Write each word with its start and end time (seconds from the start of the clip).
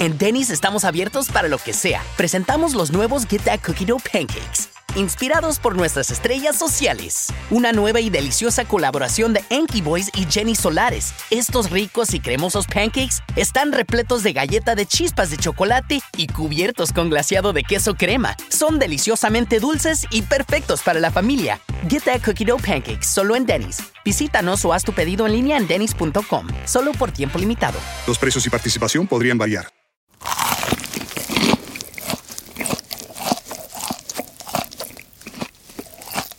En 0.00 0.16
Denny's 0.16 0.48
estamos 0.48 0.86
abiertos 0.86 1.28
para 1.28 1.46
lo 1.46 1.58
que 1.58 1.74
sea. 1.74 2.02
Presentamos 2.16 2.72
los 2.72 2.90
nuevos 2.90 3.26
Get 3.26 3.42
That 3.42 3.60
Cookie 3.60 3.84
Dough 3.84 4.00
Pancakes, 4.00 4.70
inspirados 4.94 5.58
por 5.58 5.76
nuestras 5.76 6.10
estrellas 6.10 6.56
sociales. 6.56 7.26
Una 7.50 7.72
nueva 7.72 8.00
y 8.00 8.08
deliciosa 8.08 8.64
colaboración 8.64 9.34
de 9.34 9.44
Enki 9.50 9.82
Boys 9.82 10.10
y 10.14 10.24
Jenny 10.24 10.54
Solares. 10.54 11.12
Estos 11.28 11.68
ricos 11.68 12.14
y 12.14 12.20
cremosos 12.20 12.66
pancakes 12.66 13.16
están 13.36 13.72
repletos 13.72 14.22
de 14.22 14.32
galleta 14.32 14.74
de 14.74 14.86
chispas 14.86 15.28
de 15.28 15.36
chocolate 15.36 16.00
y 16.16 16.28
cubiertos 16.28 16.94
con 16.94 17.10
glaseado 17.10 17.52
de 17.52 17.62
queso 17.62 17.94
crema. 17.94 18.38
Son 18.48 18.78
deliciosamente 18.78 19.60
dulces 19.60 20.06
y 20.10 20.22
perfectos 20.22 20.80
para 20.80 20.98
la 20.98 21.10
familia. 21.10 21.60
Get 21.90 22.04
That 22.04 22.22
Cookie 22.24 22.46
Dough 22.46 22.62
Pancakes 22.62 23.06
solo 23.06 23.36
en 23.36 23.44
Denny's. 23.44 23.82
Visítanos 24.02 24.64
o 24.64 24.72
haz 24.72 24.82
tu 24.82 24.94
pedido 24.94 25.26
en 25.26 25.32
línea 25.32 25.58
en 25.58 25.68
denny's.com. 25.68 26.48
Solo 26.64 26.92
por 26.92 27.12
tiempo 27.12 27.38
limitado. 27.38 27.78
Los 28.06 28.16
precios 28.16 28.46
y 28.46 28.48
participación 28.48 29.06
podrían 29.06 29.36
variar. 29.36 29.79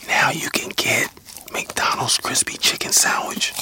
Now 0.07 0.31
you 0.31 0.49
can 0.51 0.69
get 0.75 1.09
McDonald's 1.51 2.17
crispy 2.17 2.57
chicken 2.57 2.91
sandwich, 2.91 3.53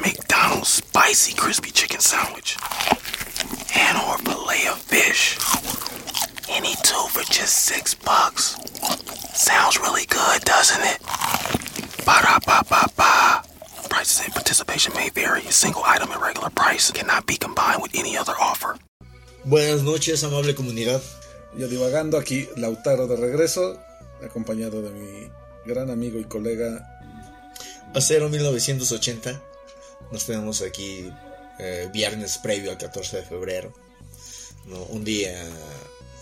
McDonald's 0.00 0.68
spicy 0.68 1.34
crispy 1.34 1.70
chicken 1.70 2.00
sandwich, 2.00 2.56
and 3.76 3.98
or 3.98 4.18
fillet 4.18 4.66
of 4.68 4.78
fish. 4.78 5.36
Any 6.48 6.74
two 6.82 7.06
for 7.10 7.22
just 7.30 7.56
six 7.66 7.94
bucks. 7.94 8.56
Sounds 9.34 9.78
really 9.78 10.06
good, 10.06 10.42
doesn't 10.42 10.82
it? 10.82 11.00
Ba 12.06 12.16
da 12.22 12.38
ba 12.46 12.64
ba 12.68 12.86
ba. 12.96 13.42
Prices 13.90 14.24
and 14.24 14.32
participation 14.34 14.92
may 14.94 15.10
vary. 15.10 15.40
A 15.42 15.52
single 15.52 15.82
item 15.84 16.10
at 16.12 16.20
regular 16.20 16.50
price 16.50 16.90
cannot 16.90 17.26
be 17.26 17.36
combined 17.36 17.82
with 17.82 17.94
any 17.94 18.16
other 18.16 18.34
offer. 18.40 18.78
Buenas 19.46 19.84
noches, 19.84 20.24
amable 20.24 20.56
comunidad. 20.56 21.00
Yo 21.56 21.68
divagando 21.68 22.18
aquí, 22.18 22.48
Lautaro 22.56 23.06
de 23.06 23.14
regreso, 23.14 23.80
acompañado 24.20 24.82
de 24.82 24.90
mi 24.90 25.30
gran 25.64 25.88
amigo 25.88 26.18
y 26.18 26.24
colega. 26.24 27.00
Acero 27.94 28.28
1980. 28.28 29.40
Nos 30.10 30.26
tenemos 30.26 30.62
aquí 30.62 31.08
eh, 31.60 31.88
viernes 31.92 32.38
previo 32.38 32.72
al 32.72 32.78
14 32.78 33.18
de 33.18 33.22
febrero. 33.22 33.72
¿no? 34.64 34.82
Un 34.86 35.04
día 35.04 35.40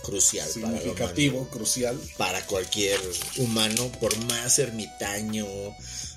crucial 0.03 0.47
para 0.61 0.79
Significativo, 0.79 1.49
crucial. 1.49 1.99
para 2.19 2.45
cualquier 2.45 3.01
humano, 3.39 3.91
por 4.01 4.15
más 4.27 4.59
ermitaño, 4.59 5.47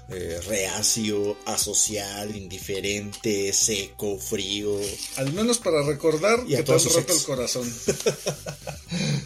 eh, 0.09 0.39
reacio, 0.47 1.37
asocial, 1.45 2.35
indiferente, 2.35 3.51
seco, 3.53 4.17
frío. 4.17 4.79
Al 5.17 5.33
menos 5.33 5.57
para 5.59 5.83
recordar 5.83 6.39
Y 6.47 6.55
que 6.55 6.63
te 6.63 6.71
han 6.71 6.79
roto 6.83 6.99
ex. 6.99 7.11
el 7.19 7.23
corazón. 7.25 7.73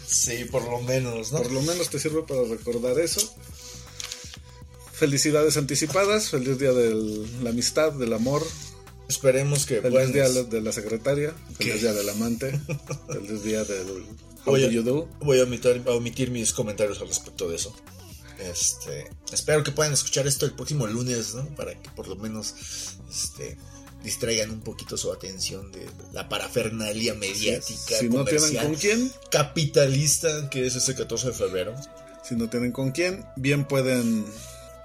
Sí, 0.06 0.44
por 0.50 0.64
lo 0.68 0.80
menos, 0.82 1.32
¿no? 1.32 1.38
Por 1.42 1.52
lo 1.52 1.62
menos 1.62 1.88
te 1.88 1.98
sirve 1.98 2.22
para 2.22 2.42
recordar 2.44 2.98
eso. 2.98 3.20
Felicidades 4.92 5.56
anticipadas, 5.56 6.28
feliz 6.30 6.58
día 6.58 6.72
de 6.72 6.94
la 7.42 7.50
amistad, 7.50 7.92
del 7.92 8.12
amor, 8.12 8.46
Esperemos 9.08 9.66
que 9.66 9.80
feliz 9.80 9.90
puedan- 9.92 10.12
día 10.12 10.28
de 10.28 10.60
la 10.60 10.72
secretaria, 10.72 11.34
feliz 11.58 11.74
¿Qué? 11.74 11.78
día 11.80 11.92
del 11.92 12.08
amante, 12.08 12.60
feliz 13.12 13.42
día 13.42 13.64
del 13.64 14.04
Voy 14.44 14.64
a, 14.64 14.68
you 14.70 14.82
do. 14.82 15.08
voy 15.20 15.38
a 15.40 15.44
omitir, 15.44 15.82
a 15.86 15.90
omitir 15.92 16.30
mis 16.30 16.52
comentarios 16.52 17.00
al 17.00 17.08
respecto 17.08 17.48
de 17.48 17.56
eso. 17.56 17.74
Este, 18.50 19.08
espero 19.32 19.62
que 19.62 19.72
puedan 19.72 19.92
escuchar 19.92 20.26
esto 20.26 20.46
el 20.46 20.52
próximo 20.52 20.86
lunes, 20.86 21.34
¿no? 21.34 21.46
Para 21.54 21.80
que 21.80 21.90
por 21.90 22.08
lo 22.08 22.16
menos 22.16 22.54
este, 23.10 23.56
distraigan 24.02 24.50
un 24.50 24.60
poquito 24.60 24.96
su 24.96 25.12
atención 25.12 25.70
de 25.72 25.86
la 26.12 26.28
parafernalia 26.28 27.14
mediática, 27.14 27.96
Si 27.98 28.08
no 28.08 28.24
tienen 28.24 28.56
con 28.56 28.74
quién, 28.74 29.12
capitalista 29.30 30.50
que 30.50 30.66
es 30.66 30.76
ese 30.76 30.94
14 30.94 31.28
de 31.28 31.32
febrero. 31.32 31.74
si 32.24 32.36
no 32.36 32.48
tienen 32.48 32.72
con 32.72 32.92
quién, 32.92 33.24
bien 33.36 33.64
pueden 33.64 34.24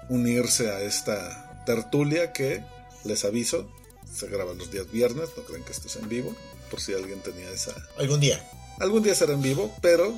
unirse 0.08 0.70
a 0.70 0.80
esta 0.82 1.62
tertulia 1.66 2.32
que, 2.32 2.64
les 3.04 3.24
aviso, 3.24 3.70
se 4.12 4.26
graba 4.26 4.54
los 4.54 4.70
días 4.70 4.90
viernes, 4.90 5.30
no 5.36 5.44
creen 5.44 5.64
que 5.64 5.72
esto 5.72 5.88
es 5.88 5.96
en 5.96 6.08
vivo, 6.08 6.34
por 6.70 6.80
si 6.80 6.94
alguien 6.94 7.20
tenía 7.20 7.50
esa... 7.50 7.74
Algún 7.98 8.20
día. 8.20 8.42
Algún 8.80 9.02
día 9.02 9.14
será 9.14 9.34
en 9.34 9.42
vivo, 9.42 9.74
pero 9.80 10.14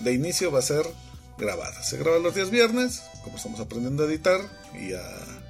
de 0.00 0.12
inicio 0.12 0.50
va 0.50 0.60
a 0.60 0.62
ser 0.62 0.86
Se 1.82 1.96
graba 1.96 2.18
los 2.18 2.34
días 2.34 2.50
viernes, 2.50 3.02
como 3.22 3.36
estamos 3.36 3.60
aprendiendo 3.60 4.04
a 4.04 4.06
editar 4.06 4.40
y 4.72 4.92
a 4.92 5.02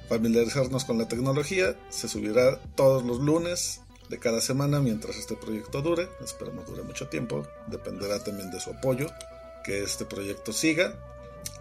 familiarizarnos 0.09 0.83
con 0.85 0.97
la 0.97 1.07
tecnología, 1.07 1.75
se 1.89 2.07
subirá 2.07 2.59
todos 2.75 3.03
los 3.03 3.19
lunes 3.19 3.81
de 4.09 4.19
cada 4.19 4.41
semana 4.41 4.79
mientras 4.79 5.15
este 5.17 5.35
proyecto 5.35 5.81
dure. 5.81 6.09
Esperamos 6.23 6.65
dure 6.67 6.83
mucho 6.83 7.07
tiempo, 7.07 7.45
dependerá 7.67 8.23
también 8.23 8.51
de 8.51 8.59
su 8.59 8.71
apoyo, 8.71 9.07
que 9.63 9.83
este 9.83 10.05
proyecto 10.05 10.53
siga. 10.53 10.95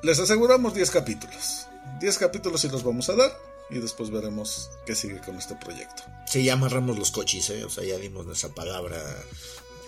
Les 0.03 0.19
aseguramos 0.19 0.75
10 0.75 0.91
capítulos. 0.91 1.67
10 2.01 2.19
capítulos 2.19 2.61
sí 2.61 2.69
los 2.69 2.83
vamos 2.83 3.09
a 3.09 3.17
dar 3.17 3.31
y 3.71 3.79
después 3.79 4.11
veremos 4.11 4.71
qué 4.87 4.95
sigue 4.95 5.21
con 5.21 5.37
este 5.37 5.55
proyecto. 5.56 6.03
Sí, 6.27 6.45
ya 6.45 6.55
amarramos 6.55 6.99
los 6.99 7.11
coches, 7.11 7.49
¿eh? 7.51 7.65
O 7.65 7.71
sea, 7.71 7.85
ya 7.85 7.99
dimos 7.99 8.27
nuestra 8.27 8.51
palabra 8.51 8.99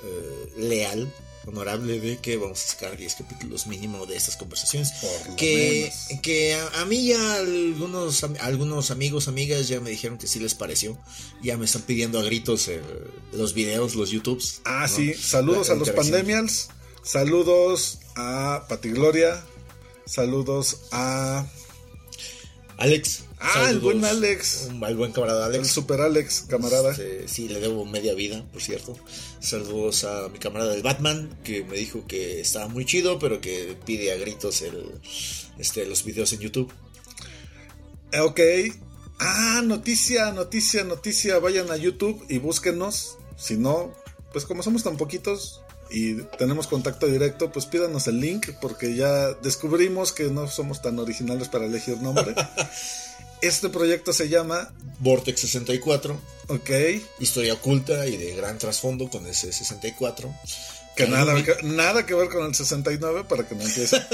eh, 0.05 0.53
leal, 0.57 1.13
honorable 1.47 2.01
de 2.01 2.19
que 2.19 2.37
vamos 2.37 2.65
a 2.65 2.69
sacar 2.69 2.97
10 2.97 3.15
capítulos 3.15 3.67
mínimo 3.67 4.05
de 4.05 4.17
estas 4.17 4.37
conversaciones. 4.37 4.93
Por 5.01 5.37
que, 5.37 5.93
menos. 6.11 6.23
que 6.23 6.55
a, 6.55 6.81
a 6.81 6.85
mí 6.85 7.07
ya 7.07 7.37
algunos, 7.37 8.25
algunos 8.41 8.91
amigos, 8.91 9.29
amigas 9.29 9.69
ya 9.69 9.81
me 9.81 9.91
dijeron 9.91 10.19
que 10.19 10.27
sí 10.27 10.41
les 10.41 10.55
pareció. 10.55 10.99
Ya 11.43 11.57
me 11.57 11.65
están 11.65 11.83
pidiendo 11.83 12.19
a 12.19 12.23
gritos 12.25 12.69
eh, 12.69 12.83
los 13.33 13.55
videos, 13.55 13.95
los 13.95 14.11
YouTubes. 14.11 14.61
Ah, 14.65 14.87
¿no? 14.89 14.97
sí. 14.97 15.15
Saludos 15.15 15.69
La 15.69 15.75
a 15.75 15.77
los 15.79 15.91
pandemials. 15.91 16.69
Saludos 17.03 18.01
a 18.17 18.67
Patigloria. 18.69 19.45
Saludos 20.05 20.81
a. 20.91 21.47
Alex. 22.79 23.26
Ah, 23.39 23.53
saludos. 23.53 23.71
el 23.71 23.79
buen 23.81 24.05
Alex. 24.05 24.69
Un- 24.71 24.85
al 24.85 24.97
buen 24.97 25.13
camarada 25.13 25.47
El 25.49 25.55
Alex. 25.57 25.69
super 25.71 26.01
Alex, 26.01 26.45
camarada. 26.49 26.91
Este, 26.93 27.29
sí, 27.29 27.49
le 27.49 27.61
debo 27.61 27.85
media 27.85 28.15
vida, 28.15 28.45
por 28.53 28.63
cierto. 28.63 28.97
Saludos 29.41 30.05
a 30.05 30.29
mi 30.29 30.39
camarada 30.39 30.73
del 30.73 30.83
Batman, 30.83 31.39
que 31.45 31.63
me 31.65 31.77
dijo 31.77 32.07
que 32.07 32.41
estaba 32.41 32.69
muy 32.69 32.85
chido, 32.87 33.19
pero 33.19 33.41
que 33.41 33.77
pide 33.85 34.13
a 34.13 34.17
gritos 34.17 34.63
el, 34.63 34.91
este, 35.59 35.85
los 35.87 36.05
videos 36.05 36.33
en 36.33 36.41
YouTube. 36.41 36.73
Eh, 38.13 38.21
Ok. 38.21 38.41
Ah, 39.19 39.63
noticia, 39.65 40.33
noticia, 40.33 40.85
noticia. 40.85 41.39
Vayan 41.39 41.71
a 41.71 41.77
YouTube 41.77 42.23
y 42.29 42.39
búsquenos. 42.39 43.17
Si 43.37 43.57
no, 43.57 43.93
pues 44.33 44.45
como 44.45 44.63
somos 44.63 44.83
tan 44.83 44.97
poquitos 44.99 45.63
y 45.91 46.15
tenemos 46.39 46.67
contacto 46.67 47.07
directo, 47.07 47.51
pues 47.53 47.65
pídanos 47.67 48.07
el 48.09 48.21
link 48.21 48.49
porque 48.61 48.95
ya 48.95 49.33
descubrimos 49.35 50.13
que 50.13 50.25
no 50.25 50.49
somos 50.49 50.83
tan 50.83 50.99
originales 50.99 51.49
para 51.49 51.65
elegir 51.67 51.99
nombre. 52.03 52.35
Este 53.41 53.69
proyecto 53.69 54.13
se 54.13 54.29
llama, 54.29 54.73
Vortex 55.01 55.41
64, 55.41 56.19
ok, 56.49 56.71
historia 57.19 57.55
oculta 57.55 58.07
y 58.07 58.17
de 58.17 58.35
gran 58.35 58.59
trasfondo 58.59 59.09
con 59.09 59.27
ese 59.27 59.53
64. 59.53 60.35
que 60.97 61.07
nada, 61.07 61.35
ni, 61.35 61.43
que, 61.43 61.55
nada 61.63 62.07
que 62.07 62.15
ver 62.15 62.29
con 62.29 62.47
el 62.47 62.55
69 62.55 63.25
para 63.29 63.47
que 63.47 63.55
no 63.55 63.63
empiece. 63.63 64.01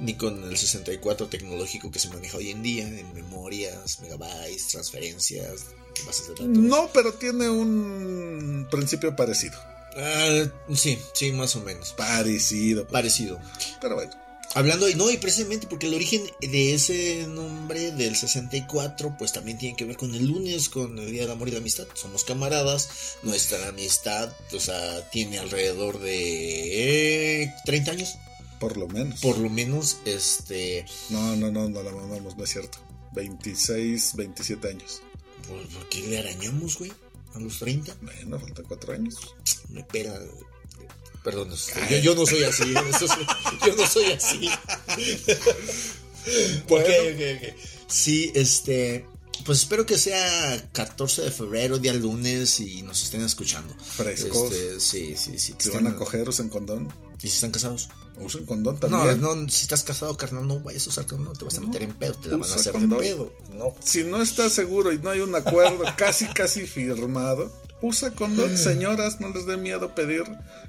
ni 0.00 0.14
con 0.14 0.42
el 0.44 0.56
64 0.56 1.28
tecnológico 1.28 1.90
que 1.90 1.98
se 1.98 2.08
maneja 2.08 2.38
hoy 2.38 2.50
en 2.50 2.62
día, 2.62 2.86
en 2.86 3.12
memorias, 3.14 4.00
megabytes, 4.00 4.68
transferencias, 4.68 5.66
bases 6.06 6.28
de 6.28 6.34
datos. 6.34 6.48
No, 6.48 6.90
pero 6.92 7.12
tiene 7.14 7.48
un 7.48 8.66
principio 8.70 9.14
parecido. 9.14 9.58
Ah, 9.96 10.46
sí, 10.74 10.98
sí, 11.12 11.32
más 11.32 11.56
o 11.56 11.60
menos. 11.60 11.92
Parecido. 11.92 12.86
Parecido. 12.86 13.40
Pero 13.80 13.96
bueno. 13.96 14.27
Hablando, 14.58 14.88
y 14.88 14.96
no, 14.96 15.08
y 15.08 15.18
precisamente 15.18 15.68
porque 15.68 15.86
el 15.86 15.94
origen 15.94 16.20
de 16.40 16.74
ese 16.74 17.28
nombre 17.28 17.92
del 17.92 18.16
64, 18.16 19.14
pues 19.16 19.32
también 19.32 19.56
tiene 19.56 19.76
que 19.76 19.84
ver 19.84 19.96
con 19.96 20.12
el 20.16 20.26
lunes, 20.26 20.68
con 20.68 20.98
el 20.98 21.12
Día 21.12 21.22
del 21.22 21.30
Amor 21.30 21.46
y 21.46 21.52
la 21.52 21.58
Amistad. 21.58 21.86
Somos 21.94 22.24
camaradas, 22.24 22.88
nuestra 23.22 23.68
amistad, 23.68 24.32
o 24.52 24.58
sea, 24.58 25.08
tiene 25.10 25.38
alrededor 25.38 26.00
de 26.00 27.42
eh, 27.44 27.54
30 27.66 27.90
años, 27.92 28.14
Por 28.58 28.76
lo 28.76 28.88
menos. 28.88 29.20
por 29.20 29.38
lo 29.38 29.48
menos, 29.48 29.98
este, 30.04 30.84
No, 31.10 31.36
no, 31.36 31.52
no, 31.52 31.68
no 31.68 31.80
la 31.84 31.92
mamamos, 31.92 32.36
no 32.36 32.42
es 32.42 32.50
cierto. 32.50 32.78
26, 33.12 34.16
27 34.16 34.68
años. 34.70 35.02
¿por, 35.46 35.64
por 35.68 35.88
qué 35.88 36.00
le 36.08 36.18
arañamos, 36.18 36.76
güey? 36.78 36.92
A 37.34 37.38
los 37.38 37.60
30, 37.60 37.96
Bueno, 38.02 38.40
faltan 38.40 38.64
4 38.66 38.92
años. 38.92 39.14
me 39.68 39.84
pela. 39.84 40.18
Perdón, 41.24 41.52
este, 41.52 41.80
yo, 41.90 41.98
yo 41.98 42.14
no 42.14 42.24
soy 42.26 42.42
así, 42.44 42.62
¿eh? 42.64 42.74
Yo 43.66 43.74
no 43.76 43.86
soy 43.86 44.12
así. 44.12 44.48
Ok. 46.68 46.84
Sí, 47.86 48.30
este. 48.34 49.06
Pues 49.46 49.60
espero 49.60 49.86
que 49.86 49.96
sea 49.96 50.68
14 50.72 51.22
de 51.22 51.30
febrero, 51.30 51.78
día 51.78 51.94
lunes, 51.94 52.58
y 52.60 52.82
nos 52.82 53.02
estén 53.04 53.22
escuchando. 53.22 53.72
Frescos. 53.82 54.52
Este, 54.52 54.80
sí, 54.80 55.14
sí, 55.16 55.38
sí. 55.38 55.52
estén- 55.56 55.72
van 55.74 55.86
a 55.86 55.96
coger, 55.96 56.28
usen 56.28 56.48
condón. 56.48 56.92
¿Y 57.22 57.28
si 57.28 57.34
están 57.34 57.50
casados? 57.52 57.88
Usen 58.20 58.44
condón 58.46 58.74
No, 58.74 58.80
también. 58.80 59.20
no, 59.20 59.48
si 59.48 59.62
estás 59.62 59.84
casado, 59.84 60.16
carnal, 60.16 60.46
no 60.46 60.58
vayas 60.60 60.86
a 60.86 60.90
usar 60.90 61.06
condón, 61.06 61.34
te 61.36 61.44
vas 61.44 61.56
a 61.56 61.60
meter 61.60 61.82
en 61.84 61.94
pedo, 61.94 62.14
te 62.14 62.28
la 62.28 62.36
van 62.36 62.50
a 62.50 62.54
hacer 62.54 62.72
de 62.72 62.78
condón. 62.80 62.98
pedo. 62.98 63.32
No. 63.54 63.74
Si 63.82 64.02
no 64.04 64.20
estás 64.20 64.52
seguro 64.52 64.92
y 64.92 64.98
no 64.98 65.10
hay 65.10 65.20
un 65.20 65.34
acuerdo 65.34 65.82
casi, 65.96 66.26
casi 66.26 66.66
firmado, 66.66 67.52
Usa 67.80 68.10
condón, 68.10 68.58
señoras, 68.58 69.20
no 69.20 69.28
les 69.28 69.46
dé 69.46 69.56
miedo 69.56 69.94
pedir 69.94 70.24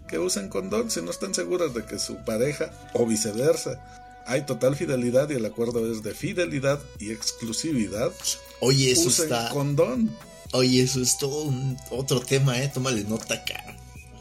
que 0.07 0.19
usen 0.19 0.47
condón 0.49 0.91
si 0.91 1.01
no 1.01 1.09
están 1.11 1.33
seguras 1.33 1.73
de 1.73 1.83
que 1.85 1.97
su 1.97 2.17
pareja 2.17 2.71
o 2.93 3.05
viceversa. 3.05 3.79
Hay 4.27 4.45
total 4.45 4.75
fidelidad 4.75 5.27
y 5.31 5.33
el 5.33 5.45
acuerdo 5.45 5.91
es 5.91 6.03
de 6.03 6.13
fidelidad 6.13 6.79
y 6.99 7.09
exclusividad. 7.11 8.11
Oye, 8.59 8.91
eso 8.91 9.07
Usen 9.07 9.25
está. 9.25 9.49
condón. 9.49 10.15
Oye, 10.51 10.83
eso 10.83 11.01
es 11.01 11.17
todo 11.17 11.43
un- 11.43 11.77
otro 11.89 12.19
tema, 12.19 12.61
¿eh? 12.61 12.69
Tómale 12.71 13.03
nota 13.05 13.33
acá. 13.35 13.63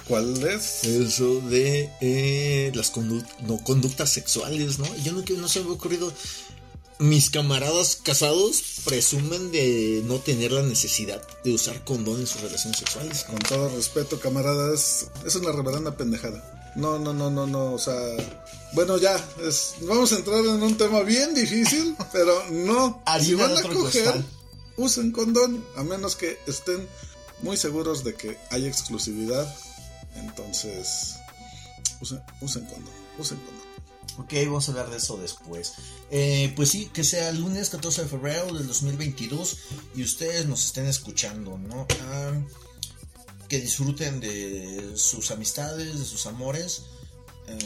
¿Cuál 0.07 0.43
es? 0.47 0.85
Eso 0.85 1.41
de 1.43 1.91
eh, 2.01 2.73
las 2.75 2.91
condu- 2.95 3.27
no, 3.47 3.59
conductas 3.63 4.09
sexuales, 4.11 4.79
¿no? 4.79 4.87
Yo 5.05 5.13
no, 5.13 5.23
no 5.39 5.49
se 5.49 5.61
me 5.63 5.69
ha 5.69 5.73
ocurrido. 5.73 6.11
Mis 6.99 7.31
camaradas 7.31 7.97
casados 8.03 8.83
presumen 8.85 9.53
de 9.53 10.03
no 10.05 10.19
tener 10.19 10.51
la 10.51 10.63
necesidad 10.63 11.23
de 11.45 11.53
usar 11.53 11.85
condón 11.85 12.21
en 12.21 12.27
sus 12.27 12.41
relaciones 12.41 12.79
sexuales. 12.79 13.23
Con 13.23 13.39
todo 13.39 13.69
respeto, 13.69 14.19
camaradas, 14.19 15.07
es 15.25 15.35
una 15.37 15.53
reverenda 15.53 15.97
pendejada. 15.97 16.73
No, 16.75 16.99
no, 16.99 17.13
no, 17.13 17.31
no, 17.31 17.47
no, 17.47 17.73
o 17.73 17.79
sea, 17.79 17.95
bueno, 18.73 18.99
ya, 18.99 19.17
es, 19.43 19.75
vamos 19.83 20.13
a 20.13 20.17
entrar 20.17 20.45
en 20.45 20.63
un 20.63 20.77
tema 20.77 21.03
bien 21.03 21.35
difícil, 21.35 21.97
pero 22.13 22.45
no, 22.51 23.03
si 23.21 23.35
van 23.35 23.57
a 23.57 23.63
coger, 23.63 24.05
costal. 24.05 24.27
usen 24.77 25.13
condón, 25.13 25.65
a 25.77 25.83
menos 25.83 26.17
que 26.17 26.39
estén 26.47 26.87
muy 27.43 27.57
seguros 27.57 28.05
de 28.05 28.15
que 28.15 28.39
hay 28.51 28.67
exclusividad, 28.67 29.53
entonces, 30.17 31.17
usen, 32.01 32.21
usen 32.41 32.65
condón, 32.67 32.95
usen 33.19 33.39
condón. 33.39 33.58
Ok, 34.19 34.33
vamos 34.47 34.69
a 34.69 34.73
hablar 34.73 34.91
de 34.91 34.97
eso 34.99 35.17
después. 35.17 35.75
Eh, 36.11 36.53
pues 36.57 36.71
sí, 36.71 36.91
que 36.93 37.05
sea 37.05 37.29
el 37.31 37.41
lunes 37.41 37.71
14 37.71 38.03
de 38.03 38.09
febrero 38.09 38.53
del 38.53 38.67
2022 38.67 39.59
y 39.95 40.03
ustedes 40.03 40.47
nos 40.47 40.65
estén 40.67 40.87
escuchando, 40.87 41.57
¿no? 41.57 41.87
Ah, 42.03 42.33
que 43.49 43.61
disfruten 43.61 44.21
de 44.21 44.93
sus 44.97 45.31
amistades, 45.31 45.99
de 45.99 46.05
sus 46.05 46.27
amores. 46.27 46.83
Eh, 47.47 47.59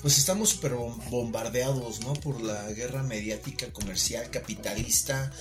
pues 0.00 0.18
estamos 0.18 0.50
súper 0.50 0.72
bom- 0.74 0.98
bombardeados, 1.10 2.00
¿no? 2.00 2.12
Por 2.14 2.40
la 2.40 2.70
guerra 2.72 3.02
mediática, 3.02 3.72
comercial, 3.72 4.30
capitalista, 4.30 5.32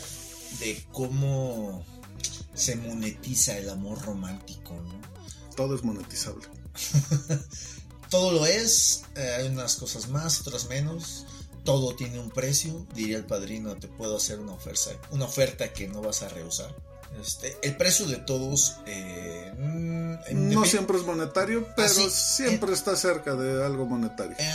de 0.59 0.83
cómo 0.91 1.85
se 2.55 2.75
monetiza 2.77 3.57
el 3.57 3.69
amor 3.69 4.01
romántico, 4.03 4.73
¿no? 4.73 5.01
Todo 5.55 5.75
es 5.75 5.83
monetizable. 5.83 6.47
Todo 8.13 8.31
lo 8.31 8.45
es, 8.45 9.01
eh, 9.15 9.37
hay 9.39 9.47
unas 9.47 9.75
cosas 9.75 10.07
más, 10.07 10.39
otras 10.41 10.65
menos. 10.65 11.25
Todo 11.63 11.95
tiene 11.95 12.19
un 12.19 12.29
precio, 12.29 12.85
diría 12.93 13.17
el 13.17 13.25
padrino, 13.25 13.75
te 13.75 13.87
puedo 13.87 14.17
hacer 14.17 14.39
una 14.39 14.53
oferta, 14.53 14.91
una 15.09 15.25
oferta 15.25 15.73
que 15.73 15.87
no 15.87 15.99
vas 15.99 16.21
a 16.21 16.29
rehusar. 16.29 16.75
Este, 17.19 17.57
el 17.63 17.75
precio 17.75 18.05
de 18.05 18.17
todos 18.17 18.75
eh, 18.85 19.51
mm, 19.57 20.51
No 20.51 20.63
siempre 20.63 20.99
es 20.99 21.03
monetario, 21.03 21.67
pero 21.75 21.87
Así, 21.87 22.07
siempre 22.11 22.73
está 22.73 22.95
cerca 22.95 23.33
de 23.33 23.65
algo 23.65 23.87
monetario, 23.87 24.37
eh, 24.37 24.53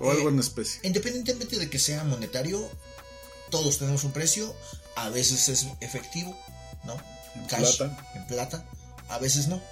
o 0.00 0.10
algo 0.10 0.28
eh, 0.28 0.32
en 0.32 0.40
especie. 0.40 0.78
Independientemente 0.82 1.58
de 1.58 1.70
que 1.70 1.78
sea 1.78 2.04
monetario, 2.04 2.62
todos 3.50 3.78
tenemos 3.78 4.04
un 4.04 4.12
precio. 4.12 4.54
A 4.96 5.08
veces 5.08 5.48
es 5.48 5.66
efectivo, 5.80 6.38
¿no? 6.84 6.94
En 7.36 7.46
Cash, 7.46 7.78
plata. 7.78 8.06
En 8.16 8.26
plata. 8.26 8.64
A 9.08 9.18
veces 9.18 9.48
no. 9.48 9.62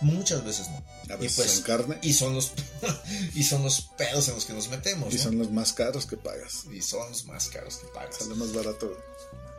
Muchas 0.00 0.44
veces 0.44 0.68
no. 0.68 0.76
A 1.12 1.16
Y 1.16 1.22
veces 1.22 1.36
pues, 1.36 1.56
en 1.56 1.62
carne. 1.62 1.98
Y 2.02 2.12
son 2.12 2.34
los 2.34 2.52
y 3.34 3.42
son 3.44 3.62
los 3.62 3.80
pedos 3.96 4.28
en 4.28 4.34
los 4.34 4.44
que 4.44 4.52
nos 4.52 4.68
metemos. 4.68 5.12
Y 5.12 5.16
¿no? 5.16 5.22
son 5.22 5.38
los 5.38 5.50
más 5.50 5.72
caros 5.72 6.06
que 6.06 6.16
pagas. 6.16 6.64
Y 6.72 6.82
son 6.82 7.08
los 7.08 7.24
más 7.26 7.48
caros 7.48 7.76
que 7.76 7.86
pagas. 7.88 8.16
Sale 8.16 8.34
más 8.34 8.52
barato 8.52 8.96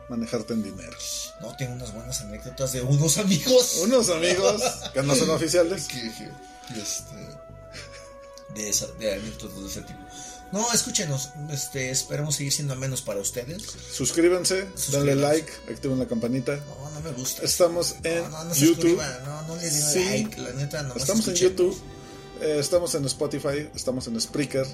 manejarte 0.08 0.52
en 0.54 0.62
dinero. 0.62 0.96
No, 1.40 1.56
tengo 1.56 1.74
unas 1.74 1.92
buenas 1.92 2.20
anécdotas 2.20 2.72
de 2.72 2.82
unos 2.82 3.18
amigos. 3.18 3.78
Unos 3.82 4.08
amigos 4.10 4.62
que 4.92 5.02
no 5.02 5.14
son 5.14 5.30
oficiales. 5.36 5.86
que, 5.88 6.00
que, 6.00 6.80
este, 6.80 7.16
de, 8.54 8.68
esa, 8.68 8.86
de 8.98 9.14
anécdotas 9.14 9.60
de 9.60 9.66
ese 9.66 9.82
tipo. 9.82 10.00
No, 10.52 10.72
escúchenos. 10.72 11.30
Este, 11.50 11.90
esperemos 11.90 12.36
seguir 12.36 12.52
siendo 12.52 12.76
menos 12.76 13.02
para 13.02 13.20
ustedes. 13.20 13.62
Suscríbanse, 13.92 14.66
denle 14.92 15.14
like, 15.16 15.50
activen 15.70 15.98
la 15.98 16.06
campanita. 16.06 16.56
No, 16.56 16.90
no 16.90 17.00
me 17.00 17.10
gusta. 17.12 17.42
Estamos 17.42 17.96
en 18.04 18.22
no, 18.22 18.28
no, 18.30 18.44
no 18.44 18.54
se 18.54 18.66
YouTube. 18.66 19.00
No, 19.24 19.42
no 19.42 19.56
le 19.56 19.62
den 19.62 19.72
Sí. 19.72 20.04
like. 20.04 20.40
La 20.40 20.52
neta, 20.52 20.82
nomás 20.82 20.98
Estamos 20.98 21.28
en. 21.28 21.34
YouTube. 21.34 21.76
eh, 22.40 22.56
estamos 22.60 22.94
en 22.94 23.04
Spotify. 23.06 23.68
Estamos 23.74 24.06
en 24.06 24.20
Spreaker. 24.20 24.66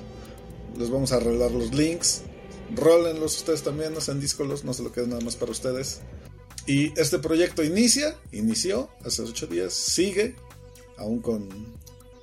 Les 0.78 0.90
vamos 0.90 1.12
a 1.12 1.16
arreglar 1.16 1.50
los 1.50 1.72
links. 1.75 2.22
Rólenlos 2.75 3.36
ustedes 3.38 3.62
también. 3.62 3.92
No 3.94 4.00
sean 4.00 4.20
díscolos. 4.20 4.64
No 4.64 4.75
se 4.75 4.82
lo 4.82 4.92
queden 4.92 5.10
nada 5.10 5.22
más 5.22 5.36
para 5.36 5.52
ustedes. 5.52 6.00
Y 6.66 6.98
este 7.00 7.18
proyecto 7.18 7.62
inicia. 7.64 8.16
Inició 8.30 8.90
hace 9.04 9.22
ocho 9.22 9.46
días. 9.46 9.72
Sigue. 9.75 10.36
Aún 10.98 11.20
con, 11.20 11.48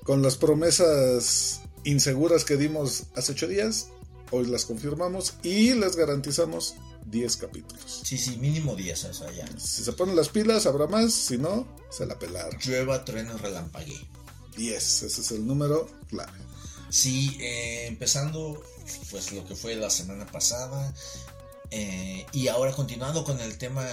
con 0.04 0.22
las 0.22 0.38
promesas 0.38 1.62
inseguras 1.84 2.46
que 2.46 2.58
dimos 2.58 3.04
hace 3.16 3.34
ocho 3.34 3.48
días. 3.48 3.90
Hoy 4.31 4.46
las 4.46 4.66
confirmamos. 4.66 5.36
Y 5.44 5.74
les 5.74 5.96
garantizamos 5.96 6.76
10 7.06 7.38
capítulos. 7.38 8.02
Sí, 8.04 8.18
sí, 8.18 8.38
mínimo 8.38 8.76
10, 8.76 9.06
o 9.06 9.14
sea, 9.14 9.31
ya. 9.31 9.48
Si 9.58 9.84
se 9.84 9.94
ponen 9.94 10.16
las 10.16 10.30
pilas, 10.30 10.66
habrá 10.66 10.88
más. 10.88 11.14
Si 11.14 11.38
no, 11.38 11.68
se 11.90 12.06
la 12.06 12.20
pelaron. 12.20 12.60
Llueva, 12.60 13.04
trueno, 13.06 13.38
relampague. 13.38 14.00
10, 14.56 15.04
ese 15.04 15.22
es 15.22 15.31
el 15.31 15.48
número 15.48 15.90
clave. 16.10 16.38
Sí, 16.90 17.38
eh, 17.40 17.88
empezando 17.88 18.62
pues 19.12 19.31
lo 19.31 19.46
que 19.46 19.56
fue 19.56 19.76
la 19.76 19.90
semana 19.90 20.26
pasada 20.26 20.94
eh, 21.72 22.26
y 22.31 22.48
ahora 22.48 22.72
continuando 22.72 23.24
con 23.24 23.40
el 23.40 23.58
tema 23.58 23.86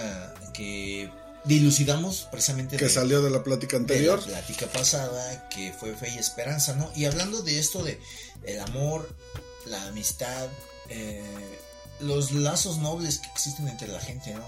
que 0.53 1.09
dilucidamos 1.47 2.27
precisamente 2.31 2.77
Que 2.77 2.85
de, 2.85 2.91
salió 2.91 3.21
de 3.21 3.29
la 3.29 3.43
plática 3.43 3.77
de 3.77 3.83
anterior. 3.83 4.19
la 4.19 4.25
plática 4.25 4.67
pasada 4.67 5.47
que 5.49 5.73
fue 5.73 5.95
fe 5.95 6.09
y 6.15 6.17
esperanza, 6.17 6.75
¿no? 6.75 6.91
Y 6.95 7.05
hablando 7.05 7.41
de 7.41 7.59
esto 7.59 7.83
de 7.83 7.99
el 8.43 8.59
amor, 8.59 9.09
la 9.65 9.83
amistad, 9.87 10.47
eh, 10.89 11.23
los 11.99 12.31
lazos 12.31 12.77
nobles 12.77 13.19
que 13.19 13.29
existen 13.29 13.67
entre 13.67 13.87
la 13.87 13.99
gente, 13.99 14.33
¿no? 14.33 14.45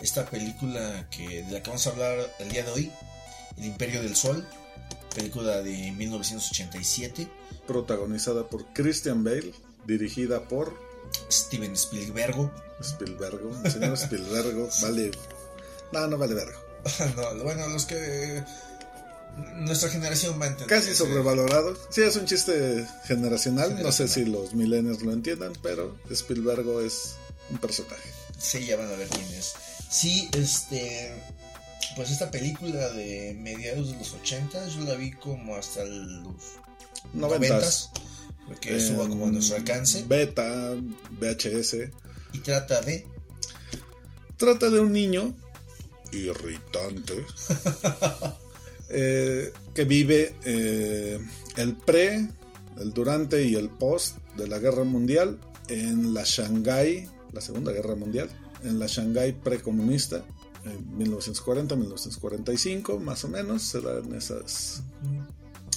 Esta 0.00 0.26
película 0.26 1.08
que 1.10 1.42
de 1.42 1.52
la 1.52 1.62
que 1.62 1.70
vamos 1.70 1.86
a 1.86 1.90
hablar 1.90 2.34
el 2.38 2.48
día 2.50 2.62
de 2.62 2.70
hoy, 2.70 2.92
El 3.56 3.64
Imperio 3.64 4.02
del 4.02 4.14
Sol, 4.14 4.46
película 5.14 5.60
de 5.62 5.92
1987. 5.92 7.28
Protagonizada 7.66 8.48
por 8.48 8.64
Christian 8.72 9.24
Bale, 9.24 9.52
dirigida 9.86 10.46
por 10.46 10.78
Steven 11.30 11.72
Spielberg. 11.72 12.50
Spielberg. 12.80 13.40
El 13.64 13.72
señor 13.72 13.94
Spielberg 13.94 14.68
vale. 14.82 15.10
No, 15.92 16.06
no 16.06 16.18
vale 16.18 16.34
vergo. 16.34 16.58
no, 17.16 17.44
bueno, 17.44 17.68
los 17.68 17.86
que 17.86 18.42
nuestra 19.56 19.88
generación 19.88 20.40
va 20.40 20.46
a 20.46 20.48
entender. 20.48 20.78
Casi 20.78 20.94
sobrevalorado. 20.94 21.76
Sí, 21.90 22.02
es 22.02 22.16
un 22.16 22.26
chiste 22.26 22.86
generacional. 23.04 23.80
No 23.82 23.92
sé 23.92 24.08
si 24.08 24.24
los 24.24 24.54
millennials 24.54 25.02
lo 25.02 25.12
entiendan, 25.12 25.52
pero 25.62 25.96
Spielberg 26.10 26.66
es 26.84 27.16
un 27.50 27.58
personaje. 27.58 28.10
Sí, 28.38 28.66
ya 28.66 28.76
van 28.76 28.90
a 28.90 28.96
ver 28.96 29.08
quién 29.08 29.26
es. 29.34 29.54
Sí, 29.90 30.28
este. 30.32 31.14
Pues 31.96 32.10
esta 32.10 32.30
película 32.30 32.90
de 32.90 33.36
mediados 33.40 33.90
de 33.90 33.96
los 33.96 34.12
80 34.12 34.68
yo 34.68 34.80
la 34.82 34.94
vi 34.94 35.12
como 35.12 35.56
hasta 35.56 35.84
los 35.84 36.36
Noventas. 37.14 37.90
90 37.94 38.08
porque 38.48 38.80
suba 38.80 39.06
como 39.08 39.26
a 39.26 39.30
nuestro 39.30 39.56
alcance. 39.56 40.04
Beta, 40.08 40.74
VHS. 41.20 41.90
Y 42.32 42.38
trata 42.38 42.80
de. 42.80 43.06
Trata 44.36 44.70
de 44.70 44.80
un 44.80 44.92
niño 44.92 45.34
irritante 46.12 47.24
eh, 48.88 49.52
que 49.74 49.84
vive 49.84 50.34
eh, 50.44 51.18
el 51.56 51.76
pre, 51.76 52.28
el 52.78 52.92
durante 52.92 53.44
y 53.44 53.54
el 53.54 53.70
post 53.70 54.16
de 54.36 54.48
la 54.48 54.58
guerra 54.58 54.84
mundial 54.84 55.38
en 55.68 56.14
la 56.14 56.24
Shanghái, 56.24 57.08
la 57.32 57.40
Segunda 57.40 57.72
Guerra 57.72 57.94
Mundial, 57.94 58.28
en 58.64 58.78
la 58.78 58.86
Shanghái 58.86 59.32
precomunista, 59.32 60.24
en 60.64 60.98
1940-1945, 60.98 62.98
más 62.98 63.24
o 63.24 63.28
menos, 63.28 63.62
se 63.62 63.80
dan 63.80 64.12
esas, 64.14 64.82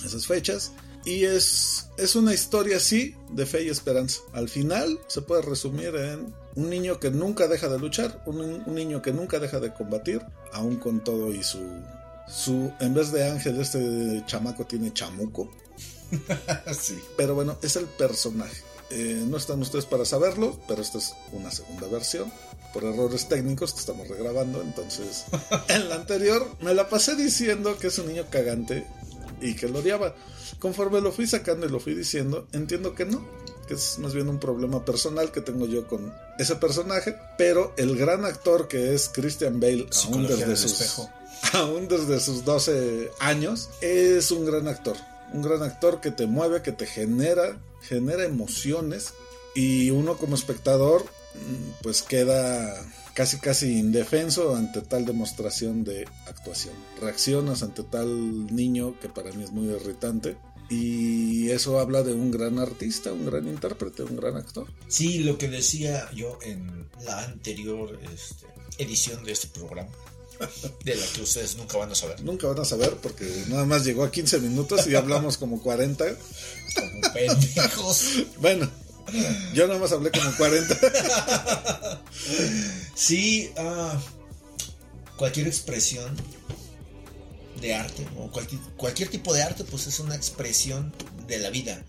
esas 0.04 0.26
fechas. 0.26 0.72
Y 1.04 1.24
es, 1.24 1.90
es 1.98 2.16
una 2.16 2.34
historia 2.34 2.78
así 2.78 3.16
de 3.32 3.46
fe 3.46 3.64
y 3.64 3.70
esperanza. 3.70 4.22
Al 4.34 4.50
final 4.50 5.00
se 5.08 5.22
puede 5.22 5.42
resumir 5.42 5.96
en 5.96 6.34
un 6.56 6.70
niño 6.70 7.00
que 7.00 7.12
nunca 7.12 7.48
deja 7.48 7.68
de 7.68 7.80
luchar, 7.80 8.22
un, 8.26 8.64
un 8.66 8.76
niño 8.76 9.02
que 9.02 9.14
nunca 9.14 9.40
deja 9.40 9.60
de 9.60 9.74
combatir, 9.74 10.22
aún 10.52 10.78
con 10.78 11.04
todo 11.04 11.32
y 11.32 11.44
su... 11.44 11.60
su 12.28 12.72
en 12.80 12.94
vez 12.94 13.12
de 13.12 13.30
ángel, 13.30 13.60
este 13.60 14.24
chamaco 14.26 14.66
tiene 14.66 14.94
chamuco. 14.94 15.50
sí. 16.80 17.00
Pero 17.18 17.36
bueno, 17.36 17.58
es 17.62 17.76
el 17.76 17.86
personaje. 17.86 18.62
Eh, 18.90 19.24
no 19.26 19.38
están 19.38 19.62
ustedes 19.62 19.86
para 19.86 20.04
saberlo, 20.04 20.60
pero 20.68 20.82
esta 20.82 20.98
es 20.98 21.16
una 21.32 21.52
segunda 21.52 21.88
versión. 21.88 22.32
Por 22.74 22.84
errores 22.86 23.28
técnicos 23.28 23.74
que 23.74 23.80
estamos 23.80 24.08
regrabando. 24.08 24.62
Entonces, 24.62 25.26
en 25.70 25.90
la 25.90 25.96
anterior 25.96 26.46
me 26.62 26.74
la 26.74 26.90
pasé 26.90 27.16
diciendo 27.16 27.78
que 27.78 27.88
es 27.88 27.98
un 28.00 28.08
niño 28.08 28.26
cagante 28.30 28.86
y 29.42 29.56
que 29.56 29.68
lo 29.68 29.80
odiaba. 29.80 30.16
Conforme 30.60 31.02
lo 31.02 31.12
fui 31.12 31.26
sacando 31.26 31.66
y 31.66 31.70
lo 31.70 31.80
fui 31.80 31.96
diciendo, 31.96 32.48
entiendo 32.52 32.94
que 32.94 33.06
no. 33.06 33.26
Que 33.72 33.76
es 33.76 34.00
más 34.00 34.14
bien 34.14 34.28
un 34.28 34.38
problema 34.38 34.84
personal 34.84 35.32
que 35.32 35.40
tengo 35.40 35.66
yo 35.66 35.88
con 35.88 36.14
ese 36.38 36.58
personaje. 36.58 37.16
Pero 37.38 37.74
el 37.78 37.96
gran 37.96 38.26
actor 38.26 38.68
que 38.68 38.94
es 38.94 39.08
Christian 39.08 39.62
Bale, 39.62 39.88
aún 40.08 40.28
desde 40.28 40.58
sus, 40.58 40.74
espejo. 40.74 41.10
aún 41.54 41.88
desde 41.88 42.20
sus 42.20 42.44
12 42.44 43.12
años, 43.20 43.70
es 43.80 44.30
un 44.32 44.46
gran 44.46 44.68
actor. 44.68 44.98
Un 45.32 45.42
gran 45.42 45.64
actor 45.64 46.02
que 46.02 46.12
te 46.12 46.28
mueve, 46.28 46.62
que 46.62 46.74
te 46.74 46.86
genera, 46.86 47.62
genera 47.84 48.26
emociones 48.26 49.14
y 49.56 49.90
uno 49.92 50.18
como 50.18 50.36
espectador 50.36 51.06
mm, 51.06 51.82
pues 51.82 52.02
queda 52.02 52.76
casi 53.14 53.40
casi 53.40 53.80
indefenso 53.80 54.54
ante 54.54 54.82
tal 54.82 55.06
demostración 55.06 55.86
de 55.86 56.10
actuación. 56.28 56.76
Reaccionas 57.00 57.64
ante 57.64 57.84
tal 57.84 58.54
niño 58.54 59.00
que 59.00 59.08
para 59.08 59.32
mí 59.32 59.46
es 59.46 59.52
muy 59.52 59.70
irritante 59.70 60.36
y 60.72 61.52
eso 61.52 61.80
habla 61.80 62.02
de 62.02 62.14
un 62.14 62.32
gran 62.32 62.58
artista, 62.58 63.12
un 63.12 63.26
gran 63.26 63.46
intérprete, 63.46 64.04
un 64.04 64.16
gran 64.16 64.38
actor. 64.38 64.68
Sí, 64.88 65.20
lo 65.20 65.38
que 65.38 65.50
decía 65.50 66.10
yo 66.16 66.40
en 66.44 66.88
la 67.04 67.26
anterior 67.26 68.00
este, 68.14 68.48
edición 68.78 69.22
de 69.26 69.34
este 69.34 69.48
programa, 69.48 69.90
de 70.86 70.96
la 70.96 71.06
que 71.08 71.22
ustedes 71.24 71.58
nunca 71.58 71.78
van 71.78 71.92
a 71.92 71.96
saber. 71.96 72.24
Nunca 72.24 72.48
van 72.48 72.60
a 72.60 72.66
saber 72.66 72.96
porque 73.02 73.26
nada 73.50 73.66
más 73.66 73.84
llegó 73.84 74.06
a 74.06 74.12
15 74.12 74.40
minutos 74.40 74.88
y 74.88 74.96
hablamos 74.96 75.38
como 75.38 75.62
40. 75.62 76.06
Como 76.76 77.14
pendejos. 77.14 78.24
Bueno, 78.40 78.70
yo 79.54 79.68
nada 79.68 79.78
más 79.78 79.92
hablé 79.92 80.10
como 80.12 80.32
40. 80.38 80.80
Sí, 82.96 83.52
ah, 83.58 84.00
cualquier 85.18 85.48
expresión 85.48 86.16
de 87.62 87.74
arte 87.76 88.06
o 88.18 88.30
cualquier, 88.32 88.60
cualquier 88.76 89.10
tipo 89.10 89.34
de 89.34 89.44
arte 89.44 89.64
pues 89.64 89.88
es 89.88 90.00
una 90.00 90.16
expresión 90.16 90.94
de 91.28 91.38
la 91.40 91.50
vida 91.50 91.82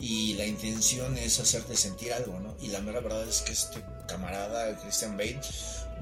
y 0.00 0.34
la 0.34 0.44
intención 0.46 1.16
es 1.18 1.38
hacerte 1.40 1.76
sentir 1.76 2.12
algo, 2.12 2.38
¿no? 2.40 2.56
Y 2.60 2.68
la 2.68 2.80
mera 2.80 3.00
verdad 3.00 3.28
es 3.28 3.42
que 3.42 3.52
este 3.52 3.82
camarada, 4.08 4.76
Christian 4.80 5.16
Bale, 5.16 5.40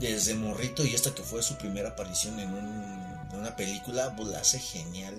desde 0.01 0.35
morrito 0.35 0.85
y 0.87 0.95
esta 0.95 1.15
que 1.15 1.23
fue 1.23 1.43
su 1.43 1.57
primera 1.59 1.91
aparición 1.91 2.39
en, 2.41 2.55
un- 2.55 3.29
en 3.33 3.39
una 3.41 3.55
película, 3.57 4.15
pues 4.17 4.29
la 4.29 4.39
hace 4.41 4.59
genial. 4.61 5.15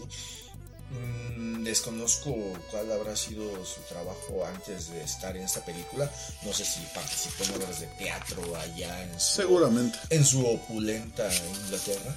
Mm, 0.92 1.63
desconozco 1.63 2.34
cuál 2.72 2.92
habrá 2.92 3.16
sido 3.16 3.63
su 3.63 3.82
trabajo 3.82 4.44
antes 4.46 4.89
de 4.89 5.04
estar 5.04 5.38
en 5.38 5.44
esta 5.44 5.63
película. 5.63 6.10
No 6.44 6.51
sé 6.54 6.66
si 6.66 6.80
participó 6.96 7.44
en 7.44 7.62
obras 7.62 7.80
de 7.82 7.88
teatro 7.88 8.56
allá 8.56 9.04
en 9.04 9.20
su, 9.20 9.36
Seguramente. 9.42 10.00
en 10.10 10.25
su 10.25 10.44
opulenta 10.48 11.30
Inglaterra. 11.66 12.16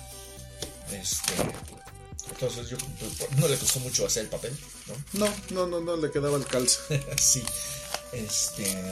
Este, 0.92 1.32
entonces 2.32 2.68
yo 2.68 2.76
no 3.38 3.48
le 3.48 3.56
costó 3.56 3.80
mucho 3.80 4.06
hacer 4.06 4.24
el 4.24 4.30
papel, 4.30 4.56
¿no? 4.86 5.26
No, 5.26 5.34
no, 5.50 5.66
no, 5.66 5.80
no 5.80 5.96
le 5.96 6.10
quedaba 6.10 6.36
el 6.36 6.46
calce. 6.46 7.04
sí. 7.18 7.42
Este. 8.12 8.90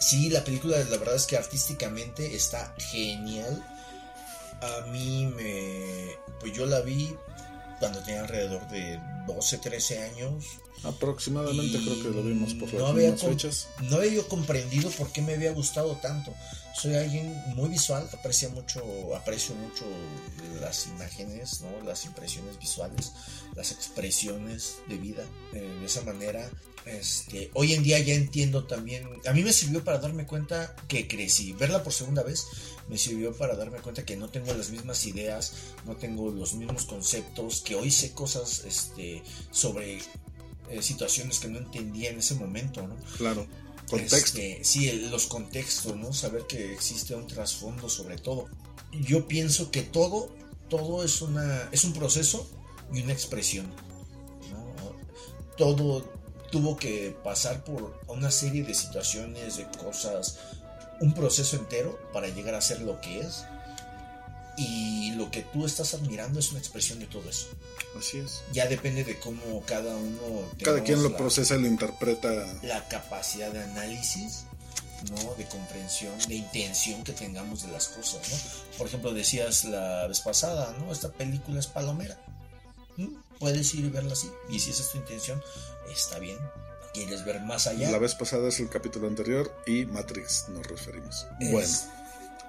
Sí, 0.00 0.28
la 0.28 0.44
película, 0.44 0.78
la 0.78 0.96
verdad 0.98 1.16
es 1.16 1.26
que 1.26 1.36
artísticamente 1.36 2.34
está 2.34 2.74
genial. 2.78 3.64
A 4.60 4.86
mí 4.86 5.26
me. 5.26 6.16
Pues 6.40 6.52
yo 6.52 6.66
la 6.66 6.80
vi 6.80 7.16
cuando 7.84 8.00
tenía 8.04 8.22
alrededor 8.22 8.66
de 8.68 9.00
12, 9.26 9.58
13 9.58 9.98
años. 10.04 10.44
Aproximadamente 10.82 11.78
creo 11.82 12.02
que 12.02 12.08
lo 12.10 12.22
vimos 12.22 12.52
por 12.54 12.72
no 12.74 12.80
las 12.80 12.90
había 12.90 13.10
mismas 13.10 13.20
com- 13.22 13.30
fechas. 13.30 13.68
No 13.82 13.96
había 13.96 14.12
yo 14.12 14.28
comprendido 14.28 14.90
por 14.90 15.10
qué 15.12 15.22
me 15.22 15.34
había 15.34 15.52
gustado 15.52 15.96
tanto. 15.96 16.32
Soy 16.80 16.94
alguien 16.94 17.40
muy 17.54 17.68
visual, 17.70 18.08
aprecia 18.12 18.48
mucho, 18.50 18.82
aprecio 19.16 19.54
mucho 19.54 19.84
las 20.60 20.86
imágenes, 20.88 21.60
¿no? 21.62 21.80
las 21.86 22.04
impresiones 22.04 22.58
visuales, 22.58 23.12
las 23.54 23.70
expresiones 23.72 24.76
de 24.88 24.96
vida. 24.98 25.24
Eh, 25.52 25.60
de 25.80 25.86
esa 25.86 26.02
manera, 26.02 26.50
este, 26.86 27.50
hoy 27.54 27.72
en 27.72 27.82
día 27.82 27.98
ya 27.98 28.14
entiendo 28.14 28.64
también. 28.66 29.08
A 29.26 29.32
mí 29.32 29.42
me 29.42 29.52
sirvió 29.52 29.82
para 29.84 29.98
darme 29.98 30.26
cuenta 30.26 30.74
que 30.88 31.08
crecí. 31.08 31.52
Verla 31.52 31.82
por 31.82 31.92
segunda 31.92 32.22
vez 32.22 32.46
me 32.88 32.98
sirvió 32.98 33.34
para 33.34 33.56
darme 33.56 33.78
cuenta 33.78 34.04
que 34.04 34.16
no 34.16 34.28
tengo 34.28 34.52
las 34.52 34.70
mismas 34.70 35.06
ideas, 35.06 35.52
no 35.86 35.96
tengo 35.96 36.30
los 36.30 36.54
mismos 36.54 36.84
conceptos, 36.84 37.62
que 37.62 37.74
hoy 37.76 37.90
sé 37.90 38.12
cosas 38.12 38.64
este, 38.66 39.22
sobre 39.50 39.98
eh, 40.70 40.82
situaciones 40.82 41.38
que 41.38 41.48
no 41.48 41.58
entendía 41.58 42.10
en 42.10 42.18
ese 42.18 42.34
momento, 42.34 42.86
¿no? 42.86 42.96
Claro. 43.16 43.46
Contexto. 43.88 44.16
Este, 44.38 44.64
sí, 44.64 44.88
el- 44.88 45.10
los 45.10 45.26
contextos, 45.26 45.96
¿no? 45.96 46.12
Saber 46.12 46.46
que 46.46 46.72
existe 46.72 47.14
un 47.14 47.26
trasfondo 47.26 47.88
sobre 47.88 48.16
todo. 48.18 48.48
Yo 48.92 49.26
pienso 49.28 49.70
que 49.70 49.82
todo, 49.82 50.34
todo 50.68 51.04
es 51.04 51.20
una, 51.22 51.68
es 51.72 51.84
un 51.84 51.92
proceso 51.92 52.48
y 52.92 53.00
una 53.02 53.12
expresión. 53.12 53.66
¿no? 54.50 54.74
Todo 55.56 56.10
tuvo 56.54 56.76
que 56.76 57.16
pasar 57.24 57.64
por 57.64 58.00
una 58.06 58.30
serie 58.30 58.62
de 58.62 58.74
situaciones, 58.74 59.56
de 59.56 59.64
cosas, 59.82 60.36
un 61.00 61.12
proceso 61.12 61.56
entero 61.56 61.98
para 62.12 62.28
llegar 62.28 62.54
a 62.54 62.60
ser 62.60 62.80
lo 62.82 63.00
que 63.00 63.18
es. 63.22 63.44
Y 64.56 65.10
lo 65.16 65.32
que 65.32 65.42
tú 65.42 65.66
estás 65.66 65.94
admirando 65.94 66.38
es 66.38 66.50
una 66.50 66.60
expresión 66.60 67.00
de 67.00 67.06
todo 67.06 67.28
eso. 67.28 67.48
Así 67.98 68.18
es. 68.18 68.42
Ya 68.52 68.66
depende 68.66 69.02
de 69.02 69.18
cómo 69.18 69.64
cada 69.66 69.96
uno 69.96 70.48
Cada 70.62 70.80
quien 70.84 71.02
lo 71.02 71.08
la- 71.08 71.16
procesa 71.16 71.56
y 71.56 71.62
lo 71.62 71.66
interpreta. 71.66 72.28
la 72.62 72.86
capacidad 72.86 73.50
de 73.50 73.64
análisis, 73.64 74.44
¿no? 75.10 75.34
De 75.34 75.44
comprensión, 75.48 76.16
de 76.28 76.36
intención 76.36 77.02
que 77.02 77.12
tengamos 77.12 77.62
de 77.62 77.72
las 77.72 77.88
cosas, 77.88 78.20
¿no? 78.30 78.78
Por 78.78 78.86
ejemplo, 78.86 79.12
decías 79.12 79.64
la 79.64 80.06
vez 80.06 80.20
pasada, 80.20 80.72
¿no? 80.78 80.92
Esta 80.92 81.08
película 81.10 81.58
es 81.58 81.66
palomera. 81.66 82.16
¿Mm? 82.96 83.08
Puedes 83.38 83.74
ir 83.74 83.84
y 83.86 83.88
verla 83.90 84.12
así. 84.12 84.30
Y 84.48 84.58
si 84.58 84.70
esa 84.70 84.82
es 84.82 84.90
tu 84.90 84.98
intención, 84.98 85.42
está 85.92 86.18
bien. 86.18 86.38
¿Quieres 86.92 87.24
ver 87.24 87.40
más 87.40 87.66
allá? 87.66 87.90
La 87.90 87.98
vez 87.98 88.14
pasada 88.14 88.48
es 88.48 88.60
el 88.60 88.68
capítulo 88.68 89.08
anterior 89.08 89.52
y 89.66 89.84
Matrix 89.86 90.48
nos 90.50 90.66
referimos. 90.66 91.26
Es- 91.40 91.50
Bueno, 91.50 91.68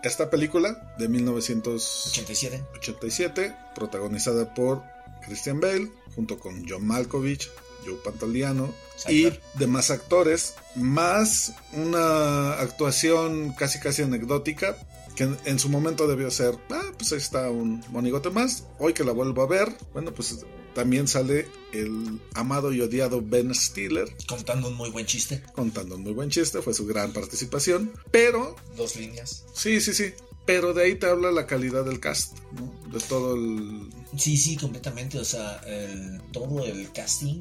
esta 0.03 0.29
película 0.29 0.93
de 0.99 1.07
1987, 1.09 2.63
87. 2.75 3.55
protagonizada 3.75 4.53
por 4.53 4.83
Christian 5.25 5.59
Bale, 5.59 5.91
junto 6.15 6.39
con 6.39 6.63
John 6.69 6.85
Malkovich, 6.85 7.49
Joe 7.85 7.95
Pantoliano 8.03 8.71
y 9.09 9.23
demás 9.55 9.89
actores, 9.91 10.53
más 10.75 11.53
una 11.73 12.53
actuación 12.53 13.53
casi 13.53 13.79
casi 13.79 14.03
anecdótica 14.03 14.77
que 15.15 15.23
en, 15.23 15.37
en 15.45 15.59
su 15.59 15.69
momento 15.69 16.07
debió 16.07 16.29
ser, 16.29 16.55
ah, 16.71 16.81
pues 16.97 17.11
ahí 17.13 17.17
está 17.19 17.49
un 17.49 17.83
monigote 17.89 18.29
más, 18.29 18.63
hoy 18.79 18.93
que 18.93 19.03
la 19.03 19.11
vuelvo 19.13 19.41
a 19.43 19.47
ver, 19.47 19.75
bueno, 19.93 20.13
pues 20.13 20.45
también 20.75 21.07
sale 21.07 21.47
el 21.73 22.19
amado 22.35 22.71
y 22.71 22.81
odiado 22.81 23.21
Ben 23.23 23.55
Stiller, 23.55 24.15
Contando 24.27 24.67
un 24.67 24.75
muy 24.75 24.91
buen 24.91 25.07
chiste. 25.07 25.41
contando 25.55 25.95
un 25.95 26.03
muy 26.03 26.13
buen 26.13 26.29
chiste, 26.29 26.61
fue 26.61 26.73
su 26.75 26.85
gran 26.85 27.11
participación, 27.13 27.91
pero, 28.11 28.55
Dos 28.77 28.95
líneas. 28.95 29.45
sí, 29.53 29.81
sí, 29.81 29.93
sí, 29.93 30.13
pero 30.45 30.73
de 30.73 30.83
ahí 30.83 30.95
te 30.95 31.07
habla 31.07 31.31
la 31.31 31.47
calidad 31.47 31.83
del 31.85 31.99
cast, 31.99 32.37
¿no? 32.51 32.71
de 32.91 32.99
todo 33.07 33.33
el... 33.35 33.89
Sí, 34.17 34.37
sí, 34.37 34.55
completamente. 34.55 35.17
O 35.17 35.25
sea, 35.25 35.57
el- 35.65 36.21
todo 36.31 36.63
el 36.63 36.91
casting. 36.91 37.39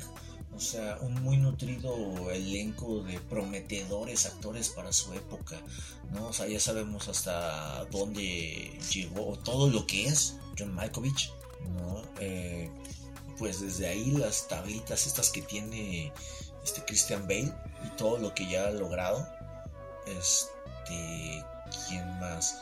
O 0.57 0.61
sea, 0.61 0.99
un 1.03 1.15
muy 1.23 1.37
nutrido 1.37 2.31
elenco 2.31 3.03
de 3.03 3.19
prometedores 3.21 4.25
actores 4.27 4.69
para 4.69 4.93
su 4.93 5.13
época, 5.13 5.61
¿no? 6.13 6.29
O 6.29 6.33
sea, 6.33 6.47
ya 6.47 6.61
sabemos 6.61 7.09
hasta 7.09 7.85
dónde 7.87 8.71
llegó, 8.93 9.37
todo 9.45 9.69
lo 9.69 9.85
que 9.85 10.07
es 10.07 10.37
John 10.57 10.73
Malkovich, 10.73 11.33
¿no? 11.75 12.03
Eh, 12.21 12.71
pues 13.39 13.61
desde 13.61 13.89
ahí 13.89 14.11
las 14.13 14.49
tablitas 14.49 15.07
estas 15.07 15.31
que 15.31 15.43
tiene 15.43 16.13
este 16.65 16.85
Christian 16.85 17.23
Bale 17.23 17.53
y 17.85 17.97
todo 17.97 18.19
lo 18.19 18.35
que 18.35 18.49
ya 18.49 18.67
ha 18.67 18.71
logrado. 18.71 19.27
Este, 20.07 21.45
¿quién 21.89 22.19
más? 22.21 22.59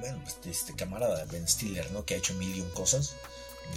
Bueno, 0.00 0.20
pues 0.24 0.38
este 0.44 0.74
camarada 0.74 1.24
Ben 1.26 1.46
Stiller, 1.46 1.90
¿no? 1.92 2.04
Que 2.04 2.14
ha 2.14 2.16
hecho 2.18 2.34
mil 2.34 2.56
y 2.56 2.60
un 2.60 2.70
cosas, 2.70 3.12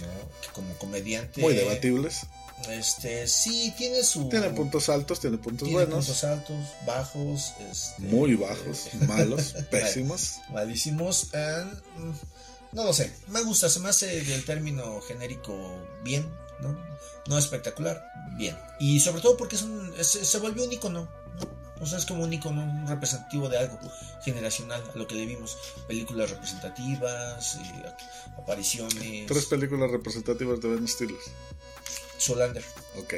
¿no? 0.00 0.40
Que 0.40 0.48
como 0.52 0.74
comediante. 0.78 1.40
Muy 1.40 1.54
debatibles. 1.54 2.26
Este, 2.70 3.26
sí, 3.28 3.74
tiene 3.76 4.02
su. 4.02 4.28
Tiene 4.28 4.50
puntos 4.50 4.88
altos, 4.88 5.20
tiene 5.20 5.36
puntos 5.36 5.68
tiene 5.68 5.84
buenos, 5.84 6.06
puntos 6.06 6.24
altos, 6.24 6.56
bajos. 6.86 7.52
Este, 7.70 8.02
muy 8.02 8.34
bajos, 8.34 8.88
malos, 9.06 9.54
pésimos. 9.70 10.38
Malísimos. 10.50 11.28
eh, 11.34 11.64
mm, 11.98 12.12
no 12.72 12.84
lo 12.84 12.92
sé. 12.92 13.12
Me 13.28 13.42
gusta, 13.42 13.68
se 13.68 13.80
me 13.80 13.88
hace 13.88 14.18
el 14.34 14.44
término 14.44 15.00
genérico 15.02 15.56
bien, 16.02 16.30
¿no? 16.60 16.76
No 17.28 17.38
espectacular, 17.38 18.04
bien. 18.36 18.56
Y 18.78 19.00
sobre 19.00 19.20
todo 19.22 19.36
porque 19.36 19.56
es 19.56 19.62
un, 19.62 19.92
es- 19.98 20.06
se 20.10 20.38
volvió 20.38 20.64
un 20.64 20.72
icono, 20.72 21.02
¿no? 21.40 21.56
O 21.82 21.86
sea, 21.86 21.98
es 21.98 22.06
como 22.06 22.22
un 22.24 22.32
icono, 22.32 22.62
un 22.62 22.86
representativo 22.88 23.48
de 23.48 23.58
algo 23.58 23.78
generacional 24.24 24.82
a 24.94 24.96
lo 24.98 25.06
que 25.06 25.14
le 25.14 25.26
vimos. 25.26 25.58
Películas 25.86 26.30
representativas, 26.30 27.56
eh, 27.56 27.82
apariciones. 28.38 29.26
Tres 29.26 29.46
películas 29.46 29.90
representativas 29.90 30.60
de 30.60 30.68
Ben 30.68 30.88
Stiller. 30.88 31.16
Solander. 32.18 32.64
Ok. 32.98 33.14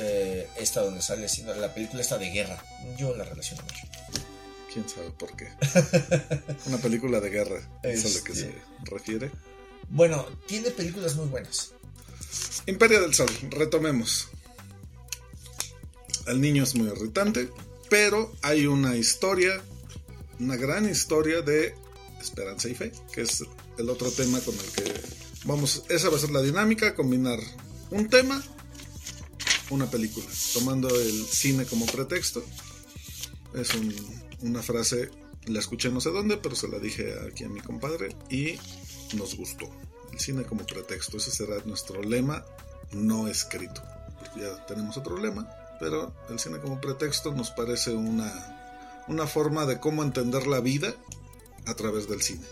eh, 0.00 0.48
esta 0.56 0.82
donde 0.82 1.02
sale 1.02 1.26
la 1.56 1.74
película 1.74 2.00
esta 2.02 2.18
de 2.18 2.30
guerra. 2.30 2.62
Yo 2.96 3.16
la 3.16 3.24
relaciono 3.24 3.62
mucho. 3.62 3.84
¿Quién 4.78 4.88
sabe 4.88 5.10
por 5.10 5.34
qué? 5.34 5.48
Una 6.66 6.78
película 6.78 7.18
de 7.18 7.30
guerra. 7.30 7.80
¿Es 7.82 8.04
a 8.04 8.16
lo 8.16 8.22
que 8.24 8.32
Este. 8.32 8.52
se 8.52 8.54
refiere? 8.84 9.32
Bueno, 9.88 10.24
tiene 10.46 10.70
películas 10.70 11.16
muy 11.16 11.26
buenas. 11.26 11.72
Imperio 12.66 13.00
del 13.00 13.12
Sol, 13.12 13.28
retomemos. 13.50 14.28
El 16.28 16.40
niño 16.40 16.62
es 16.62 16.76
muy 16.76 16.86
irritante, 16.88 17.50
pero 17.90 18.32
hay 18.42 18.66
una 18.66 18.96
historia, 18.96 19.60
una 20.38 20.54
gran 20.54 20.88
historia 20.88 21.42
de 21.42 21.74
esperanza 22.20 22.68
y 22.68 22.76
fe, 22.76 22.92
que 23.12 23.22
es 23.22 23.42
el 23.78 23.90
otro 23.90 24.12
tema 24.12 24.38
con 24.40 24.54
el 24.54 24.66
que 24.72 24.94
vamos, 25.44 25.82
esa 25.88 26.08
va 26.08 26.18
a 26.18 26.20
ser 26.20 26.30
la 26.30 26.42
dinámica, 26.42 26.94
combinar 26.94 27.40
un 27.90 28.08
tema, 28.08 28.40
una 29.70 29.90
película, 29.90 30.26
tomando 30.54 30.88
el 31.00 31.26
cine 31.26 31.64
como 31.64 31.84
pretexto. 31.86 32.44
Es 33.54 33.74
una 34.42 34.62
frase, 34.62 35.10
la 35.46 35.58
escuché 35.58 35.90
no 35.90 36.00
sé 36.00 36.10
dónde, 36.10 36.36
pero 36.36 36.54
se 36.54 36.68
la 36.68 36.78
dije 36.78 37.14
aquí 37.26 37.44
a 37.44 37.48
mi 37.48 37.60
compadre 37.60 38.14
y 38.30 38.58
nos 39.16 39.36
gustó. 39.36 39.70
El 40.12 40.20
cine 40.20 40.44
como 40.44 40.66
pretexto, 40.66 41.16
ese 41.16 41.30
será 41.30 41.56
nuestro 41.64 42.02
lema 42.02 42.44
no 42.92 43.28
escrito. 43.28 43.82
Porque 44.18 44.40
ya 44.40 44.66
tenemos 44.66 44.96
otro 44.96 45.18
lema, 45.18 45.48
pero 45.78 46.14
el 46.28 46.38
cine 46.38 46.58
como 46.58 46.80
pretexto 46.80 47.32
nos 47.32 47.50
parece 47.50 47.92
una, 47.92 49.04
una 49.08 49.26
forma 49.26 49.66
de 49.66 49.78
cómo 49.78 50.02
entender 50.02 50.46
la 50.46 50.60
vida 50.60 50.94
a 51.66 51.74
través 51.74 52.08
del 52.08 52.22
cine. 52.22 52.44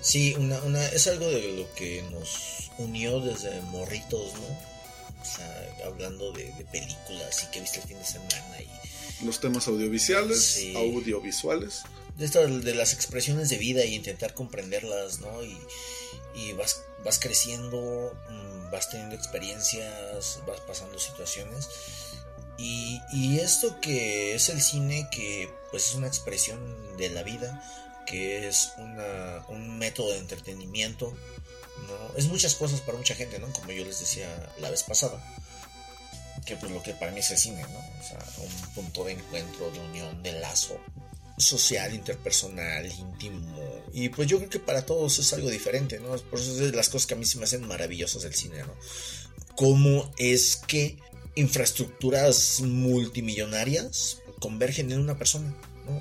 Sí, 0.00 0.34
una, 0.38 0.60
una, 0.62 0.84
es 0.86 1.06
algo 1.06 1.26
de 1.26 1.56
lo 1.56 1.74
que 1.74 2.02
nos 2.10 2.70
unió 2.78 3.20
desde 3.20 3.60
morritos, 3.62 4.34
¿no? 4.34 4.74
O 5.20 5.24
sea, 5.24 5.86
hablando 5.86 6.30
de, 6.32 6.52
películas 6.70 7.42
y 7.44 7.50
que 7.50 7.60
viste 7.60 7.80
el 7.80 7.88
fin 7.88 7.98
de 7.98 8.04
semana 8.04 8.60
y... 8.60 8.68
Los 9.22 9.40
temas 9.40 9.68
audiovisuales, 9.68 10.60
audiovisuales. 10.74 11.82
De, 12.16 12.28
de 12.28 12.74
las 12.74 12.92
expresiones 12.92 13.48
de 13.48 13.58
vida 13.58 13.84
y 13.84 13.94
intentar 13.94 14.34
comprenderlas, 14.34 15.20
¿no? 15.20 15.44
Y, 15.44 15.58
y 16.34 16.52
vas, 16.52 16.82
vas 17.04 17.18
creciendo, 17.18 18.12
mm, 18.28 18.70
vas 18.70 18.90
teniendo 18.90 19.14
experiencias, 19.14 20.40
vas 20.46 20.60
pasando 20.60 20.98
situaciones. 20.98 21.68
Y, 22.56 23.00
y 23.12 23.40
esto 23.40 23.80
que 23.80 24.34
es 24.34 24.48
el 24.48 24.62
cine, 24.62 25.08
que 25.10 25.50
pues 25.70 25.88
es 25.88 25.94
una 25.94 26.06
expresión 26.06 26.96
de 26.96 27.10
la 27.10 27.22
vida, 27.22 27.62
que 28.06 28.46
es 28.46 28.72
una, 28.78 29.44
un 29.48 29.78
método 29.78 30.12
de 30.12 30.18
entretenimiento, 30.18 31.12
¿no? 31.88 32.16
Es 32.16 32.26
muchas 32.26 32.54
cosas 32.54 32.80
para 32.80 32.98
mucha 32.98 33.14
gente, 33.14 33.38
¿no? 33.38 33.52
Como 33.52 33.72
yo 33.72 33.84
les 33.84 34.00
decía 34.00 34.28
la 34.60 34.70
vez 34.70 34.82
pasada, 34.84 35.22
que 36.44 36.56
pues 36.56 36.70
lo 36.72 36.82
que 36.82 36.92
para 36.94 37.12
mí 37.12 37.20
es 37.20 37.30
el 37.30 37.38
cine, 37.38 37.62
¿no? 37.62 37.78
O 37.78 38.06
sea, 38.06 38.18
un 38.42 38.74
punto 38.74 39.04
de 39.04 39.12
encuentro, 39.12 39.70
de 39.70 39.80
unión, 39.80 40.22
de 40.22 40.32
lazo 40.40 40.78
social, 41.36 41.94
interpersonal, 41.94 42.86
íntimo. 42.86 43.84
Y 43.92 44.08
pues 44.08 44.28
yo 44.28 44.38
creo 44.38 44.50
que 44.50 44.60
para 44.60 44.86
todos 44.86 45.18
es 45.18 45.32
algo 45.32 45.50
diferente, 45.50 45.98
¿no? 45.98 46.16
Por 46.16 46.38
eso 46.38 46.64
es 46.64 46.74
las 46.74 46.88
cosas 46.88 47.06
que 47.06 47.14
a 47.14 47.16
mí 47.16 47.24
se 47.24 47.38
me 47.38 47.44
hacen 47.44 47.66
maravillosas 47.66 48.22
del 48.22 48.34
cine, 48.34 48.58
¿no? 48.58 48.74
Cómo 49.56 50.12
es 50.18 50.56
que 50.56 50.98
infraestructuras 51.34 52.60
multimillonarias 52.60 54.18
convergen 54.38 54.92
en 54.92 55.00
una 55.00 55.18
persona 55.18 55.54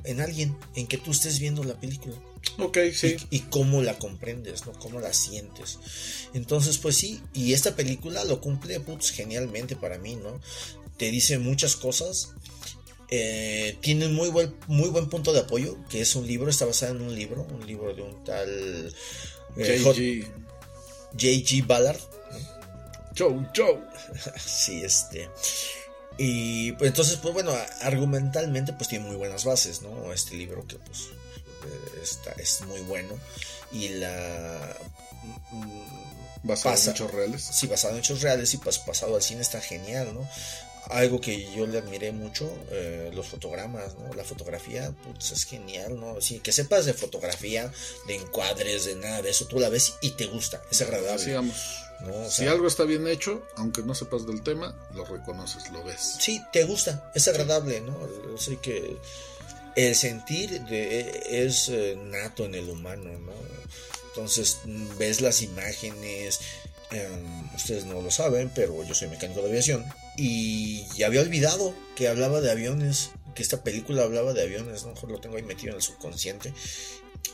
en 0.03 0.21
alguien, 0.21 0.57
en 0.75 0.87
que 0.87 0.97
tú 0.97 1.11
estés 1.11 1.39
viendo 1.39 1.63
la 1.63 1.79
película. 1.79 2.15
Ok, 2.57 2.77
sí. 2.93 3.17
Y, 3.29 3.39
cómo 3.41 3.81
la 3.81 3.97
comprendes, 3.97 4.65
¿no? 4.65 4.73
Cómo 4.73 4.99
la 4.99 5.13
sientes. 5.13 5.79
Entonces, 6.33 6.77
pues 6.77 6.97
sí, 6.97 7.21
y 7.33 7.53
esta 7.53 7.75
película 7.75 8.23
lo 8.25 8.41
cumple 8.41 8.79
putz, 8.79 9.11
genialmente 9.11 9.75
para 9.75 9.97
mí, 9.97 10.15
¿no? 10.15 10.39
Te 10.97 11.09
dice 11.09 11.39
muchas 11.39 11.75
cosas. 11.75 12.31
Eh, 13.09 13.77
tiene 13.81 14.07
un 14.07 14.15
muy 14.15 14.29
buen, 14.29 14.55
muy 14.67 14.89
buen 14.89 15.09
punto 15.09 15.33
de 15.33 15.41
apoyo, 15.41 15.77
que 15.89 16.01
es 16.01 16.15
un 16.15 16.27
libro, 16.27 16.49
está 16.49 16.65
basado 16.65 16.95
en 16.95 17.01
un 17.01 17.15
libro, 17.15 17.43
un 17.43 17.65
libro 17.65 17.93
de 17.93 18.01
un 18.01 18.23
tal 18.23 18.93
eh, 19.57 19.81
J.G. 21.13 21.65
Ballard. 21.65 21.99
Joe, 23.17 23.47
Joe. 23.55 23.79
sí, 24.43 24.83
este. 24.83 25.29
Y 26.17 26.73
pues 26.73 26.89
entonces, 26.89 27.17
pues 27.17 27.33
bueno, 27.33 27.51
argumentalmente 27.81 28.73
pues 28.73 28.89
tiene 28.89 29.05
muy 29.05 29.15
buenas 29.15 29.45
bases, 29.45 29.81
¿no? 29.81 30.13
Este 30.13 30.35
libro 30.35 30.65
que 30.67 30.77
pues 30.77 31.09
está, 32.01 32.31
es 32.33 32.61
muy 32.61 32.81
bueno. 32.81 33.17
Y 33.71 33.89
la... 33.89 34.77
Mm, 35.51 36.47
basado 36.47 36.75
en 36.75 36.89
hechos 36.89 37.11
reales. 37.11 37.41
Sí, 37.41 37.67
basado 37.67 37.93
en 37.93 37.99
hechos 37.99 38.21
reales 38.21 38.53
y 38.53 38.57
pues 38.57 38.79
pasado 38.79 39.15
al 39.15 39.21
cine 39.21 39.41
está 39.41 39.61
genial, 39.61 40.13
¿no? 40.13 40.27
Algo 40.89 41.21
que 41.21 41.49
yo 41.55 41.65
le 41.65 41.77
admiré 41.77 42.11
mucho, 42.11 42.51
eh, 42.69 43.09
los 43.13 43.27
fotogramas, 43.27 43.95
¿no? 43.95 44.13
La 44.15 44.25
fotografía, 44.25 44.93
pues 45.05 45.31
es 45.31 45.45
genial, 45.45 45.97
¿no? 45.97 46.19
Sí, 46.19 46.39
que 46.39 46.51
sepas 46.51 46.85
de 46.85 46.93
fotografía, 46.93 47.71
de 48.07 48.15
encuadres, 48.15 48.83
de 48.83 48.95
nada 48.95 49.21
de 49.21 49.29
eso, 49.29 49.47
tú 49.47 49.59
la 49.59 49.69
ves 49.69 49.93
y 50.01 50.11
te 50.11 50.25
gusta, 50.25 50.61
es 50.69 50.81
agradable. 50.81 51.23
Sigamos 51.23 51.83
si 52.29 52.47
algo 52.47 52.67
está 52.67 52.83
bien 52.83 53.07
hecho, 53.07 53.43
aunque 53.55 53.81
no 53.81 53.95
sepas 53.95 54.25
del 54.25 54.41
tema, 54.41 54.75
lo 54.93 55.05
reconoces, 55.05 55.71
lo 55.71 55.83
ves. 55.83 56.17
Sí, 56.19 56.41
te 56.51 56.65
gusta, 56.65 57.11
es 57.15 57.27
agradable, 57.27 57.81
¿no? 57.81 57.97
Así 58.35 58.57
que 58.57 58.97
el 59.75 59.95
sentir 59.95 60.61
de, 60.65 61.45
es 61.45 61.69
eh, 61.69 61.97
nato 62.05 62.45
en 62.45 62.55
el 62.55 62.69
humano, 62.69 63.19
¿no? 63.19 63.33
Entonces 64.09 64.59
ves 64.99 65.21
las 65.21 65.41
imágenes, 65.41 66.39
em, 66.91 67.55
ustedes 67.55 67.85
no 67.85 68.01
lo 68.01 68.11
saben, 68.11 68.51
pero 68.53 68.83
yo 68.83 68.93
soy 68.93 69.07
mecánico 69.07 69.41
de 69.41 69.49
aviación 69.49 69.83
y 70.17 70.85
ya 70.95 71.07
había 71.07 71.21
olvidado 71.21 71.73
que 71.95 72.07
hablaba 72.07 72.39
de 72.39 72.51
aviones, 72.51 73.09
que 73.33 73.41
esta 73.41 73.63
película 73.63 74.03
hablaba 74.03 74.33
de 74.33 74.43
aviones, 74.43 74.85
¿no? 74.85 74.93
lo 75.07 75.19
tengo 75.19 75.37
ahí 75.37 75.43
metido 75.43 75.71
en 75.71 75.77
el 75.77 75.81
subconsciente 75.81 76.53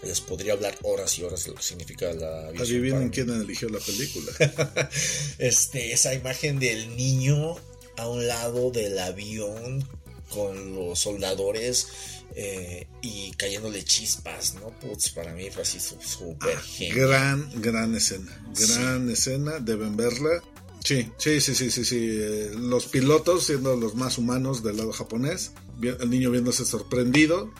les 0.04 0.21
podría 0.21 0.54
hablar 0.54 0.75
horas 0.84 1.17
y 1.17 1.23
horas 1.23 1.43
de 1.43 1.49
lo 1.49 1.56
que 1.56 1.63
significa 1.63 2.13
la 2.13 2.47
aviación. 2.47 2.62
Adivinen 2.62 3.10
quién 3.10 3.30
eligió 3.30 3.69
la 3.69 3.80
película. 3.80 4.32
este, 5.38 5.91
esa 5.91 6.13
imagen 6.13 6.60
del 6.60 6.95
niño 6.95 7.58
a 7.97 8.08
un 8.08 8.28
lado 8.28 8.71
del 8.71 8.97
avión 8.97 9.88
con 10.30 10.76
los 10.76 11.00
soldadores 11.00 11.88
eh, 12.36 12.88
y 13.02 13.32
cayéndole 13.32 13.84
chispas, 13.84 14.56
¿no? 14.56 14.70
Putz, 14.80 15.10
para 15.10 15.34
mí 15.34 15.50
fue 15.50 15.63
así 15.63 15.80
súper 15.80 16.58
ah, 16.58 16.62
genial. 16.62 17.08
Gran, 17.08 17.62
gran 17.62 17.96
escena. 17.96 18.44
Gran 18.56 19.10
escena, 19.10 19.60
deben 19.60 19.98
verla. 19.98 20.42
Sí, 20.84 21.12
sí, 21.18 21.42
sí, 21.42 21.56
sí, 21.56 21.72
sí, 21.72 21.84
sí. 21.84 21.98
Eh, 22.00 22.52
los 22.56 22.86
pilotos 22.86 23.46
siendo 23.46 23.76
los 23.76 23.96
más 23.96 24.18
humanos 24.18 24.63
del 24.63 24.78
lado 24.78 24.94
japonés, 24.94 25.52
el 25.82 26.10
niño 26.10 26.32
viéndose 26.32 26.65
sorprendido 26.65 27.52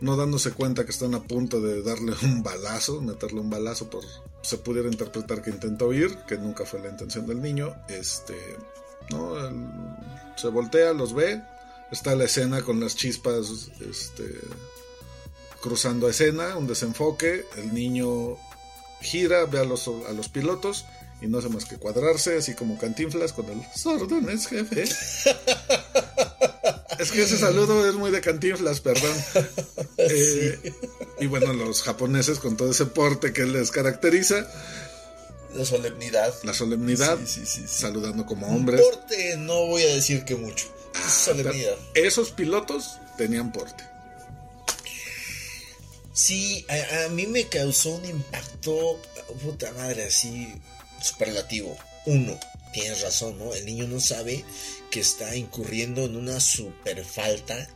no 0.00 0.16
dándose 0.16 0.52
cuenta 0.52 0.84
que 0.84 0.90
están 0.90 1.14
a 1.14 1.22
punto 1.22 1.60
de 1.60 1.82
darle 1.82 2.12
un 2.22 2.42
balazo, 2.42 3.00
meterle 3.00 3.40
un 3.40 3.50
balazo 3.50 3.88
por 3.90 4.04
se 4.42 4.58
pudiera 4.58 4.88
interpretar 4.88 5.40
que 5.40 5.48
intentó 5.48 5.88
huir, 5.88 6.18
que 6.28 6.36
nunca 6.36 6.66
fue 6.66 6.80
la 6.80 6.90
intención 6.90 7.26
del 7.26 7.40
niño, 7.40 7.74
este, 7.88 8.34
no, 9.10 9.34
se 10.36 10.48
voltea, 10.48 10.92
los 10.92 11.14
ve, 11.14 11.42
está 11.90 12.14
la 12.14 12.24
escena 12.24 12.62
con 12.62 12.80
las 12.80 12.96
chispas, 12.96 13.70
este, 13.88 14.24
cruzando 15.60 16.08
escena, 16.08 16.56
un 16.56 16.66
desenfoque, 16.66 17.44
el 17.56 17.72
niño 17.72 18.36
gira, 19.00 19.44
ve 19.46 19.60
a 19.60 19.64
los, 19.64 19.88
a 19.88 20.12
los 20.12 20.28
pilotos 20.28 20.84
y 21.20 21.26
no 21.26 21.38
hace 21.38 21.48
más 21.48 21.64
que 21.64 21.76
cuadrarse, 21.76 22.36
así 22.36 22.54
como 22.54 22.78
cantinflas 22.78 23.32
con 23.32 23.46
el 23.46 23.60
órdenes, 23.84 24.46
jefe. 24.46 24.84
Es 26.98 27.10
que 27.10 27.22
ese 27.22 27.36
saludo 27.36 27.88
es 27.88 27.94
muy 27.96 28.10
de 28.10 28.20
cantinflas, 28.20 28.80
perdón. 28.80 29.16
Eh, 29.96 30.72
y 31.20 31.26
bueno, 31.26 31.52
los 31.52 31.82
japoneses 31.82 32.38
con 32.40 32.56
todo 32.56 32.72
ese 32.72 32.84
porte 32.84 33.32
que 33.32 33.44
les 33.46 33.70
caracteriza. 33.70 34.46
La 35.54 35.64
solemnidad. 35.64 36.34
La 36.42 36.52
solemnidad. 36.52 37.18
saludando 37.66 38.26
como 38.26 38.48
hombres. 38.48 38.82
Porte 38.82 39.36
no 39.38 39.66
voy 39.66 39.82
a 39.82 39.94
decir 39.94 40.24
que 40.24 40.34
mucho. 40.34 40.73
Esos 41.94 42.30
pilotos 42.30 42.98
tenían 43.16 43.52
porte. 43.52 43.84
Sí, 46.12 46.64
a, 46.68 47.08
mí 47.08 47.26
me 47.26 47.48
causó 47.48 47.90
un 47.96 48.04
impacto, 48.04 49.00
puta 49.42 49.72
madre, 49.72 50.04
así, 50.04 50.54
superlativo. 51.02 51.76
Uno, 52.06 52.38
tienes 52.72 53.02
razón, 53.02 53.36
¿no? 53.38 53.52
El 53.52 53.66
niño 53.66 53.88
no 53.88 53.98
sabe 53.98 54.44
que 54.90 55.00
está 55.00 55.34
incurriendo 55.34 56.04
en 56.04 56.16
una 56.16 56.38
super 56.38 57.04
falta 57.04 57.68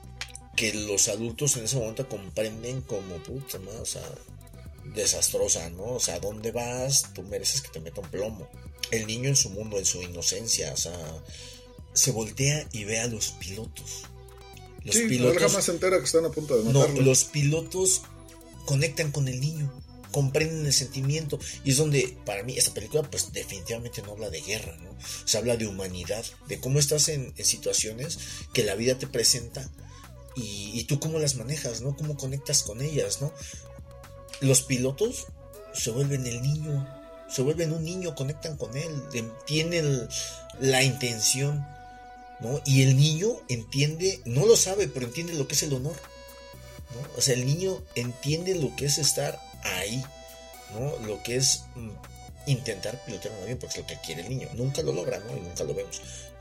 que 0.55 0.73
los 0.73 1.09
adultos 1.09 1.57
en 1.57 1.65
ese 1.65 1.77
momento 1.77 2.09
comprenden 2.09 2.81
como 2.83 3.17
puta, 3.25 3.59
¿no? 3.59 3.73
O 3.81 3.87
sea, 3.87 4.09
desastrosa, 4.95 5.69
¿no? 5.71 5.95
O 5.95 6.01
sea, 6.01 6.21
¿dónde 6.21 6.53
vas? 6.53 7.13
Tú 7.15 7.23
mereces 7.25 7.61
que 7.61 7.71
te 7.71 7.81
meta 7.81 8.01
un 8.01 8.11
plomo. 8.11 8.49
El 8.93 9.07
niño 9.07 9.29
en 9.29 9.37
su 9.37 9.51
mundo, 9.51 9.79
en 9.79 9.85
su 9.85 10.01
inocencia, 10.01 10.73
o 10.73 10.77
sea, 10.77 10.97
se 11.99 12.13
voltea 12.13 12.67
y 12.73 12.85
ve 12.85 13.01
a 13.01 13.07
los 13.07 13.31
pilotos. 13.33 14.05
Los 14.85 14.95
sí, 14.95 15.07
pilotos. 15.07 15.43
jamás 15.43 15.65
se 15.65 15.73
entera 15.73 15.99
que 15.99 16.05
están 16.05 16.25
a 16.25 16.31
punto 16.31 16.57
de 16.57 16.65
matarlo. 16.65 16.97
No, 16.97 17.03
los 17.03 17.25
pilotos 17.25 18.03
conectan 18.65 19.11
con 19.11 19.29
el 19.29 19.41
niño 19.41 19.73
comprenden 20.11 20.67
el 20.67 20.73
sentimiento. 20.73 21.39
Y 21.65 21.71
es 21.73 21.77
donde, 21.77 22.17
para 22.25 22.43
mí, 22.43 22.57
esta 22.57 22.73
película, 22.75 23.03
pues 23.03 23.33
definitivamente 23.33 24.03
no 24.03 24.13
habla 24.13 24.31
de 24.31 24.41
guerra, 24.41 24.77
¿no? 24.79 24.91
Se 25.25 25.39
habla 25.39 25.57
de 25.57 25.67
humanidad, 25.67 26.25
de 26.49 26.61
cómo 26.61 26.79
estás 26.79 27.09
en, 27.09 27.35
situaciones 27.45 28.19
que 28.53 28.65
la 28.65 28.75
vida 28.75 28.99
te 28.99 29.07
presenta 29.07 29.69
y, 30.35 30.85
tú 30.85 31.01
cómo 31.01 31.19
las 31.19 31.35
manejas, 31.35 31.81
¿no? 31.81 31.97
Cómo 31.97 32.17
conectas 32.17 32.63
con 32.63 32.81
ellas, 32.81 33.21
¿no? 33.21 33.33
Los 34.41 34.63
pilotos 34.63 35.27
se 35.75 35.91
vuelven 35.91 36.27
el 36.27 36.43
niño, 36.43 36.89
se 37.29 37.43
vuelven 37.43 37.73
un 37.73 37.85
niño, 37.85 38.15
conectan 38.15 38.57
con 38.57 38.77
él, 38.77 39.03
tienen 39.47 40.09
la 40.61 40.83
intención, 40.83 41.67
¿no? 42.41 42.61
Y 42.65 42.83
el 42.83 42.97
niño 42.97 43.29
entiende, 43.49 44.21
no 44.25 44.47
lo 44.47 44.57
sabe, 44.57 44.89
pero 44.89 45.07
entiende 45.07 45.35
lo 45.35 45.47
que 45.49 45.55
es 45.55 45.63
el 45.63 45.73
honor. 45.75 45.97
¿no? 46.95 47.19
O 47.19 47.21
sea, 47.21 47.35
el 47.35 47.45
niño 47.47 47.83
entiende 47.95 48.55
lo 48.55 48.75
que 48.77 48.87
es 48.87 48.99
estar 48.99 49.39
ahí, 49.63 50.03
¿no? 50.73 50.99
Lo 51.07 51.23
que 51.23 51.37
es 51.37 51.65
mm, 51.75 51.91
intentar 52.47 53.05
pilotear 53.05 53.35
un 53.37 53.43
avión, 53.43 53.59
porque 53.59 53.81
es 53.81 53.83
lo 53.83 53.87
que 53.87 54.01
quiere 54.05 54.23
el 54.23 54.29
niño. 54.31 54.49
Nunca 54.55 54.83
lo 54.83 54.93
logra, 54.93 55.19
¿no? 55.19 55.37
Y 55.37 55.41
nunca 55.41 55.65
lo 55.65 55.75
vemos. 55.75 56.01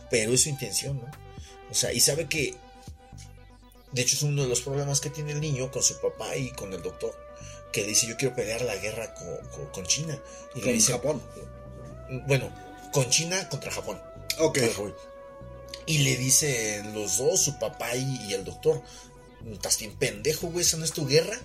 Pero 0.10 0.34
es 0.34 0.44
su 0.44 0.50
intención, 0.50 0.98
¿no? 1.02 1.12
O 1.70 1.74
sea, 1.74 1.92
y 1.92 2.00
sabe 2.00 2.28
que, 2.28 2.56
de 3.92 4.02
hecho, 4.02 4.16
es 4.16 4.22
uno 4.24 4.44
de 4.44 4.48
los 4.50 4.62
problemas 4.62 5.02
que 5.02 5.10
tiene 5.10 5.32
el 5.34 5.42
niño 5.42 5.70
con 5.72 5.84
su 5.84 6.00
papá 6.00 6.36
y 6.38 6.52
con 6.52 6.72
el 6.74 6.82
doctor, 6.82 7.14
que 7.74 7.84
dice, 7.84 8.08
yo 8.08 8.16
quiero 8.16 8.34
pelear 8.36 8.62
la 8.62 8.76
guerra 8.78 9.14
con, 9.16 9.38
con- 9.50 9.66
con 9.72 9.86
China. 9.86 10.18
Y 10.56 10.60
le 10.60 10.64
Con 10.64 10.74
dice, 10.74 10.92
Japón. 10.94 11.22
Bueno, 12.26 12.50
con 12.94 13.10
China 13.10 13.50
contra 13.50 13.70
Japón. 13.72 14.02
Ok. 14.40 14.60
Y 15.88 16.00
le 16.00 16.18
dicen 16.18 16.94
los 16.94 17.18
dos, 17.18 17.42
su 17.42 17.58
papá 17.58 17.96
y, 17.96 18.28
y 18.28 18.34
el 18.34 18.44
doctor, 18.44 18.84
estás 19.52 19.80
bien 19.80 19.96
pendejo, 19.96 20.48
güey, 20.48 20.64
esa 20.66 20.78
no 20.78 20.86
es 20.86 20.92
tu 20.92 21.08
guerra. 21.08 21.40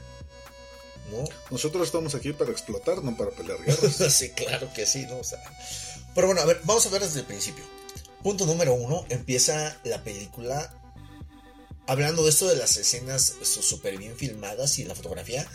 ¿No? 1.10 1.24
Nosotros 1.50 1.86
estamos 1.86 2.14
aquí 2.14 2.32
para 2.32 2.50
explotar, 2.50 3.02
no 3.04 3.16
para 3.16 3.30
pelear 3.30 3.62
guerras. 3.62 4.14
sí, 4.14 4.30
claro 4.30 4.72
que 4.74 4.84
sí, 4.86 5.06
¿no? 5.06 5.18
O 5.18 5.24
sea, 5.24 5.38
pero 6.14 6.26
bueno, 6.26 6.40
a 6.42 6.44
ver, 6.44 6.60
vamos 6.64 6.84
a 6.86 6.90
ver 6.90 7.02
desde 7.02 7.20
el 7.20 7.26
principio. 7.26 7.64
Punto 8.22 8.46
número 8.46 8.74
uno, 8.74 9.04
empieza 9.08 9.78
la 9.84 10.02
película 10.04 10.74
hablando 11.86 12.22
de 12.22 12.30
esto 12.30 12.48
de 12.48 12.56
las 12.56 12.76
escenas 12.76 13.34
súper 13.42 13.98
bien 13.98 14.16
filmadas 14.16 14.78
y 14.78 14.84
la 14.84 14.94
fotografía, 14.94 15.46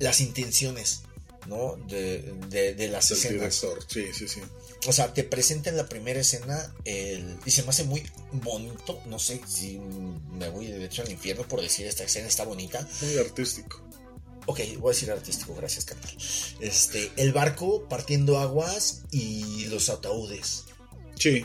las 0.00 0.20
intenciones, 0.20 1.02
¿no? 1.46 1.76
De, 1.88 2.34
de, 2.48 2.74
de 2.74 2.88
las 2.88 3.08
Del 3.08 3.18
escenas. 3.18 3.40
director, 3.60 3.84
sí, 3.88 4.12
sí, 4.12 4.28
sí. 4.28 4.40
O 4.88 4.92
sea, 4.92 5.12
te 5.12 5.22
presenta 5.22 5.68
en 5.68 5.76
la 5.76 5.86
primera 5.86 6.18
escena 6.18 6.74
el, 6.86 7.36
y 7.44 7.50
se 7.50 7.62
me 7.62 7.68
hace 7.68 7.84
muy 7.84 8.02
bonito. 8.32 8.98
No 9.04 9.18
sé 9.18 9.38
si 9.46 9.78
me 10.32 10.48
voy 10.48 10.68
de 10.68 10.82
hecho 10.82 11.02
al 11.02 11.10
infierno 11.10 11.46
por 11.46 11.60
decir 11.60 11.86
esta 11.86 12.04
escena 12.04 12.26
está 12.26 12.44
bonita. 12.44 12.88
Muy 13.02 13.18
artístico. 13.18 13.82
Ok, 14.46 14.60
voy 14.78 14.90
a 14.90 14.94
decir 14.94 15.10
artístico, 15.10 15.54
gracias, 15.54 15.84
carnal. 15.84 16.10
Este, 16.60 17.12
el 17.16 17.34
barco 17.34 17.86
partiendo 17.86 18.38
aguas 18.38 19.02
y 19.10 19.66
los 19.66 19.90
ataúdes. 19.90 20.64
Sí. 21.16 21.44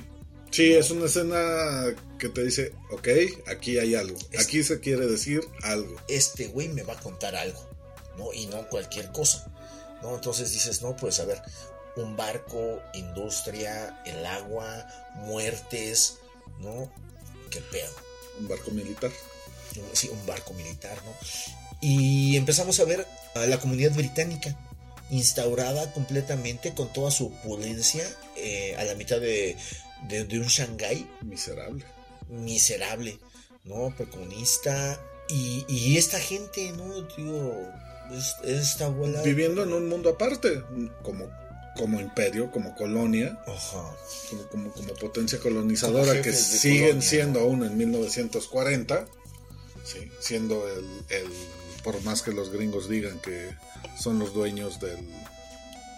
Sí, 0.50 0.72
es 0.72 0.90
una 0.92 1.08
escena 1.08 1.94
que 2.18 2.30
te 2.30 2.46
dice, 2.46 2.72
ok, 2.92 3.10
aquí 3.48 3.78
hay 3.78 3.96
algo. 3.96 4.18
Aquí 4.40 4.64
se 4.64 4.80
quiere 4.80 5.06
decir 5.06 5.42
algo. 5.64 5.98
Este 6.08 6.48
güey 6.48 6.70
me 6.70 6.84
va 6.84 6.94
a 6.94 7.00
contar 7.02 7.36
algo, 7.36 7.70
¿no? 8.18 8.32
Y 8.32 8.46
no 8.46 8.70
cualquier 8.70 9.12
cosa, 9.12 9.52
¿no? 10.02 10.16
Entonces 10.16 10.54
dices, 10.54 10.82
no, 10.82 10.96
pues 10.96 11.20
a 11.20 11.26
ver, 11.26 11.42
un 11.96 12.16
barco, 12.18 12.82
industria, 12.94 14.02
el 14.06 14.26
agua, 14.26 14.88
muertes, 15.16 16.18
¿no? 16.60 16.92
¿Qué 17.50 17.62
pedo? 17.62 17.92
Un 18.40 18.48
barco 18.48 18.72
militar. 18.72 19.12
sí, 19.94 20.10
un 20.10 20.26
barco 20.26 20.54
militar, 20.54 20.98
¿no? 21.06 21.14
Y 21.82 22.36
empezamos 22.38 22.80
a 22.80 22.86
ver 22.86 23.06
a 23.36 23.40
la 23.46 23.60
comunidad 23.60 23.92
británica 23.92 24.58
instaurada 25.12 25.92
completamente 25.94 26.74
con 26.74 26.92
toda 26.94 27.12
su 27.12 27.28
opulencia 27.28 28.04
eh, 28.36 28.76
a 28.78 28.84
la 28.86 28.96
mitad 28.96 29.20
de, 29.20 29.56
de- 30.08 30.24
de 30.26 30.40
un 30.40 30.48
Shanghái 30.48 31.08
Miserable. 31.22 31.84
miserable, 32.30 33.20
¿no? 33.66 33.94
Precomunista. 33.96 35.00
Y, 35.30 35.66
y 35.68 35.98
esta 35.98 36.20
gente, 36.20 36.72
¿no? 36.72 37.02
Digo, 37.16 37.70
es- 38.12 38.36
esta 38.44 38.86
abuela... 38.86 39.22
Viviendo 39.22 39.64
en 39.64 39.74
un 39.74 39.88
mundo 39.90 40.10
aparte, 40.10 40.64
como, 41.04 41.30
como 41.78 42.00
imperio, 42.00 42.52
como 42.52 42.76
colonia, 42.76 43.38
Ajá. 43.48 43.84
como, 44.30 44.44
como, 44.50 44.72
como 44.72 44.94
potencia 44.96 45.40
colonizadora 45.40 46.12
Como 46.12 46.22
que 46.22 46.34
siguen 46.34 46.82
colonia, 46.86 47.02
siendo 47.10 47.40
aún 47.42 47.64
en 47.64 47.78
1940, 47.78 49.06
sí, 49.84 50.10
siendo 50.20 50.68
el, 50.68 50.86
el, 51.10 51.28
por 51.84 52.02
más 52.04 52.22
que 52.22 52.32
los 52.32 52.52
gringos 52.52 52.88
digan 52.90 53.20
que 53.20 53.50
son 54.00 54.20
los 54.20 54.34
dueños 54.34 54.80
del, 54.80 54.98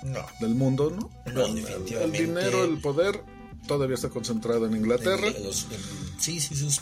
No. 0.04 0.26
del 0.40 0.56
mundo, 0.56 0.90
¿no? 0.92 1.12
No, 1.34 1.46
el, 1.46 2.12
dinero, 2.12 2.64
el 2.64 2.80
poder 2.80 3.22
todavía 3.68 3.96
está 3.96 4.10
concentrado 4.10 4.66
en 4.68 4.76
Inglaterra. 4.76 5.28
En 5.28 5.44
los- 5.44 5.64
en- 5.72 6.22
sí, 6.22 6.40
sí, 6.40 6.56
sus... 6.56 6.82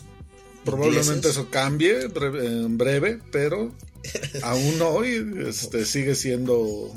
Probablemente 0.66 1.30
eso 1.30 1.50
cambie 1.50 2.04
en 2.04 2.78
breve, 2.78 3.20
pero 3.34 3.74
aún 4.44 4.82
hoy 4.82 5.34
este, 5.48 5.84
sigue 5.86 6.16
siendo 6.16 6.90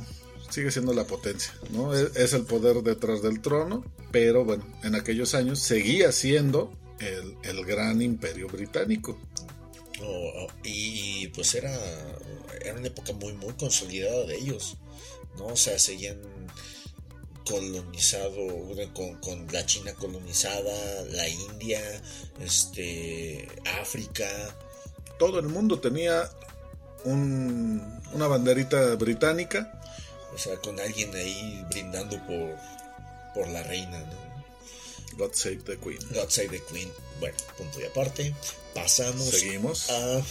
sigue 0.56 0.70
siendo 0.70 0.92
la 0.94 1.04
potencia, 1.04 1.52
¿no? 1.70 1.94
Es, 1.94 2.16
es 2.16 2.32
el 2.32 2.42
poder 2.44 2.82
detrás 2.82 3.22
del 3.22 3.40
trono, 3.40 3.84
pero 4.10 4.44
bueno, 4.44 4.64
en 4.82 4.94
aquellos 4.94 5.34
años 5.34 5.60
seguía 5.60 6.10
siendo 6.12 6.72
el, 6.98 7.36
el 7.42 7.64
gran 7.64 8.00
imperio 8.02 8.48
británico. 8.48 9.18
Oh, 10.02 10.04
oh, 10.44 10.46
y 10.64 11.28
pues 11.28 11.54
era, 11.54 11.74
era 12.60 12.74
una 12.74 12.86
época 12.88 13.12
muy, 13.14 13.32
muy 13.34 13.52
consolidada 13.54 14.24
de 14.26 14.36
ellos, 14.36 14.76
¿no? 15.38 15.46
O 15.46 15.56
sea, 15.56 15.78
seguían 15.78 16.18
colonizado 17.48 18.34
con, 18.92 19.14
con 19.20 19.46
la 19.52 19.64
China 19.66 19.92
colonizada, 19.94 21.04
la 21.12 21.28
India, 21.28 21.80
este, 22.40 23.46
África, 23.80 24.26
Todo 25.18 25.38
el 25.38 25.48
mundo 25.48 25.78
tenía 25.80 26.28
un- 27.04 28.00
una 28.12 28.26
banderita 28.26 28.96
británica, 28.96 29.75
o 30.36 30.38
sea, 30.38 30.56
con 30.58 30.78
alguien 30.78 31.14
ahí 31.16 31.64
brindando 31.70 32.18
por, 32.26 32.56
por 33.34 33.48
la 33.48 33.62
reina, 33.62 33.98
¿no? 33.98 35.16
God 35.16 35.32
Save 35.32 35.62
the 35.64 35.78
Queen. 35.78 35.98
God 36.12 36.28
Save 36.28 36.48
the 36.48 36.62
Queen. 36.70 36.92
Bueno, 37.20 37.36
punto 37.56 37.80
y 37.80 37.84
aparte. 37.84 38.34
Pasamos 38.74 39.24
Seguimos 39.30 39.88
a, 39.88 40.22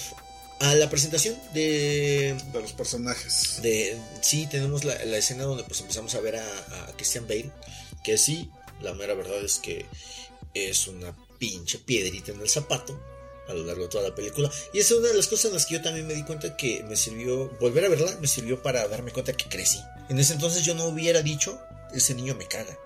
a 0.59 0.75
la 0.75 0.87
presentación 0.91 1.35
de 1.55 2.37
de 2.53 2.61
los 2.61 2.73
personajes. 2.73 3.59
de 3.63 3.97
sí 4.21 4.45
tenemos 4.45 4.83
la, 4.83 5.03
la 5.05 5.17
escena 5.17 5.43
donde 5.45 5.63
pues 5.63 5.81
empezamos 5.81 6.13
a 6.13 6.19
ver 6.19 6.35
a, 6.35 6.85
a 6.87 6.93
Christian 6.95 7.27
Bale 7.27 7.49
que 8.03 8.19
sí 8.19 8.51
la 8.81 8.93
mera 8.93 9.15
verdad 9.15 9.43
es 9.43 9.57
que 9.57 9.87
es 10.53 10.87
una 10.87 11.15
pinche 11.39 11.79
piedrita 11.79 12.31
en 12.31 12.41
el 12.41 12.49
zapato 12.49 13.01
a 13.47 13.53
lo 13.53 13.63
largo 13.63 13.83
de 13.83 13.89
toda 13.89 14.07
la 14.09 14.15
película 14.15 14.49
y 14.73 14.79
esa 14.79 14.93
es 14.93 14.99
una 14.99 15.09
de 15.09 15.15
las 15.15 15.27
cosas 15.27 15.45
en 15.45 15.53
las 15.53 15.65
que 15.65 15.75
yo 15.75 15.81
también 15.81 16.07
me 16.07 16.13
di 16.13 16.23
cuenta 16.23 16.55
que 16.57 16.83
me 16.83 16.95
sirvió 16.95 17.49
volver 17.59 17.85
a 17.85 17.89
verla 17.89 18.17
me 18.19 18.27
sirvió 18.27 18.61
para 18.61 18.87
darme 18.87 19.11
cuenta 19.11 19.33
que 19.33 19.49
crecí 19.49 19.79
en 20.09 20.19
ese 20.19 20.33
entonces 20.33 20.63
yo 20.63 20.73
no 20.75 20.85
hubiera 20.85 21.21
dicho 21.21 21.59
ese 21.93 22.13
niño 22.13 22.35
me 22.35 22.47
caga 22.47 22.77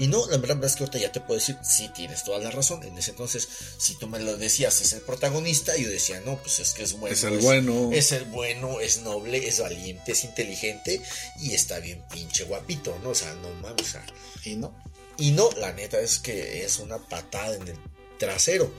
y 0.00 0.06
no, 0.06 0.26
la 0.28 0.38
verdad 0.38 0.64
es 0.64 0.76
que 0.76 0.84
ahorita 0.84 0.98
ya 0.98 1.12
te 1.12 1.20
puedo 1.20 1.38
decir, 1.38 1.58
sí, 1.62 1.90
tienes 1.94 2.24
toda 2.24 2.38
la 2.38 2.50
razón. 2.50 2.82
En 2.84 2.96
ese 2.96 3.10
entonces, 3.10 3.46
si 3.76 3.96
tú 3.96 4.08
me 4.08 4.18
lo 4.18 4.34
decías, 4.38 4.80
es 4.80 4.94
el 4.94 5.02
protagonista, 5.02 5.76
yo 5.76 5.90
decía, 5.90 6.22
no, 6.24 6.38
pues 6.38 6.58
es 6.58 6.72
que 6.72 6.84
es 6.84 6.94
bueno. 6.94 7.14
Es 7.14 7.22
el 7.24 7.38
bueno. 7.40 7.90
Es 7.92 8.12
el 8.12 8.24
bueno, 8.24 8.80
es 8.80 9.02
noble, 9.02 9.46
es 9.46 9.60
valiente, 9.60 10.12
es 10.12 10.24
inteligente 10.24 11.02
y 11.38 11.52
está 11.52 11.80
bien 11.80 12.02
pinche 12.10 12.44
guapito, 12.44 12.98
¿no? 13.02 13.10
O 13.10 13.14
sea, 13.14 13.34
no 13.34 13.50
mames, 13.56 13.82
o 13.82 13.90
sea, 13.90 14.06
Y 14.46 14.56
no. 14.56 14.74
y 15.18 15.32
no, 15.32 15.50
la 15.58 15.74
neta 15.74 16.00
es 16.00 16.18
que 16.18 16.64
es 16.64 16.78
una 16.78 16.96
patada 16.96 17.56
en 17.56 17.68
el 17.68 17.76
trasero. 18.20 18.70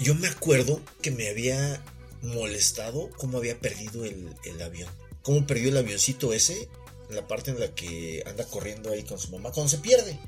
Yo 0.00 0.16
me 0.16 0.26
acuerdo 0.26 0.80
que 1.00 1.12
me 1.12 1.28
había 1.28 1.80
molestado 2.22 3.10
cómo 3.16 3.38
había 3.38 3.56
perdido 3.60 4.04
el, 4.04 4.28
el 4.44 4.60
avión. 4.62 4.88
Cómo 5.22 5.46
perdió 5.46 5.68
el 5.68 5.76
avioncito 5.76 6.32
ese, 6.32 6.68
la 7.10 7.26
parte 7.28 7.52
en 7.52 7.60
la 7.60 7.72
que 7.74 8.24
anda 8.26 8.44
corriendo 8.46 8.90
ahí 8.90 9.04
con 9.04 9.18
su 9.20 9.30
mamá, 9.30 9.52
cuando 9.52 9.70
se 9.70 9.78
pierde. 9.78 10.18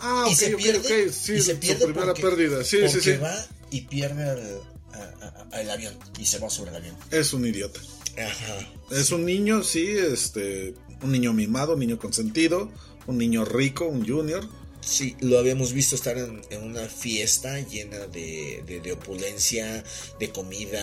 Ah, 0.00 0.26
y 0.30 0.34
se 0.34 0.50
pierde. 0.56 1.12
Sí, 1.12 1.34
y 1.34 1.40
se 1.40 1.54
pierde 1.54 1.84
primera 1.86 2.06
porque- 2.08 2.22
pérdida. 2.22 2.64
Sí, 2.64 2.76
sí, 2.78 2.82
porque 2.92 3.00
sí. 3.00 3.16
va 3.18 3.46
y 3.70 3.82
pierde 3.82 4.24
al, 4.28 4.60
a- 4.92 4.98
a- 4.98 5.56
a- 5.56 5.60
el 5.62 5.70
avión 5.70 5.98
y 6.18 6.26
se 6.26 6.38
va 6.38 6.50
sobre 6.50 6.70
el 6.70 6.76
avión. 6.76 6.96
Es 7.10 7.32
un 7.32 7.46
idiota. 7.46 7.80
Ajá. 8.18 8.68
Es 8.90 9.12
un 9.12 9.24
niño, 9.24 9.62
sí, 9.62 9.86
este, 9.88 10.74
un 11.02 11.12
niño 11.12 11.32
mimado, 11.32 11.74
un 11.74 11.80
niño 11.80 11.98
consentido, 11.98 12.70
un 13.06 13.18
niño 13.18 13.44
rico, 13.44 13.86
un 13.86 14.06
junior. 14.06 14.46
Sí, 14.80 15.16
lo 15.20 15.38
habíamos 15.38 15.72
visto 15.72 15.94
estar 15.94 16.16
en, 16.18 16.42
en 16.50 16.62
una 16.62 16.86
fiesta 16.88 17.58
llena 17.60 17.98
de, 18.06 18.62
de- 18.66 18.80
de 18.80 18.92
opulencia, 18.92 19.84
de 20.18 20.30
comida. 20.30 20.82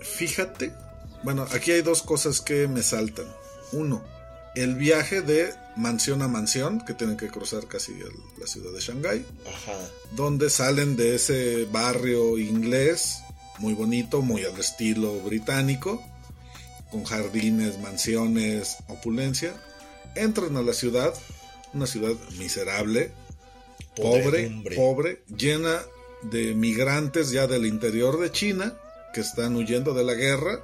Fíjate, 0.00 0.72
bueno, 1.22 1.46
aquí 1.52 1.72
hay 1.72 1.82
dos 1.82 2.02
cosas 2.02 2.40
que 2.40 2.68
me 2.68 2.82
saltan. 2.82 3.26
Uno, 3.72 4.04
el 4.54 4.76
viaje 4.76 5.20
de 5.20 5.52
mansión 5.76 6.22
a 6.22 6.28
mansión, 6.28 6.84
que 6.86 6.94
tienen 6.94 7.16
que 7.16 7.28
cruzar 7.28 7.66
casi 7.66 7.92
el- 7.92 8.12
la 8.40 8.46
ciudad 8.46 8.72
de 8.72 8.80
Shanghái, 8.80 9.26
Ajá. 9.48 9.78
donde 10.12 10.48
salen 10.50 10.94
de 10.96 11.16
ese 11.16 11.64
barrio 11.64 12.38
inglés, 12.38 13.18
muy 13.58 13.74
bonito, 13.74 14.22
muy 14.22 14.44
al 14.44 14.58
estilo 14.60 15.20
británico, 15.22 16.02
con 16.92 17.02
jardines, 17.04 17.80
mansiones, 17.80 18.76
opulencia. 18.88 19.54
Entran 20.14 20.56
a 20.56 20.62
la 20.62 20.72
ciudad, 20.72 21.12
una 21.72 21.86
ciudad 21.88 22.14
miserable, 22.38 23.10
pobre, 23.96 24.42
pobre, 24.76 25.22
llena 25.36 25.80
de 26.22 26.54
migrantes 26.54 27.30
ya 27.30 27.46
del 27.46 27.66
interior 27.66 28.18
de 28.20 28.30
China 28.32 28.74
que 29.12 29.20
están 29.20 29.54
huyendo 29.56 29.94
de 29.94 30.04
la 30.04 30.14
guerra. 30.14 30.60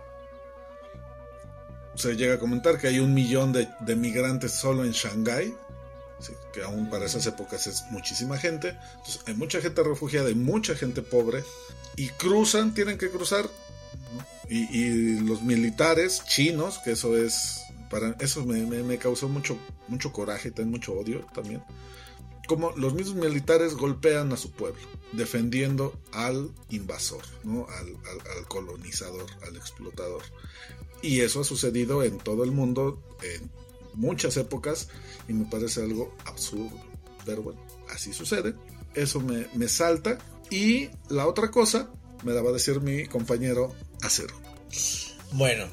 Se 1.95 2.15
llega 2.17 2.35
a 2.35 2.39
comentar 2.39 2.79
que 2.79 2.87
hay 2.89 2.99
un 2.99 3.13
millón 3.15 3.53
de, 3.53 3.69
de 3.81 3.97
migrantes 3.97 4.53
solo 4.53 4.85
en 4.85 4.93
Shanghái, 4.93 5.55
que 6.53 6.63
aún 6.63 6.89
para 6.89 7.05
esas 7.07 7.27
épocas 7.27 7.67
es 7.67 7.85
muchísima 7.91 8.39
gente. 8.39 8.77
Entonces, 8.97 9.21
hay 9.27 9.35
mucha 9.35 9.61
gente 9.61 9.83
refugiada, 9.83 10.29
hay 10.29 10.35
mucha 10.35 10.75
gente 10.75 11.03
pobre, 11.03 11.45
y 11.97 12.09
cruzan, 12.11 12.75
tienen 12.75 12.97
que 12.99 13.11
cruzar. 13.11 13.45
¿no? 13.45 14.25
Y, 14.49 14.77
y 14.77 15.21
los 15.21 15.43
militares 15.43 16.23
chinos, 16.27 16.79
que 16.79 16.93
eso 16.93 17.17
es 17.17 17.61
para 17.91 18.15
eso 18.21 18.45
me, 18.45 18.65
me- 18.67 18.83
me 18.85 18.99
causó 18.99 19.29
mucho, 19.29 19.59
mucho 19.89 20.13
coraje 20.13 20.49
y 20.49 20.51
también 20.53 20.71
mucho 20.71 20.93
odio 20.95 21.27
también. 21.35 21.63
Como 22.51 22.73
los 22.73 22.95
mismos 22.95 23.15
militares 23.15 23.77
golpean 23.77 24.33
a 24.33 24.37
su 24.37 24.51
pueblo, 24.51 24.81
defendiendo 25.13 25.97
al 26.11 26.51
invasor, 26.69 27.23
¿no? 27.45 27.69
al, 27.69 28.49
colonizador, 28.49 29.25
al 29.47 29.55
explotador. 29.55 30.21
Y 31.01 31.21
eso 31.21 31.43
ha 31.43 31.45
sucedido 31.45 32.03
en 32.03 32.19
todo 32.19 32.43
el 32.43 32.51
mundo, 32.51 33.01
en 33.23 33.49
muchas 33.95 34.37
épocas, 34.37 34.89
y 35.29 35.33
me 35.33 35.45
parece 35.45 35.81
algo 35.81 36.13
absurdo. 36.25 36.77
Pero 37.25 37.55
así 37.89 38.13
sucede. 38.13 38.57
Eso 38.97 39.21
me, 39.21 39.47
me 39.55 39.69
salta. 39.69 40.19
Y 40.51 40.91
la 41.09 41.29
otra 41.29 41.53
cosa 41.53 41.89
me 42.25 42.33
la 42.33 42.43
va 42.43 42.51
a 42.51 42.55
decir 42.55 42.81
mi 42.81 43.07
compañero 43.07 43.73
Acero. 44.03 44.35
Bueno, 45.31 45.69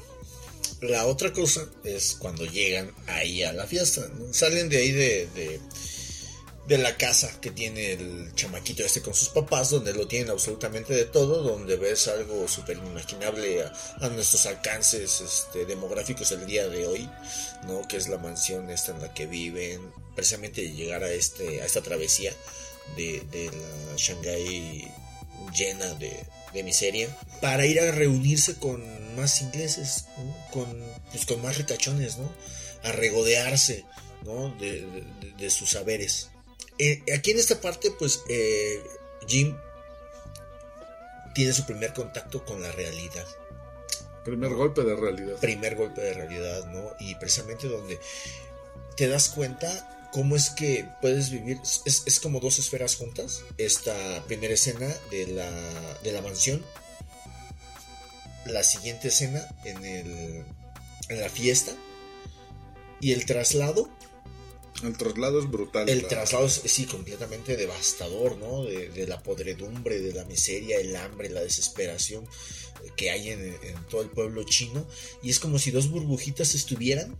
la 0.80 1.06
otra 1.06 1.32
cosa 1.32 1.68
es 1.82 2.14
cuando 2.20 2.44
llegan 2.44 2.92
ahí 3.08 3.42
a 3.42 3.52
la 3.52 3.66
fiesta. 3.66 4.08
Salen 4.30 4.68
de 4.68 4.76
ahí 4.76 4.92
de, 4.92 5.60
de 6.68 6.78
la 6.78 6.96
casa 6.98 7.30
que 7.40 7.50
tiene 7.50 7.92
el 7.94 8.32
chamaquito 8.34 8.84
este 8.84 9.00
con 9.00 9.14
sus 9.14 9.30
papás, 9.30 9.70
donde 9.70 9.94
lo 9.94 10.06
tienen 10.06 10.30
absolutamente 10.30 10.92
de 10.94 11.06
todo, 11.06 11.42
donde 11.42 11.76
ves 11.76 12.08
algo 12.08 12.46
súper 12.46 12.76
inimaginable 12.76 13.64
a, 13.64 14.08
nuestros 14.10 14.44
alcances 14.46 15.20
este, 15.22 15.64
demográficos 15.64 16.30
el 16.32 16.44
día 16.46 16.68
de 16.68 16.86
hoy, 16.86 17.08
¿no? 17.66 17.88
Que 17.88 17.96
es 17.96 18.08
la 18.08 18.18
mansión 18.18 18.68
esta 18.70 18.92
en 18.92 19.00
la 19.00 19.14
que 19.14 19.26
viven, 19.26 19.80
precisamente 20.14 20.70
llegar 20.72 21.02
a, 21.04 21.10
este, 21.10 21.62
a 21.62 21.64
esta 21.64 21.80
travesía 21.80 22.32
de, 22.96 23.22
de 23.32 23.46
la 23.46 23.96
Shanghái 23.96 24.92
llena 25.56 25.94
de, 25.94 26.12
de 26.52 26.62
miseria 26.62 27.08
para 27.40 27.64
ir 27.64 27.80
a 27.80 27.90
reunirse 27.92 28.56
con 28.56 29.16
más 29.16 29.40
ingleses, 29.40 30.04
con, 30.50 30.66
pues, 31.12 31.24
con 31.24 31.40
más 31.40 31.56
ricachones, 31.56 32.18
¿no? 32.18 32.30
A 32.84 32.92
regodearse, 32.92 33.84
¿no? 34.24 34.50
De, 34.56 34.82
de- 34.82 35.32
de 35.38 35.50
sus 35.50 35.70
saberes. 35.70 36.28
Eh, 36.78 37.02
aquí 37.16 37.32
en 37.32 37.38
esta 37.38 37.60
parte, 37.60 37.90
pues, 37.98 38.22
eh, 38.28 38.82
Jim 39.26 39.56
tiene 41.34 41.52
su 41.52 41.66
primer 41.66 41.92
contacto 41.92 42.44
con 42.44 42.62
la 42.62 42.72
realidad 42.72 43.26
Primer 44.24 44.52
golpe 44.52 44.82
de 44.82 44.94
realidad. 44.94 45.36
primer 45.40 45.74
golpe 45.76 46.02
de 46.02 46.12
realidad, 46.12 46.66
¿no? 46.66 46.90
Y 47.00 47.14
precisamente 47.14 47.66
donde 47.66 47.98
te 48.94 49.08
das 49.08 49.30
cuenta 49.30 50.08
cómo 50.12 50.36
es 50.36 50.50
que 50.50 50.86
puedes 51.00 51.30
vivir, 51.30 51.58
es, 51.62 52.02
es 52.04 52.20
como 52.20 52.38
dos 52.38 52.58
esferas 52.58 52.96
juntas, 52.96 53.44
esta 53.56 54.22
primera 54.26 54.52
escena 54.52 54.86
de 55.10 55.28
la, 55.28 55.50
de 56.02 56.12
la 56.12 56.20
mansión, 56.20 56.62
la 58.44 58.62
siguiente 58.62 59.08
escena 59.08 59.46
en, 59.64 59.82
el, 59.84 60.44
en 61.08 61.20
la 61.20 61.30
fiesta 61.30 61.72
y 63.00 63.12
el 63.12 63.24
traslado 63.24 63.88
El 64.82 64.96
traslado 64.96 65.40
es 65.40 65.50
brutal. 65.50 65.88
el 65.88 66.02
la- 66.02 66.08
traslado 66.08 66.46
es, 66.46 66.60
sí, 66.64 66.86
completamente 66.86 67.56
devastador, 67.56 68.36
¿no? 68.36 68.62
De, 68.64 68.88
de 68.90 69.06
la 69.06 69.22
podredumbre, 69.22 70.00
de 70.00 70.12
la 70.12 70.24
miseria, 70.24 70.78
el 70.78 70.94
hambre, 70.96 71.28
la 71.30 71.40
desesperación 71.42 72.24
que 72.96 73.10
hay 73.10 73.30
en, 73.30 73.40
en 73.62 73.84
todo 73.90 74.02
el 74.02 74.10
pueblo 74.10 74.44
chino. 74.44 74.86
Y 75.22 75.30
es 75.30 75.40
como 75.40 75.58
si 75.58 75.70
dos 75.70 75.90
burbujitas 75.90 76.54
estuvieran, 76.54 77.16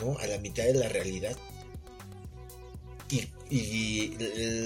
¿no? 0.00 0.16
A 0.18 0.26
la 0.26 0.38
mitad 0.38 0.64
de 0.64 0.74
la 0.74 0.88
realidad. 0.88 1.36
Y, 3.10 3.28
y 3.54 4.16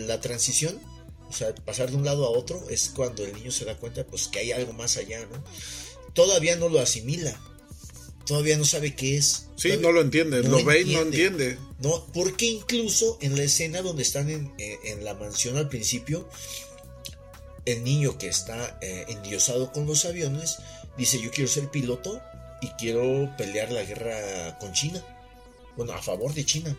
la 0.07 0.21
transición, 0.21 0.79
o 1.29 1.33
sea, 1.33 1.55
pasar 1.55 1.91
de 1.91 1.97
un 1.97 2.05
lado 2.05 2.25
a 2.27 2.31
otro, 2.31 2.69
es 2.71 2.91
cuando 2.95 3.25
el 3.25 3.33
niño 3.35 3.51
se 3.51 3.65
da 3.65 3.77
cuenta, 3.77 4.07
pues, 4.07 4.29
que 4.29 4.39
hay 4.39 4.53
algo 4.53 4.73
más 4.73 4.97
allá, 4.99 5.21
¿no? 5.27 5.43
Todavía 6.13 6.55
no 6.57 6.69
lo 6.69 6.81
asimila. 6.81 7.39
Todavía 8.27 8.59
no 8.59 8.65
sabe 8.65 8.95
qué 8.95 9.17
es. 9.17 9.47
Sí, 9.57 9.69
Todavía- 9.69 9.87
no 9.89 9.93
lo 9.93 10.01
entiende. 10.03 10.43
no 10.43 10.59
lo 10.59 10.65
ve 10.65 10.83
y 10.83 10.95
no 10.95 11.03
entiende. 11.03 11.59
¿no? 11.81 12.07
Porque 12.13 12.47
incluso 12.47 13.19
en 13.21 13.37
la 13.37 13.45
escena 13.45 13.83
donde 13.83 14.03
están 14.03 14.29
en, 14.31 14.53
en- 14.59 14.79
en 14.85 15.05
la 15.05 15.15
mansión 15.15 15.57
al 15.57 15.69
principio, 15.69 16.29
el 17.65 17.83
niño 17.85 18.19
que 18.19 18.29
está 18.29 18.79
eh, 18.81 19.05
endiosado 19.09 19.73
con 19.73 19.87
los 19.87 20.05
aviones 20.05 20.57
dice 20.97 21.21
yo 21.21 21.31
quiero 21.31 21.49
ser 21.51 21.69
piloto 21.71 22.21
y 22.63 22.69
quiero 22.79 23.35
pelear 23.37 23.71
la 23.73 23.83
guerra 23.83 24.59
con 24.59 24.73
China. 24.73 25.05
Bueno, 25.77 25.93
a 25.93 26.03
favor 26.03 26.33
de 26.35 26.45
China. 26.45 26.77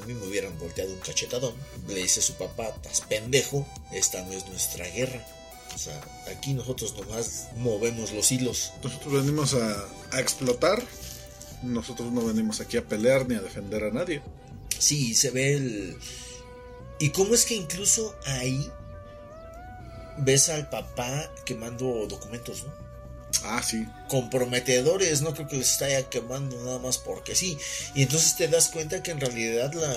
A 0.00 0.04
mí 0.06 0.12
me 0.14 0.26
hubieran 0.26 0.58
volteado 0.58 0.92
un 0.92 0.98
cachetadón. 1.00 1.54
Le 1.88 1.94
dice 1.94 2.20
su 2.20 2.34
papá, 2.34 2.66
estás 2.68 3.00
pendejo, 3.02 3.66
esta 3.92 4.22
no 4.22 4.32
es 4.32 4.44
nuestra 4.48 4.86
guerra. 4.88 5.24
O 5.74 5.78
sea, 5.78 6.00
aquí 6.34 6.54
nosotros 6.54 6.94
nomás 6.94 7.48
movemos 7.56 8.12
los 8.12 8.30
hilos. 8.30 8.72
Nosotros 8.82 9.12
venimos 9.12 9.54
a, 9.54 9.84
a 10.12 10.20
explotar. 10.20 10.82
Nosotros 11.62 12.12
no 12.12 12.24
venimos 12.24 12.60
aquí 12.60 12.76
a 12.76 12.84
pelear 12.86 13.26
ni 13.28 13.34
a 13.34 13.40
defender 13.40 13.84
a 13.84 13.90
nadie. 13.90 14.22
Sí, 14.78 15.14
se 15.14 15.30
ve 15.30 15.54
el... 15.54 15.98
¿Y 16.98 17.10
cómo 17.10 17.34
es 17.34 17.44
que 17.44 17.54
incluso 17.54 18.14
ahí 18.26 18.70
ves 20.18 20.48
al 20.48 20.68
papá 20.68 21.30
quemando 21.44 22.06
documentos, 22.06 22.64
¿no? 22.64 22.72
Ah, 23.42 23.62
sí. 23.62 23.86
Comprometedores, 24.08 25.22
no 25.22 25.34
creo 25.34 25.48
que 25.48 25.56
les 25.56 25.72
esté 25.72 26.06
quemando 26.08 26.56
nada 26.64 26.78
más 26.78 26.98
porque 26.98 27.34
sí. 27.34 27.58
Y 27.94 28.02
entonces 28.02 28.36
te 28.36 28.48
das 28.48 28.68
cuenta 28.68 29.02
que 29.02 29.10
en 29.10 29.20
realidad 29.20 29.72
la, 29.74 29.92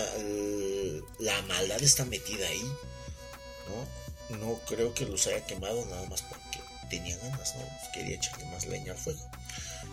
la 1.19 1.41
maldad 1.43 1.81
está 1.81 2.03
metida 2.05 2.47
ahí, 2.47 2.63
¿no? 2.63 3.96
No 4.29 4.59
creo 4.67 4.93
que 4.93 5.05
los 5.05 5.25
haya 5.27 5.45
quemado 5.45 5.85
nada 5.85 6.07
más 6.09 6.21
porque 6.23 6.59
tenía 6.89 7.17
ganas, 7.17 7.55
¿no? 7.55 7.61
Quería 7.93 8.15
echarle 8.15 8.45
más 8.51 8.65
leña 8.67 8.91
al 8.93 8.97
fuego. 8.97 9.19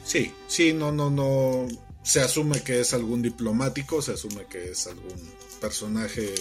Sí, 0.05 0.33
sí, 0.49 0.73
no, 0.73 0.93
no, 0.93 1.11
no. 1.11 1.69
Se 2.03 2.21
asume 2.21 2.61
que 2.63 2.81
es 2.81 2.93
algún 2.93 3.23
diplomático, 3.23 4.03
se 4.03 4.13
asume 4.13 4.45
que 4.47 4.71
es 4.73 4.87
algún 4.87 5.19
personaje 5.61 6.35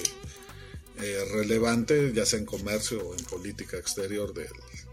eh, 1.02 1.26
relevante, 1.32 2.12
ya 2.14 2.26
sea 2.26 2.40
en 2.40 2.46
comercio 2.46 3.08
o 3.08 3.16
en 3.18 3.24
política 3.26 3.78
exterior 3.78 4.34
del, 4.34 4.50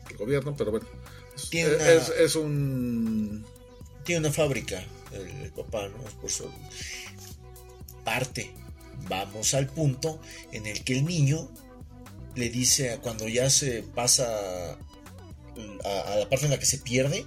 del 0.08 0.16
gobierno, 0.16 0.54
pero 0.56 0.70
bueno. 0.70 0.86
Es, 1.34 1.50
Tiene 1.50 1.74
una- 1.76 1.88
es- 1.90 2.08
es 2.10 2.36
un. 2.36 3.44
tiene 4.04 4.20
una 4.26 4.32
fábrica, 4.32 4.84
el, 5.12 5.22
el 5.42 5.50
papá, 5.52 5.88
¿no? 5.88 5.98
Por 6.20 6.30
eso 6.30 6.50
parte. 8.04 8.52
Vamos 9.08 9.54
al 9.54 9.66
punto 9.66 10.20
en 10.52 10.66
el 10.66 10.84
que 10.84 10.98
el 10.98 11.04
niño 11.04 11.48
le 12.34 12.48
dice, 12.50 12.98
cuando 13.02 13.28
ya 13.28 13.50
se 13.50 13.82
pasa 13.82 14.26
a, 15.84 16.12
a 16.12 16.16
la 16.16 16.28
parte 16.28 16.46
en 16.46 16.52
la 16.52 16.58
que 16.58 16.66
se 16.66 16.78
pierde, 16.78 17.26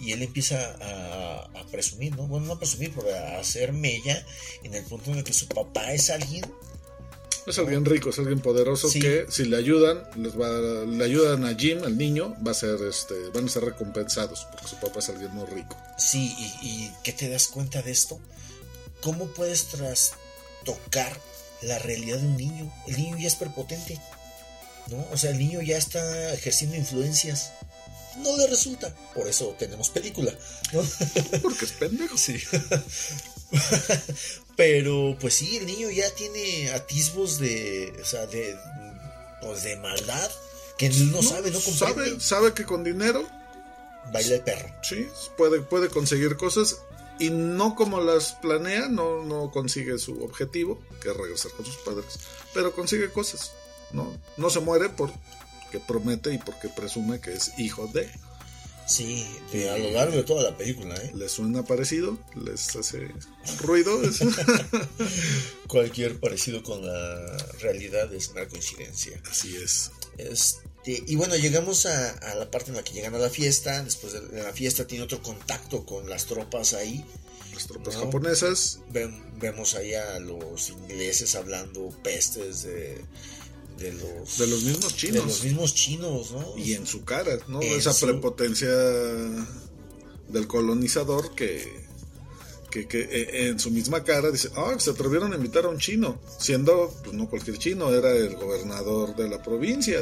y 0.00 0.12
él 0.12 0.22
empieza 0.22 0.76
a, 0.80 1.58
a 1.58 1.66
presumir, 1.70 2.14
¿no? 2.16 2.26
Bueno, 2.26 2.46
no 2.46 2.52
a 2.54 2.58
presumir, 2.58 2.92
pero 2.94 3.14
a 3.14 3.38
hacer 3.40 3.72
mella 3.72 4.24
en 4.62 4.74
el 4.74 4.84
punto 4.84 5.10
en 5.10 5.18
el 5.18 5.24
que 5.24 5.32
su 5.32 5.48
papá 5.48 5.92
es 5.94 6.10
alguien 6.10 6.44
Es 7.46 7.58
alguien 7.58 7.82
rico, 7.84 8.10
es 8.10 8.18
alguien 8.18 8.40
poderoso 8.40 8.90
Sí. 8.90 9.00
que 9.00 9.24
si 9.30 9.46
le 9.46 9.56
ayudan, 9.56 10.02
les 10.16 10.38
va, 10.38 10.50
le 10.84 11.02
ayudan 11.02 11.46
a 11.46 11.54
Jim, 11.54 11.82
al 11.82 11.96
niño, 11.96 12.34
va 12.46 12.50
a 12.50 12.54
ser, 12.54 12.78
este, 12.82 13.14
van 13.32 13.46
a 13.46 13.48
ser 13.48 13.64
recompensados 13.64 14.46
porque 14.50 14.68
su 14.68 14.76
papá 14.80 14.98
es 14.98 15.08
alguien 15.08 15.32
muy 15.34 15.46
rico. 15.46 15.74
Sí, 15.96 16.34
y, 16.38 16.66
y 16.68 16.92
¿qué 17.02 17.12
te 17.14 17.30
das 17.30 17.46
cuenta 17.48 17.80
de 17.80 17.92
esto? 17.92 18.20
¿Cómo 19.00 19.28
puedes 19.28 19.64
trastocar 19.68 21.18
la 21.62 21.78
realidad 21.78 22.18
de 22.18 22.26
un 22.26 22.36
niño? 22.36 22.70
El 22.86 22.96
niño 22.98 23.16
ya 23.16 23.28
es 23.28 23.36
prepotente, 23.36 23.98
¿no? 24.88 25.06
O 25.12 25.16
sea, 25.16 25.30
el 25.30 25.38
niño 25.38 25.60
ya 25.62 25.76
está 25.76 26.34
ejerciendo 26.34 26.76
influencias. 26.76 27.52
No 28.18 28.36
le 28.38 28.46
resulta, 28.46 28.94
por 29.14 29.28
eso 29.28 29.54
tenemos 29.58 29.90
película, 29.90 30.32
¿no? 30.72 30.82
Porque 31.42 31.66
es 31.66 31.72
pendejo. 31.72 32.16
Sí. 32.16 32.42
Pero, 34.56 35.16
pues 35.20 35.34
sí, 35.34 35.58
el 35.58 35.66
niño 35.66 35.90
ya 35.90 36.10
tiene 36.14 36.70
atisbos 36.70 37.38
de, 37.38 37.92
o 38.00 38.04
sea, 38.04 38.26
de, 38.26 38.56
pues 39.42 39.64
de 39.64 39.76
maldad 39.76 40.30
que 40.78 40.86
él 40.86 41.12
no, 41.12 41.22
sabe, 41.22 41.50
no 41.50 41.60
comprende. 41.60 42.10
sabe, 42.10 42.20
sabe 42.20 42.54
que 42.54 42.64
con 42.64 42.84
dinero 42.84 43.26
Baila 44.12 44.36
el 44.36 44.40
perro. 44.42 44.68
Sí, 44.82 45.08
puede, 45.36 45.60
puede 45.60 45.88
conseguir 45.88 46.36
cosas 46.36 46.78
y 47.18 47.30
no 47.30 47.74
como 47.74 48.00
las 48.00 48.32
planea, 48.32 48.88
no, 48.88 49.22
no 49.22 49.50
consigue 49.50 49.98
su 49.98 50.22
objetivo, 50.22 50.80
que 51.00 51.10
es 51.10 51.16
regresar 51.16 51.50
con 51.52 51.64
sus 51.64 51.76
padres, 51.78 52.18
pero 52.52 52.74
consigue 52.74 53.10
cosas. 53.10 53.52
No, 53.92 54.18
no 54.36 54.50
se 54.50 54.60
muere 54.60 54.88
porque 54.90 55.14
promete 55.86 56.32
y 56.34 56.38
porque 56.38 56.68
presume 56.68 57.20
que 57.20 57.32
es 57.34 57.52
hijo 57.58 57.86
de. 57.88 58.08
Sí, 58.88 59.26
a 59.68 59.76
lo 59.78 59.90
largo 59.90 60.14
de 60.16 60.22
toda 60.22 60.44
la 60.48 60.56
película, 60.56 60.94
¿eh? 60.94 61.10
Les 61.14 61.32
suena 61.32 61.64
parecido, 61.64 62.16
les 62.36 62.76
hace 62.76 63.08
ruido. 63.58 64.00
Cualquier 65.66 66.20
parecido 66.20 66.62
con 66.62 66.86
la 66.86 67.36
realidad 67.60 68.12
es 68.14 68.28
una 68.28 68.46
coincidencia. 68.46 69.20
Así 69.30 69.56
es. 69.56 69.90
Este, 70.18 71.02
y 71.06 71.16
bueno, 71.16 71.34
llegamos 71.36 71.86
a, 71.86 72.10
a 72.12 72.34
la 72.36 72.50
parte 72.50 72.70
en 72.70 72.76
la 72.76 72.84
que 72.84 72.92
llegan 72.92 73.14
a 73.14 73.18
la 73.18 73.30
fiesta. 73.30 73.82
Después 73.82 74.12
de 74.12 74.42
la 74.42 74.52
fiesta 74.52 74.86
tiene 74.86 75.04
otro 75.04 75.20
contacto 75.22 75.84
con 75.84 76.08
las 76.08 76.26
tropas 76.26 76.72
ahí. 76.72 77.04
Las 77.54 77.66
tropas 77.66 77.94
No. 77.94 78.00
japonesas, 78.02 78.80
Ven- 78.90 79.20
vemos 79.40 79.74
ahí 79.74 79.94
a 79.94 80.20
los 80.20 80.70
ingleses 80.70 81.34
hablando 81.34 81.88
pestes 82.04 82.62
de, 82.62 83.00
de 83.78 83.92
los 83.92 84.38
de 84.38 84.46
los 84.46 84.62
mismos 84.62 84.92
de 84.92 84.96
chinos. 84.98 85.24
los 85.26 85.44
mismos 85.44 85.74
chinos, 85.74 86.30
¿no? 86.32 86.54
y 86.56 86.74
en 86.74 86.86
su 86.86 87.04
cara, 87.04 87.38
¿no? 87.48 87.60
En 87.62 87.72
Esa 87.78 87.92
su- 87.92 88.06
prepotencia 88.06 88.68
del 90.28 90.46
colonizador 90.48 91.34
que, 91.34 91.84
que, 92.70 92.88
que 92.88 93.00
eh, 93.02 93.48
en 93.48 93.58
su 93.60 93.70
misma 93.70 94.02
cara 94.02 94.30
dice, 94.30 94.48
ah, 94.56 94.74
se 94.78 94.90
atrevieron 94.90 95.32
a 95.32 95.36
invitar 95.36 95.64
a 95.64 95.68
un 95.68 95.78
chino, 95.78 96.18
siendo, 96.38 96.92
pues 97.04 97.14
no 97.14 97.28
cualquier 97.28 97.58
chino, 97.58 97.92
era 97.92 98.10
el 98.12 98.36
gobernador 98.36 99.14
de 99.16 99.28
la 99.28 99.42
provincia. 99.42 99.98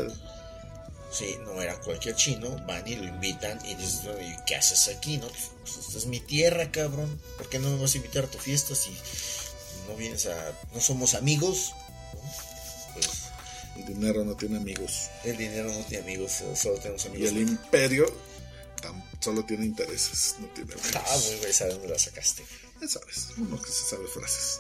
Sí, 1.13 1.37
no 1.45 1.61
era 1.63 1.79
cualquier 1.81 2.17
chino, 2.17 2.57
van 2.67 2.87
y 2.89 2.97
lo 2.97 3.05
invitan 3.05 3.59
y 3.65 3.75
dices, 3.77 4.01
"Oye, 4.17 4.37
¿qué 4.47 4.57
haces 4.57 4.89
aquí? 4.97 5.17
No, 5.19 5.29
Pues, 5.29 5.77
esta 5.87 5.99
es 5.99 6.07
mi 6.07 6.19
tierra, 6.21 6.71
cabrón. 6.73 7.21
¿Por 7.39 7.49
qué 7.49 7.59
no 7.61 7.71
me 7.71 7.81
vas 7.81 7.95
a 7.95 7.99
invitar 7.99 8.25
a 8.25 8.27
tu 8.29 8.39
fiesta 8.39 8.75
si 8.75 8.91
no 9.89 9.95
vienes 9.97 10.27
a, 10.27 10.53
no 10.75 10.81
somos 10.81 11.15
amigos? 11.15 11.73
El 13.77 13.87
dinero 13.87 14.25
no 14.25 14.37
tiene 14.37 14.57
amigos. 14.59 15.09
el 15.25 15.37
dinero 15.37 15.73
no 15.73 15.85
tiene 15.85 16.05
amigos, 16.05 16.43
solo 16.55 16.79
tenemos 16.79 17.05
Y 17.05 17.09
amigos. 17.09 17.29
el 17.31 17.39
imperio 17.39 18.07
solo 19.21 19.45
tiene 19.45 19.65
intereses, 19.65 20.37
no 20.39 20.47
tiene 20.49 20.73
amigos. 20.75 20.91
Ah, 20.95 21.17
muy 21.27 21.41
bien, 21.41 21.53
¿sabes 21.55 21.75
dónde 21.75 21.89
la 21.89 21.99
sacaste? 21.99 22.45
Ya 22.81 22.89
sabes, 22.89 23.29
uno 23.39 23.61
que 23.61 23.71
se 23.71 23.85
sabe 23.89 24.07
frases. 24.09 24.59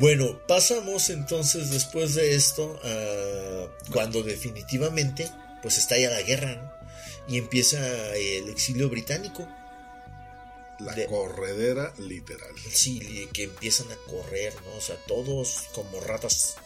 Bueno, 0.00 0.40
pasamos 0.48 1.08
entonces 1.10 1.70
después 1.70 2.14
de 2.16 2.34
esto 2.34 2.80
a 2.82 3.68
cuando 3.92 4.22
definitivamente 4.24 5.30
pues 5.62 5.78
estalla 5.78 6.10
la 6.10 6.22
guerra 6.22 6.56
¿no? 6.56 7.32
y 7.32 7.38
empieza 7.38 7.78
el 8.16 8.48
exilio 8.48 8.88
británico. 8.90 9.48
La 10.80 10.92
De- 10.92 11.06
corredera 11.06 11.94
literal. 11.98 12.50
Sí, 12.72 13.28
que 13.32 13.44
empiezan 13.44 13.86
a 13.92 13.96
correr, 14.10 14.52
¿no? 14.66 14.74
O 14.76 14.80
sea, 14.80 14.96
todos 15.06 15.62
como 15.72 16.00
ratas 16.00 16.56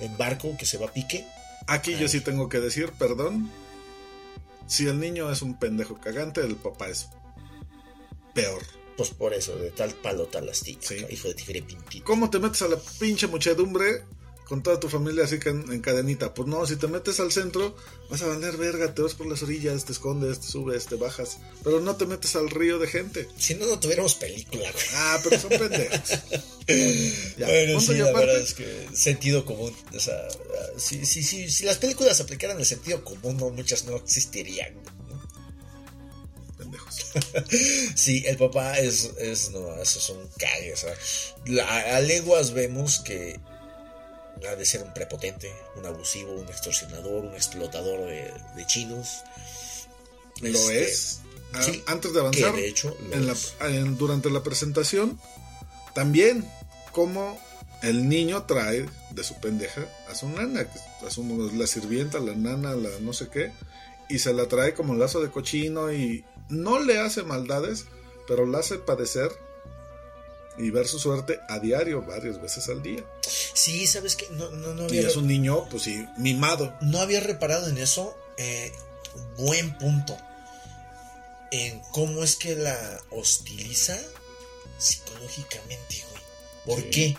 en 0.00 0.16
barco 0.16 0.56
que 0.58 0.66
se 0.66 0.78
va 0.78 0.86
a 0.86 0.92
pique. 0.92 1.26
Aquí 1.66 1.96
yo 1.96 2.08
sí 2.08 2.20
tengo 2.20 2.48
que 2.48 2.60
decir, 2.60 2.92
perdón, 2.98 3.50
si 4.66 4.86
el 4.86 5.00
niño 5.00 5.30
es 5.30 5.42
un 5.42 5.58
pendejo 5.58 5.98
cagante, 5.98 6.40
el 6.42 6.56
papá 6.56 6.88
es 6.88 7.08
peor. 8.34 8.62
Pues 8.96 9.10
por 9.10 9.34
eso, 9.34 9.56
de 9.56 9.70
tal 9.70 9.92
palo, 9.94 10.26
tal 10.26 10.48
astilla, 10.48 10.80
Sí. 10.82 11.04
hijo 11.10 11.28
de 11.28 11.34
tigre 11.34 11.62
pintito. 11.62 12.04
¿Cómo 12.04 12.30
te 12.30 12.38
metes 12.38 12.62
a 12.62 12.68
la 12.68 12.76
pinche 12.98 13.26
muchedumbre 13.26 14.04
con 14.48 14.62
toda 14.62 14.78
tu 14.78 14.88
familia 14.88 15.24
así 15.24 15.38
que 15.38 15.48
en, 15.50 15.72
en 15.72 15.80
cadenita? 15.80 16.34
Pues 16.34 16.48
no, 16.48 16.66
si 16.66 16.76
te 16.76 16.86
metes 16.86 17.18
al 17.20 17.32
centro, 17.32 17.74
vas 18.10 18.20
a 18.22 18.26
valer 18.26 18.56
verga, 18.56 18.94
te 18.94 19.02
vas 19.02 19.14
por 19.14 19.26
las 19.26 19.42
orillas, 19.42 19.84
te 19.84 19.92
escondes, 19.92 20.40
te 20.40 20.46
subes, 20.48 20.86
te 20.86 20.96
bajas, 20.96 21.38
pero 21.62 21.80
no 21.80 21.96
te 21.96 22.06
metes 22.06 22.36
al 22.36 22.50
río 22.50 22.78
de 22.78 22.86
gente. 22.86 23.28
Si 23.38 23.54
no, 23.54 23.66
no 23.66 23.80
tuviéramos 23.80 24.14
película, 24.16 24.70
güey. 24.70 24.84
Ah, 24.94 25.18
pero 25.24 25.40
son 25.40 25.50
pendejos. 25.50 26.00
Ya, 27.36 27.46
bueno, 27.46 27.78
sí, 27.78 27.92
la 27.94 28.04
aparte. 28.08 28.26
verdad 28.26 28.40
es 28.42 28.54
que 28.54 28.88
sentido 28.94 29.44
común. 29.44 29.76
O 29.94 30.00
sea, 30.00 30.16
si, 30.78 31.04
si, 31.04 31.22
si, 31.22 31.50
si 31.50 31.64
las 31.66 31.76
películas 31.76 32.20
aplicaran 32.22 32.58
el 32.58 32.64
sentido 32.64 33.04
común, 33.04 33.36
no, 33.36 33.50
muchas 33.50 33.84
no 33.84 33.96
existirían. 33.96 34.72
Sí, 37.94 38.24
el 38.26 38.36
papá 38.36 38.78
es, 38.78 39.10
es 39.18 39.50
no, 39.50 39.74
eso 39.80 39.98
es 39.98 40.08
un 40.10 40.26
cague. 40.38 40.72
O 40.72 40.76
sea, 40.76 40.94
la- 41.46 41.96
a 41.96 42.00
leguas 42.00 42.52
vemos 42.52 43.00
que 43.00 43.38
ha 44.48 44.56
de 44.56 44.64
ser 44.66 44.82
un 44.82 44.92
prepotente, 44.92 45.52
un 45.76 45.86
abusivo, 45.86 46.32
un 46.32 46.48
extorsionador, 46.48 47.24
un 47.24 47.34
explotador 47.34 48.00
de, 48.08 48.32
de 48.56 48.66
chinos. 48.66 49.22
Lo 50.40 50.48
Este, 50.48 50.84
es. 50.84 51.20
Ah, 51.52 51.62
sí, 51.62 51.82
Antes 51.86 52.12
de 52.12 52.20
avanzar, 52.20 52.54
de 52.56 52.66
hecho 52.68 52.96
en 53.12 53.26
la- 53.26 53.36
en- 53.68 53.96
durante 53.96 54.28
la 54.30 54.42
presentación, 54.42 55.20
también 55.94 56.44
como 56.92 57.38
el 57.82 58.08
niño 58.08 58.42
trae 58.44 58.86
de 59.10 59.22
su 59.24 59.34
pendeja 59.36 59.82
a 60.10 60.14
su 60.14 60.28
nana, 60.28 60.64
que 60.64 61.06
asumo 61.06 61.50
la 61.52 61.66
sirvienta, 61.66 62.18
la 62.18 62.34
nana, 62.34 62.74
la 62.74 62.90
no 63.00 63.12
sé 63.12 63.28
qué, 63.28 63.52
y 64.08 64.18
se 64.18 64.32
la 64.32 64.46
trae 64.48 64.74
como 64.74 64.94
lazo 64.94 65.20
de 65.22 65.30
cochino 65.30 65.92
y 65.92 66.24
no 66.48 66.80
le 66.80 66.98
hace 66.98 67.22
maldades, 67.22 67.84
pero 68.26 68.46
la 68.46 68.58
hace 68.58 68.78
padecer 68.78 69.30
y 70.58 70.70
ver 70.70 70.86
su 70.86 70.98
suerte 70.98 71.40
a 71.48 71.58
diario, 71.58 72.02
varias 72.02 72.40
veces 72.40 72.68
al 72.68 72.82
día. 72.82 73.02
Sí, 73.54 73.86
¿sabes 73.86 74.16
qué? 74.16 74.26
No, 74.30 74.50
no, 74.50 74.74
no 74.74 74.82
Y 74.84 74.98
había, 74.98 75.08
es 75.08 75.16
un 75.16 75.26
niño, 75.26 75.68
pues 75.68 75.82
sí, 75.84 76.06
mimado. 76.16 76.74
no 76.80 77.00
había 77.00 77.20
reparado 77.20 77.68
en 77.68 77.78
eso. 77.78 78.16
eh, 78.36 78.72
buen 79.36 79.76
punto. 79.78 80.16
En 81.52 81.78
cómo 81.92 82.24
es 82.24 82.34
que 82.34 82.56
la 82.56 83.00
hostiliza 83.10 83.96
psicológicamente, 84.78 86.02
güey. 86.10 86.22
¿Por 86.66 86.80
Sí. 86.84 86.90
qué? 86.90 87.16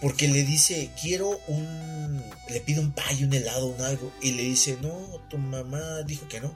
Porque 0.00 0.28
le 0.28 0.42
dice, 0.44 0.90
quiero 1.00 1.38
un... 1.46 2.22
Le 2.48 2.60
pide 2.60 2.80
un 2.80 2.92
pay, 2.92 3.22
un 3.24 3.32
helado, 3.32 3.66
un 3.66 3.80
algo. 3.82 4.12
Y 4.22 4.32
le 4.32 4.42
dice, 4.42 4.78
no, 4.80 5.20
tu 5.28 5.38
mamá 5.38 6.02
dijo 6.02 6.26
que 6.28 6.40
no. 6.40 6.52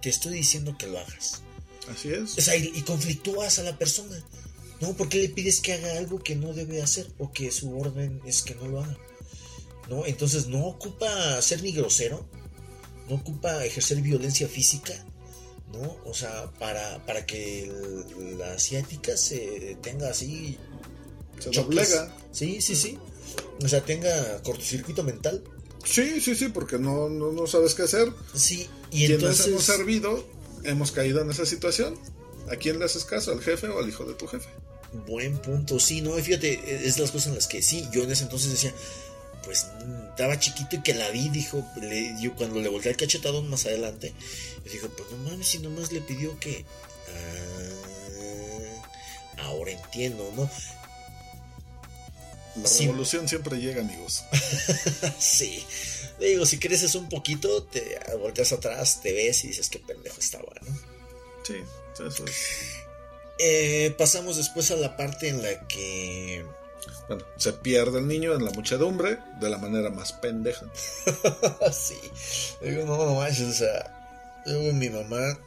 Te 0.00 0.10
estoy 0.10 0.34
diciendo 0.34 0.76
que 0.78 0.86
lo 0.86 0.98
hagas. 0.98 1.40
Así 1.92 2.12
es. 2.12 2.36
O 2.38 2.40
sea, 2.40 2.54
y, 2.56 2.70
y 2.74 2.82
conflictúas 2.82 3.58
a 3.58 3.62
la 3.62 3.76
persona. 3.78 4.16
¿No? 4.82 4.94
¿Por 4.94 5.08
qué 5.08 5.18
le 5.18 5.28
pides 5.30 5.60
que 5.60 5.72
haga 5.72 5.96
algo 5.96 6.22
que 6.22 6.34
no 6.36 6.52
debe 6.52 6.82
hacer? 6.82 7.06
O 7.18 7.32
que 7.32 7.50
su 7.50 7.78
orden 7.78 8.20
es 8.26 8.42
que 8.42 8.54
no 8.56 8.66
lo 8.66 8.80
haga. 8.82 8.98
¿No? 9.88 10.04
Entonces 10.04 10.48
no 10.48 10.66
ocupa 10.66 11.40
ser 11.40 11.62
ni 11.62 11.72
grosero. 11.72 12.26
No 13.08 13.14
ocupa 13.16 13.64
ejercer 13.64 14.00
violencia 14.02 14.48
física. 14.48 14.92
¿No? 15.72 15.96
O 16.04 16.12
sea, 16.12 16.50
para, 16.58 17.06
para 17.06 17.24
que 17.24 17.64
el- 17.64 18.38
la 18.38 18.52
asiática 18.54 19.16
se 19.16 19.78
tenga 19.82 20.10
así. 20.10 20.58
Se 21.38 21.50
doblega. 21.50 22.14
Sí, 22.32 22.60
sí, 22.60 22.76
sí. 22.76 22.98
O 23.64 23.68
sea, 23.68 23.82
tenga 23.84 24.42
cortocircuito 24.42 25.02
mental. 25.02 25.42
Sí, 25.84 26.20
sí, 26.20 26.34
sí, 26.34 26.48
porque 26.48 26.78
no, 26.78 27.08
no, 27.08 27.32
no 27.32 27.46
sabes 27.46 27.74
qué 27.74 27.82
hacer. 27.82 28.12
Sí, 28.34 28.68
y 28.90 29.06
entonces. 29.06 29.46
hemos 29.46 29.64
servido, 29.64 30.28
hemos 30.64 30.92
caído 30.92 31.20
en 31.22 31.30
esa 31.30 31.46
situación. 31.46 31.94
¿A 32.50 32.56
quién 32.56 32.78
le 32.78 32.84
haces 32.84 33.04
caso? 33.04 33.32
¿Al 33.32 33.40
jefe 33.40 33.68
o 33.68 33.78
al 33.78 33.88
hijo 33.88 34.04
de 34.04 34.14
tu 34.14 34.26
jefe? 34.26 34.48
Buen 35.06 35.38
punto, 35.38 35.80
sí, 35.80 36.00
no, 36.02 36.12
fíjate, 36.14 36.86
es 36.86 36.98
las 36.98 37.10
cosas 37.10 37.28
en 37.28 37.34
las 37.36 37.46
que 37.46 37.62
sí, 37.62 37.88
yo 37.92 38.02
en 38.04 38.12
ese 38.12 38.24
entonces 38.24 38.50
decía, 38.52 38.74
pues 39.44 39.66
mm, 39.84 40.10
estaba 40.10 40.38
chiquito 40.38 40.76
y 40.76 40.82
que 40.82 40.92
la 40.94 41.08
vi, 41.10 41.28
dijo, 41.30 41.64
le, 41.80 42.14
yo 42.20 42.34
cuando 42.36 42.60
le 42.60 42.68
volteé 42.68 42.90
el 42.92 42.96
cachetadón 42.98 43.48
más 43.48 43.64
adelante, 43.66 44.12
yo 44.64 44.70
dije, 44.72 44.88
pues 44.88 45.10
no 45.10 45.16
mames, 45.30 45.46
si 45.48 45.58
nomás 45.60 45.92
le 45.92 46.00
pidió 46.02 46.38
que... 46.38 46.64
Ah, 49.38 49.42
ahora 49.44 49.72
entiendo, 49.72 50.30
¿no? 50.36 50.50
La 52.62 52.68
Sí. 52.68 52.86
revolución 52.86 53.28
siempre 53.28 53.56
llega, 53.58 53.80
amigos. 53.80 54.24
sí, 55.18 55.64
digo, 56.20 56.44
si 56.44 56.58
creces 56.58 56.94
un 56.94 57.08
poquito, 57.08 57.62
te 57.64 57.98
volteas 58.20 58.52
atrás, 58.52 59.00
te 59.02 59.12
ves 59.12 59.42
y 59.44 59.48
dices, 59.48 59.70
qué 59.70 59.78
pendejo 59.78 60.20
estaba, 60.20 60.52
¿no? 60.60 60.76
Sí, 61.46 61.54
eso 61.94 62.24
es. 62.26 62.32
Eh, 63.38 63.94
pasamos 63.98 64.36
después 64.36 64.70
a 64.70 64.76
la 64.76 64.96
parte 64.96 65.28
en 65.28 65.42
la 65.42 65.66
que... 65.66 66.44
Bueno, 67.08 67.24
se 67.36 67.52
pierde 67.52 67.98
el 67.98 68.06
niño 68.06 68.34
en 68.34 68.44
la 68.44 68.50
muchedumbre 68.52 69.18
de 69.40 69.50
la 69.50 69.58
manera 69.58 69.90
más 69.90 70.12
pendeja. 70.12 70.66
sí. 71.72 71.98
Digo, 72.62 72.84
no, 72.84 72.96
no 72.96 73.18
o 73.18 73.52
sea, 73.52 74.42
digo, 74.46 74.72
mi 74.72 74.88
mamá 74.88 75.38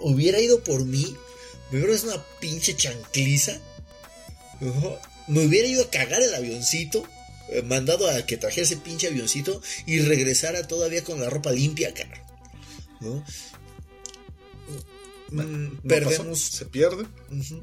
hubiera 0.00 0.40
ido 0.40 0.60
por 0.60 0.84
mí, 0.84 1.16
me 1.70 1.78
hubiera 1.78 1.94
hecho 1.94 2.06
una 2.06 2.22
pinche 2.40 2.76
chancliza, 2.76 3.58
me 5.26 5.46
hubiera 5.46 5.68
ido 5.68 5.82
a 5.84 5.90
cagar 5.90 6.22
el 6.22 6.34
avioncito, 6.34 7.04
eh, 7.48 7.62
mandado 7.62 8.08
a 8.08 8.24
que 8.24 8.36
trajera 8.36 8.64
ese 8.64 8.76
pinche 8.76 9.08
avioncito 9.08 9.60
y 9.86 10.00
regresara 10.00 10.66
todavía 10.66 11.04
con 11.04 11.20
la 11.20 11.30
ropa 11.30 11.52
limpia, 11.52 11.92
cara. 11.92 12.24
¿No? 13.00 13.24
Mm, 15.30 15.64
No 15.74 15.80
perdemos, 15.88 16.40
pasó, 16.40 16.56
se 16.58 16.66
pierde. 16.66 17.04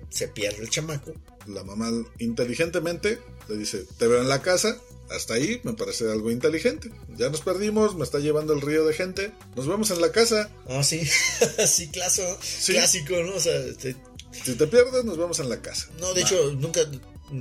Se 0.09 0.27
pierde 0.27 0.61
el 0.63 0.69
chamaco. 0.69 1.13
La 1.47 1.63
mamá 1.63 1.91
inteligentemente 2.19 3.19
le 3.47 3.57
dice, 3.57 3.85
te 3.97 4.07
veo 4.07 4.21
en 4.21 4.29
la 4.29 4.41
casa. 4.41 4.77
Hasta 5.09 5.33
ahí 5.33 5.59
me 5.63 5.73
parece 5.73 6.09
algo 6.09 6.31
inteligente. 6.31 6.89
Ya 7.17 7.29
nos 7.29 7.41
perdimos, 7.41 7.95
me 7.95 8.03
está 8.05 8.19
llevando 8.19 8.53
el 8.53 8.61
río 8.61 8.85
de 8.85 8.93
gente. 8.93 9.33
Nos 9.57 9.67
vemos 9.67 9.91
en 9.91 9.99
la 9.99 10.11
casa. 10.13 10.49
Ah, 10.69 10.83
sí, 10.83 11.01
sí, 11.67 11.89
clásico, 11.89 12.37
Sí. 12.41 12.71
clásico, 12.73 13.15
¿no? 13.21 13.35
O 13.35 13.39
sea, 13.39 13.59
te- 13.75 13.95
Si 14.31 14.55
te 14.55 14.67
pierdes, 14.67 15.03
nos 15.05 15.17
vemos 15.17 15.39
en 15.39 15.49
la 15.49 15.61
casa. 15.61 15.87
No, 15.99 16.13
de 16.13 16.21
Va. 16.23 16.27
hecho, 16.27 16.51
nunca 16.53 16.81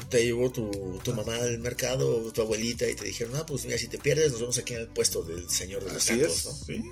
te 0.09 0.23
llevó 0.25 0.51
tu, 0.53 0.71
tu 1.03 1.13
mamá 1.15 1.35
al 1.35 1.59
mercado 1.59 2.31
tu 2.33 2.43
abuelita 2.43 2.89
y 2.89 2.95
te 2.95 3.05
dijeron, 3.07 3.35
ah, 3.37 3.45
pues 3.45 3.65
mira, 3.65 3.77
si 3.77 3.89
te 3.89 3.99
pierdes, 3.99 4.31
nos 4.31 4.41
vemos 4.41 4.59
aquí 4.59 4.75
en 4.75 4.81
el 4.83 4.87
puesto 4.89 5.23
del 5.23 5.51
señor 5.51 5.83
de 5.85 5.93
los 5.93 5.97
Así 6.09 6.17
tacos, 6.21 6.37
es, 6.39 6.45
¿no? 6.47 6.53
sí. 6.53 6.83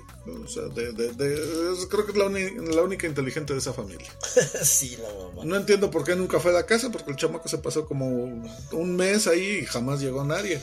O 0.43 0.47
sea, 0.47 0.63
de- 0.63 0.91
de- 0.91 1.13
de- 1.13 1.73
es- 1.73 1.85
creo 1.85 2.05
que 2.05 2.11
es 2.11 2.17
la, 2.17 2.25
uni- 2.25 2.73
la 2.75 2.81
única 2.83 3.07
inteligente 3.07 3.53
de 3.53 3.59
esa 3.59 3.71
familia. 3.73 4.07
sí, 4.63 4.97
la 5.01 5.07
mamá. 5.13 5.45
No 5.45 5.55
entiendo 5.55 5.89
por 5.89 6.03
qué 6.03 6.15
nunca 6.17 6.39
fue 6.41 6.51
a 6.51 6.55
la 6.55 6.65
casa, 6.65 6.91
porque 6.91 7.11
el 7.11 7.17
chamaco 7.17 7.47
se 7.47 7.57
pasó 7.59 7.85
como 7.85 8.07
un 8.73 8.95
mes 8.97 9.27
ahí 9.27 9.59
y 9.61 9.65
jamás 9.65 10.01
llegó 10.01 10.23
nadie. 10.25 10.61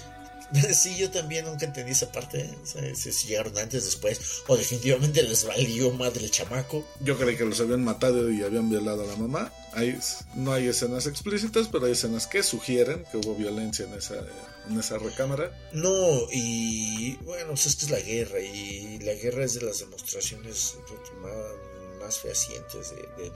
Sí, 0.74 0.96
yo 0.96 1.10
también 1.10 1.44
nunca 1.44 1.64
entendí 1.66 1.92
esa 1.92 2.10
parte. 2.12 2.50
o 2.62 2.66
sea, 2.66 2.94
si 2.94 3.28
llegaron 3.28 3.56
antes, 3.58 3.84
después, 3.84 4.20
o 4.46 4.56
definitivamente 4.56 5.22
les 5.22 5.44
valió 5.44 5.90
madre 5.92 6.24
el 6.24 6.30
chamaco. 6.30 6.84
Yo 7.00 7.18
creí 7.18 7.36
que 7.36 7.44
los 7.44 7.60
habían 7.60 7.82
matado 7.84 8.30
y 8.30 8.42
habían 8.42 8.68
violado 8.70 9.02
a 9.02 9.06
la 9.06 9.16
mamá. 9.16 9.52
Hay, 9.72 9.98
no 10.34 10.52
hay 10.52 10.68
escenas 10.68 11.06
explícitas, 11.06 11.68
pero 11.68 11.86
hay 11.86 11.92
escenas 11.92 12.26
que 12.26 12.42
sugieren 12.42 13.04
que 13.10 13.18
hubo 13.18 13.34
violencia 13.34 13.84
en 13.84 13.94
esa, 13.94 14.14
en 14.70 14.78
esa 14.78 14.98
recámara. 14.98 15.50
No, 15.72 16.20
y 16.32 17.16
bueno, 17.24 17.48
pues 17.48 17.66
es 17.66 17.76
que 17.76 17.84
es 17.86 17.90
la 17.90 18.00
guerra, 18.00 18.40
y 18.40 18.98
la 19.00 19.12
guerra 19.14 19.44
es 19.44 19.54
de 19.54 19.62
las 19.66 19.80
demostraciones 19.80 20.76
más, 22.00 22.18
fehacientes 22.18 22.90
de, 22.90 23.24
de- 23.24 23.35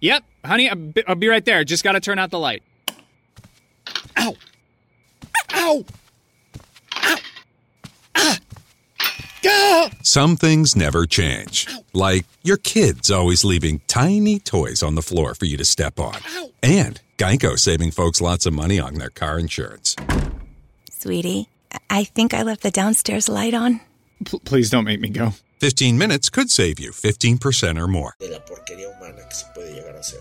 Yep, 0.00 0.24
honey, 0.44 0.68
I'll 0.68 1.14
be, 1.14 1.28
right 1.28 1.44
there. 1.44 1.64
Just 1.64 1.82
gotta 1.84 2.00
turn 2.00 2.18
out 2.18 2.30
the 2.30 2.38
light. 2.38 2.62
Ow! 4.18 4.34
Ow! 5.54 5.84
Ow! 6.96 7.16
Ah! 8.16 8.38
Ah! 9.46 9.90
Some 10.02 10.36
things 10.36 10.76
never 10.76 11.06
change. 11.06 11.66
Like 11.92 12.26
your 12.42 12.56
kids 12.56 13.10
always 13.10 13.44
leaving 13.44 13.80
tiny 13.86 14.38
toys 14.38 14.82
on 14.82 14.94
the 14.94 15.02
floor 15.02 15.34
for 15.34 15.46
you 15.46 15.56
to 15.56 15.64
step 15.64 15.98
on. 15.98 16.16
And 16.62 17.00
Geico 17.18 17.58
saving 17.58 17.92
folks 17.92 18.20
lots 18.20 18.46
of 18.46 18.52
money 18.52 18.78
on 18.78 18.94
their 18.94 19.10
car 19.10 19.38
insurance. 19.38 19.96
Sweetie, 20.90 21.48
I 21.88 22.04
think 22.04 22.34
I 22.34 22.42
left 22.42 22.62
the 22.62 22.70
downstairs 22.70 23.28
light 23.28 23.54
on. 23.54 23.80
P- 24.24 24.40
please 24.40 24.70
don't 24.70 24.84
make 24.84 25.00
me 25.00 25.08
go. 25.08 25.32
15 25.60 25.96
minutes 25.96 26.30
could 26.30 26.50
save 26.50 26.78
you 26.78 26.92
15% 26.92 27.80
or 27.80 27.88
more. 27.88 28.12
de 28.18 28.28
la 28.28 28.44
porquería 28.44 28.88
humana 28.88 29.26
que 29.28 29.34
se 29.34 29.46
puede 29.54 29.72
llegar 29.72 29.96
a 29.96 30.00
hacer. 30.00 30.20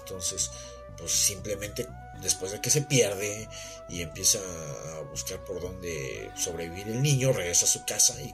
Entonces, 0.00 0.50
pues 0.96 1.10
simplemente 1.10 1.88
después 2.22 2.52
de 2.52 2.60
que 2.60 2.70
se 2.70 2.82
pierde 2.82 3.48
y 3.88 4.02
empieza 4.02 4.38
a 4.38 5.00
buscar 5.10 5.44
por 5.44 5.60
dónde 5.60 6.30
sobrevivir 6.36 6.88
el 6.88 7.02
niño, 7.02 7.32
regresa 7.32 7.66
a 7.66 7.68
su 7.68 7.84
casa 7.84 8.20
y 8.22 8.32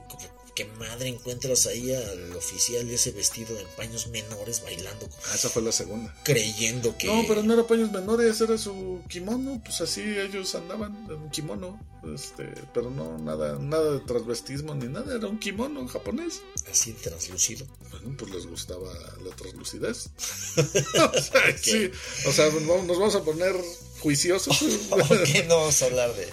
qué 0.59 0.65
madre 0.77 1.07
encuentras 1.07 1.67
ahí 1.67 1.93
al 1.93 2.35
oficial 2.35 2.85
de 2.85 2.95
ese 2.95 3.11
vestido 3.11 3.57
en 3.57 3.65
paños 3.77 4.07
menores 4.07 4.61
bailando. 4.61 5.07
Ah, 5.27 5.35
esa 5.35 5.47
fue 5.47 5.61
la 5.61 5.71
segunda. 5.71 6.13
Creyendo 6.23 6.97
que... 6.97 7.07
No, 7.07 7.23
pero 7.29 7.43
no 7.43 7.53
era 7.53 7.65
paños 7.65 7.89
menores, 7.93 8.41
era 8.41 8.57
su 8.57 9.01
kimono, 9.07 9.61
pues 9.63 9.79
así 9.79 10.01
ellos 10.01 10.53
andaban 10.55 11.05
en 11.05 11.13
un 11.15 11.29
kimono, 11.29 11.79
este, 12.13 12.43
pero 12.73 12.91
no 12.91 13.17
nada, 13.19 13.57
nada 13.57 13.93
de 13.93 13.99
transvestismo 14.01 14.75
ni 14.75 14.87
nada, 14.87 15.15
era 15.15 15.27
un 15.27 15.39
kimono 15.39 15.87
japonés. 15.87 16.41
Así 16.69 16.91
translúcido. 16.91 17.65
Bueno, 17.91 18.17
pues 18.17 18.29
les 18.31 18.45
gustaba 18.45 18.91
la 19.23 19.33
translucidez. 19.37 20.09
o 20.57 21.21
sea, 21.21 21.57
sí, 21.57 21.89
o 22.27 22.31
sea, 22.33 22.49
nos 22.49 22.99
vamos 22.99 23.15
a 23.15 23.23
poner 23.23 23.55
juiciosos. 24.01 24.59
¿Por 24.89 25.23
qué 25.23 25.43
no 25.43 25.55
vamos 25.55 25.81
a 25.81 25.85
hablar 25.85 26.13
de, 26.15 26.27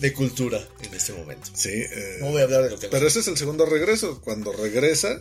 de 0.00 0.12
cultura 0.12 0.66
en 0.82 0.94
este 0.94 1.12
momento? 1.12 1.50
Sí. 1.54 1.70
Eh, 1.70 2.18
no 2.20 2.30
voy 2.30 2.40
a 2.40 2.44
hablar 2.44 2.64
de 2.64 2.70
lo 2.70 2.78
que... 2.78 2.88
Pero 2.88 3.06
ese 3.06 3.20
es 3.20 3.28
el 3.28 3.36
segundo 3.36 3.66
regreso. 3.66 4.20
Cuando 4.20 4.52
regresa... 4.52 5.20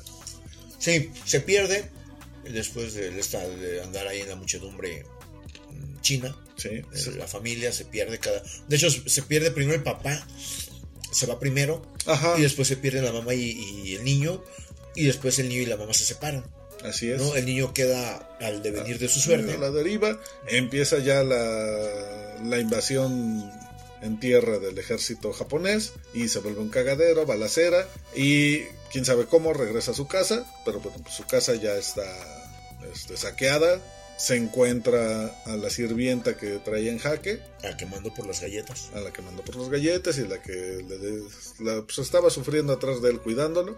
Sí, 0.80 1.12
se 1.26 1.42
pierde 1.42 1.92
después 2.50 2.94
de, 2.94 3.20
esta, 3.20 3.46
de 3.48 3.84
andar 3.84 4.08
ahí 4.08 4.22
en 4.22 4.30
la 4.30 4.36
muchedumbre 4.36 5.06
china. 6.02 6.36
Sí, 6.56 6.82
sí. 6.94 7.12
La 7.12 7.28
familia 7.28 7.72
se 7.72 7.86
pierde 7.86 8.20
cada... 8.20 8.42
De 8.68 8.76
hecho, 8.76 8.90
se 8.90 9.22
pierde 9.24 9.52
primero 9.52 9.76
el 9.76 9.84
papá. 9.84 10.26
Se 11.12 11.26
va 11.26 11.40
primero. 11.40 11.86
Ajá. 12.06 12.36
Y 12.38 12.44
después 12.44 12.68
se 12.68 12.78
pierde 12.78 13.02
la 13.02 13.12
mamá 13.12 13.34
y, 13.34 13.52
y 13.84 13.96
el 13.96 14.04
niño. 14.04 14.44
Y 14.96 15.06
después 15.06 15.38
el 15.40 15.50
niño 15.50 15.62
y 15.62 15.66
la 15.66 15.78
mamá 15.78 15.94
se 15.94 16.06
separan. 16.06 16.46
Así 16.84 17.12
es. 17.12 17.22
¿no? 17.22 17.36
El 17.36 17.46
niño 17.46 17.74
queda 17.74 18.38
al 18.40 18.64
devenir 18.64 19.00
de 19.00 19.10
su 19.10 19.20
suerte. 19.20 19.54
A 19.54 19.58
la 19.58 19.72
deriva. 19.72 20.20
Empieza 20.48 21.00
ya 21.00 21.24
la, 21.24 22.38
la 22.44 22.60
invasión 22.60 23.52
en 24.02 24.20
tierra 24.20 24.60
del 24.60 24.78
ejército 24.78 25.34
japonés 25.34 25.94
y 26.14 26.30
se 26.30 26.40
vuelve 26.40 26.62
un 26.62 26.70
cagadero, 26.70 27.26
balacera 27.26 27.88
y 28.16 28.64
quién 28.92 29.06
sabe 29.06 29.26
cómo 29.26 29.54
regresa 29.54 29.92
a 29.92 29.96
su 29.96 30.08
casa, 30.08 30.46
pero 30.66 30.80
bueno, 30.80 30.98
pues 31.04 31.16
su 31.16 31.26
casa 31.26 31.56
ya 31.56 31.76
está 31.76 32.06
este, 32.92 33.18
saqueada. 33.18 33.82
Se 34.18 34.36
encuentra 34.36 35.28
a 35.46 35.56
la 35.56 35.70
sirvienta 35.70 36.36
que 36.36 36.60
traía 36.60 36.92
en 36.92 37.00
jaque. 37.00 37.40
A 37.64 37.70
la 37.70 37.78
que 37.78 37.86
mandó 37.86 38.14
por 38.14 38.28
las 38.28 38.42
galletas. 38.42 38.90
A 38.94 39.00
la 39.00 39.14
que 39.14 39.22
mandó 39.22 39.44
por 39.44 39.56
las 39.56 39.70
galletas 39.70 40.18
y 40.18 40.28
la 40.28 40.42
que 40.42 40.52
le 40.52 41.64
la, 41.64 41.84
pues 41.84 42.00
estaba 42.00 42.30
sufriendo 42.30 42.74
atrás 42.74 43.02
de 43.02 43.12
él 43.12 43.22
cuidándolo. 43.22 43.78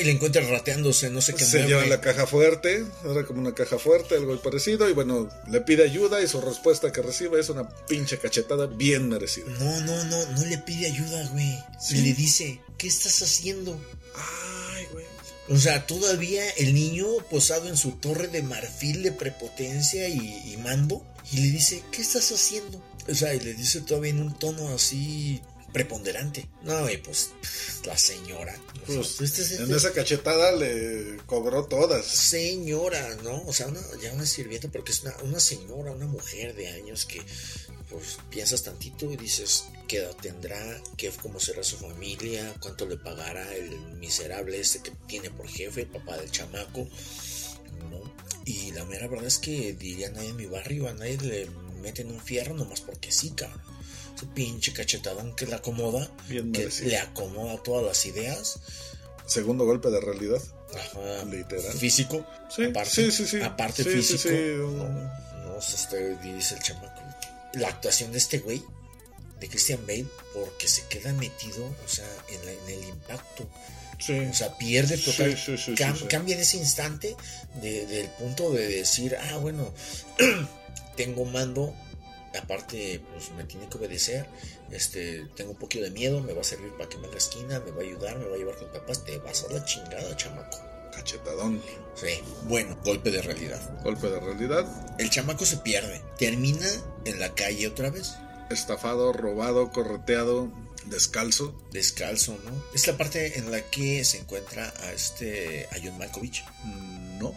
Y 0.00 0.04
le 0.04 0.12
encuentra 0.12 0.42
rateándose, 0.42 1.08
no 1.10 1.20
sé 1.22 1.34
qué. 1.34 1.44
Se 1.44 1.66
lleva 1.66 1.84
la 1.86 2.00
caja 2.00 2.26
fuerte, 2.26 2.84
era 3.04 3.24
como 3.24 3.40
una 3.40 3.54
caja 3.54 3.78
fuerte, 3.78 4.16
algo 4.16 4.40
parecido, 4.42 4.88
y 4.88 4.92
bueno, 4.92 5.30
le 5.50 5.60
pide 5.62 5.84
ayuda 5.84 6.22
y 6.22 6.28
su 6.28 6.40
respuesta 6.40 6.92
que 6.92 7.00
recibe 7.00 7.40
es 7.40 7.48
una 7.48 7.68
pinche 7.86 8.18
cachetada 8.18 8.66
bien 8.66 9.08
merecida. 9.08 9.46
No, 9.58 9.80
no, 9.80 10.04
no, 10.04 10.26
no 10.26 10.44
le 10.44 10.58
pide 10.58 10.86
ayuda, 10.86 11.26
güey. 11.28 11.58
¿Sí? 11.80 12.02
Le 12.02 12.12
dice, 12.12 12.60
¿qué 12.76 12.86
estás 12.86 13.22
haciendo? 13.22 13.80
Ay, 14.14 14.86
güey. 14.92 15.06
O 15.48 15.56
sea, 15.56 15.86
todavía 15.86 16.48
el 16.50 16.74
niño 16.74 17.06
posado 17.30 17.68
en 17.68 17.76
su 17.78 17.92
torre 17.92 18.28
de 18.28 18.42
marfil 18.42 19.02
de 19.02 19.12
prepotencia 19.12 20.06
y, 20.06 20.52
y 20.52 20.56
mando, 20.58 21.02
y 21.32 21.38
le 21.38 21.48
dice, 21.48 21.82
¿qué 21.90 22.02
estás 22.02 22.30
haciendo? 22.30 22.82
O 23.08 23.14
sea, 23.14 23.34
y 23.34 23.40
le 23.40 23.54
dice 23.54 23.80
todavía 23.80 24.10
en 24.10 24.20
un 24.20 24.38
tono 24.38 24.68
así 24.68 25.40
preponderante. 25.78 26.48
No, 26.62 26.90
y 26.90 26.96
pues 26.96 27.30
la 27.84 27.96
señora. 27.96 28.58
Pues, 28.84 29.20
este, 29.20 29.42
este, 29.42 29.62
en 29.62 29.72
esa 29.72 29.92
cachetada 29.92 30.50
le 30.50 31.18
cobró 31.24 31.66
todas. 31.66 32.04
Señora, 32.04 33.16
¿no? 33.22 33.44
O 33.46 33.52
sea, 33.52 33.68
una, 33.68 33.80
ya 34.02 34.12
una 34.12 34.26
sirvienta, 34.26 34.68
porque 34.68 34.90
es 34.90 35.02
una, 35.04 35.16
una, 35.22 35.38
señora, 35.38 35.92
una 35.92 36.06
mujer 36.06 36.56
de 36.56 36.66
años 36.68 37.06
que 37.06 37.22
pues 37.88 38.18
piensas 38.28 38.64
tantito 38.64 39.10
y 39.10 39.16
dices 39.16 39.66
qué 39.86 39.98
edad 39.98 40.16
tendrá, 40.20 40.82
qué, 40.96 41.10
cómo 41.22 41.38
será 41.38 41.62
su 41.62 41.76
familia, 41.76 42.52
cuánto 42.60 42.84
le 42.84 42.96
pagará 42.96 43.54
el 43.54 43.78
miserable 44.00 44.58
este 44.58 44.80
que 44.80 44.90
tiene 45.06 45.30
por 45.30 45.46
jefe, 45.46 45.82
el 45.82 45.86
papá 45.86 46.18
del 46.18 46.30
chamaco, 46.30 46.88
¿no? 47.88 48.02
Y 48.44 48.72
la 48.72 48.84
mera 48.84 49.06
verdad 49.06 49.28
es 49.28 49.38
que 49.38 49.74
diría 49.74 50.10
nadie 50.10 50.30
en 50.30 50.36
mi 50.36 50.46
barrio, 50.46 50.88
a 50.88 50.92
nadie 50.92 51.18
le 51.18 51.48
meten 51.80 52.10
un 52.10 52.20
fierro 52.20 52.52
nomás 52.54 52.80
porque 52.80 53.12
sí, 53.12 53.30
cabrón 53.30 53.77
ese 54.18 54.26
pinche 54.34 54.72
cachetadón 54.72 55.34
que 55.36 55.46
le 55.46 55.54
acomoda, 55.54 56.10
Bien 56.28 56.52
que 56.52 56.58
merecido. 56.60 56.88
le 56.90 56.98
acomoda 56.98 57.62
todas 57.62 57.84
las 57.84 58.04
ideas. 58.06 58.58
Segundo 59.26 59.64
golpe 59.64 59.90
de 59.90 60.00
realidad. 60.00 60.42
Ajá. 60.74 61.24
Literal. 61.24 61.72
Físico. 61.72 62.26
Sí, 62.54 62.64
aparte, 62.64 62.90
sí, 62.90 63.10
sí, 63.10 63.26
sí. 63.26 63.40
Aparte 63.40 63.82
Sí, 63.84 63.90
físico. 63.90 64.28
sí. 64.28 64.34
No, 64.58 64.88
no 65.54 65.60
se 65.62 65.76
este, 65.76 66.16
dice 66.16 66.54
el 66.56 66.62
chamaco. 66.62 67.02
La 67.54 67.68
actuación 67.68 68.12
de 68.12 68.18
este 68.18 68.38
güey, 68.40 68.62
de 69.40 69.48
Christian 69.48 69.80
Bale, 69.86 70.06
porque 70.34 70.66
se 70.68 70.82
queda 70.88 71.12
metido, 71.14 71.64
o 71.64 71.88
sea, 71.88 72.04
en, 72.30 72.44
la- 72.44 72.52
en 72.52 72.68
el 72.82 72.88
impacto. 72.88 73.48
Sí. 73.98 74.12
O 74.18 74.34
sea, 74.34 74.56
pierde 74.58 74.96
total. 74.98 75.36
Sí, 75.36 75.56
sí, 75.56 75.74
cam-. 75.74 76.06
Cambia 76.08 76.34
en 76.36 76.42
ese 76.42 76.56
instante 76.58 77.16
de- 77.62 77.86
del 77.86 78.08
punto 78.10 78.50
de 78.52 78.66
decir, 78.68 79.16
ah, 79.16 79.38
bueno, 79.38 79.72
tengo 80.96 81.24
mando, 81.24 81.74
aparte, 82.38 83.00
pues 83.12 83.30
me 83.32 83.44
tiene 83.44 83.68
que 83.68 83.78
obedecer, 83.78 84.26
este, 84.70 85.26
tengo 85.36 85.52
un 85.52 85.58
poquito 85.58 85.84
de 85.84 85.90
miedo, 85.90 86.20
me 86.20 86.32
va 86.32 86.40
a 86.40 86.44
servir 86.44 86.72
para 86.72 86.88
que 86.88 86.98
me 86.98 87.06
haga 87.08 87.18
esquina, 87.18 87.60
me 87.60 87.70
va 87.70 87.82
a 87.82 87.84
ayudar, 87.84 88.18
me 88.18 88.26
va 88.26 88.34
a 88.34 88.38
llevar 88.38 88.56
con 88.56 88.72
papás, 88.72 89.04
te 89.04 89.18
vas 89.18 89.44
a 89.44 89.52
la 89.52 89.64
chingada, 89.64 90.16
chamaco. 90.16 90.58
Cachetadón. 90.92 91.62
Sí, 91.94 92.20
bueno, 92.44 92.76
golpe 92.84 93.10
de 93.10 93.22
realidad. 93.22 93.60
Golpe 93.84 94.08
de 94.08 94.18
realidad. 94.18 94.66
El 94.98 95.10
chamaco 95.10 95.44
se 95.44 95.58
pierde, 95.58 96.02
termina 96.18 96.66
en 97.04 97.20
la 97.20 97.34
calle 97.34 97.68
otra 97.68 97.90
vez, 97.90 98.14
Estafado, 98.50 99.12
robado, 99.12 99.70
correteado, 99.70 100.48
descalzo. 100.86 101.54
descalzo, 101.70 102.38
¿no? 102.44 102.64
Es 102.74 102.86
la 102.86 102.96
parte 102.96 103.38
en 103.38 103.50
la 103.50 103.60
que 103.60 104.04
se 104.04 104.18
encuentra 104.18 104.72
a 104.84 104.92
este, 104.92 105.66
a 105.70 105.76
John 105.82 105.98
Malkovich. 105.98 106.44
No. 107.18 107.34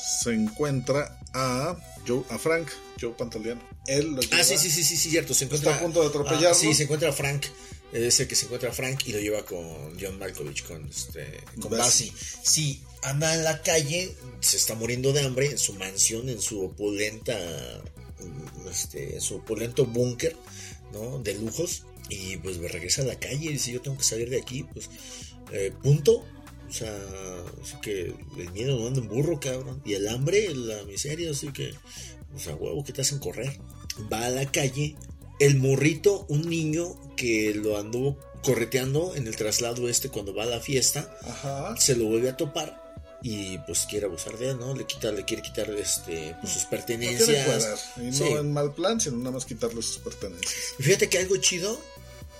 Se 0.00 0.32
encuentra 0.32 1.17
a 1.34 1.76
Joe, 2.06 2.22
a 2.30 2.38
Frank, 2.38 2.68
Joe 3.00 3.12
Pantaleano. 3.12 3.60
Él 3.86 4.12
lo 4.12 4.20
lleva. 4.20 4.38
Ah, 4.38 4.44
sí, 4.44 4.58
sí, 4.58 4.70
sí, 4.70 4.84
sí, 4.84 4.96
cierto. 4.96 5.34
Se 5.34 5.44
encuentra, 5.44 5.72
Está 5.72 5.80
a 5.80 5.84
punto 5.84 6.00
de 6.02 6.08
atropellarlo. 6.08 6.50
Ah, 6.50 6.54
sí, 6.54 6.74
se 6.74 6.84
encuentra 6.84 7.10
a 7.10 7.12
Frank. 7.12 7.46
Es 7.92 8.20
el 8.20 8.28
que 8.28 8.34
se 8.34 8.44
encuentra 8.44 8.68
a 8.68 8.72
Frank 8.72 9.06
y 9.06 9.12
lo 9.12 9.18
lleva 9.18 9.44
con 9.46 9.98
John 9.98 10.18
Malkovich, 10.18 10.64
con, 10.64 10.86
este, 10.86 11.40
con 11.58 11.70
Bassi. 11.70 12.10
Bassi. 12.10 12.12
Sí, 12.42 12.82
anda 13.02 13.34
en 13.34 13.44
la 13.44 13.62
calle, 13.62 14.14
se 14.40 14.58
está 14.58 14.74
muriendo 14.74 15.12
de 15.12 15.22
hambre 15.22 15.46
en 15.46 15.58
su 15.58 15.72
mansión, 15.74 16.28
en 16.28 16.40
su 16.40 16.62
opulenta, 16.64 17.34
mm, 18.20 18.68
este, 18.68 19.14
en 19.14 19.20
su 19.22 19.36
opulento 19.36 19.86
búnker, 19.86 20.36
¿no? 20.92 21.18
De 21.20 21.34
lujos. 21.34 21.84
Y 22.10 22.36
pues 22.38 22.58
regresa 22.58 23.02
a 23.02 23.06
la 23.06 23.18
calle 23.18 23.46
y 23.46 23.52
dice, 23.54 23.72
yo 23.72 23.80
tengo 23.80 23.96
que 23.96 24.04
salir 24.04 24.28
de 24.28 24.38
aquí, 24.38 24.64
pues, 24.64 24.90
eh, 25.52 25.72
punto. 25.82 26.26
O 26.68 26.72
sea, 26.72 26.94
así 27.62 27.76
que 27.80 28.14
el 28.36 28.52
miedo 28.52 28.78
no 28.78 28.86
anda 28.88 29.00
en 29.00 29.08
burro, 29.08 29.40
cabrón. 29.40 29.80
Y 29.84 29.94
el 29.94 30.06
hambre, 30.08 30.54
la 30.54 30.82
miseria, 30.84 31.30
así 31.30 31.52
que, 31.52 31.72
o 32.34 32.38
sea, 32.38 32.54
huevo, 32.54 32.84
que 32.84 32.92
te 32.92 33.00
hacen 33.00 33.18
correr. 33.18 33.58
Va 34.12 34.26
a 34.26 34.30
la 34.30 34.50
calle, 34.52 34.96
el 35.40 35.56
morrito, 35.56 36.26
un 36.28 36.48
niño 36.48 36.94
que 37.16 37.54
lo 37.54 37.78
anduvo 37.78 38.18
correteando 38.42 39.14
en 39.16 39.26
el 39.26 39.34
traslado 39.36 39.88
este 39.88 40.08
cuando 40.10 40.34
va 40.34 40.44
a 40.44 40.46
la 40.46 40.60
fiesta, 40.60 41.16
Ajá. 41.22 41.74
se 41.76 41.96
lo 41.96 42.04
vuelve 42.04 42.30
a 42.30 42.36
topar 42.36 42.86
y 43.20 43.58
pues 43.66 43.86
quiere 43.90 44.06
abusar 44.06 44.38
de 44.38 44.50
él, 44.50 44.58
¿no? 44.60 44.76
Le 44.76 44.86
quita, 44.86 45.10
le 45.10 45.24
quiere 45.24 45.42
quitar 45.42 45.68
este 45.70 46.36
pues, 46.40 46.52
sus 46.52 46.64
quiere 46.66 46.84
pertenencias. 46.84 47.46
cuadrar, 47.46 47.78
y 48.08 48.12
Sí. 48.12 48.24
no 48.32 48.38
en 48.38 48.52
mal 48.52 48.74
plan, 48.74 49.00
sino 49.00 49.16
nada 49.16 49.32
más 49.32 49.44
quitarle 49.44 49.82
sus 49.82 49.98
pertenencias. 49.98 50.54
Fíjate 50.78 51.08
que 51.08 51.18
algo 51.18 51.36
chido, 51.38 51.80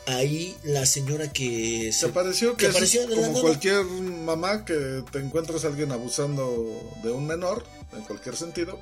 ahí 0.09 0.57
la 0.65 0.87
señora 0.87 1.33
que 1.33 1.93
Se 1.93 2.09
pareció 2.09 2.53
que, 2.53 2.65
que 2.65 2.67
es 2.67 2.71
apareció 2.71 3.09
la 3.09 3.17
como 3.27 3.41
cualquier 3.41 3.85
mamá 3.85 4.65
que 4.65 5.05
te 5.13 5.19
encuentras 5.19 5.65
a 5.65 5.69
alguien 5.69 5.93
abusando 5.93 6.97
de 7.03 7.11
un 7.11 7.27
menor, 7.27 7.65
en 7.93 8.03
cualquier 8.03 8.37
sentido, 8.37 8.81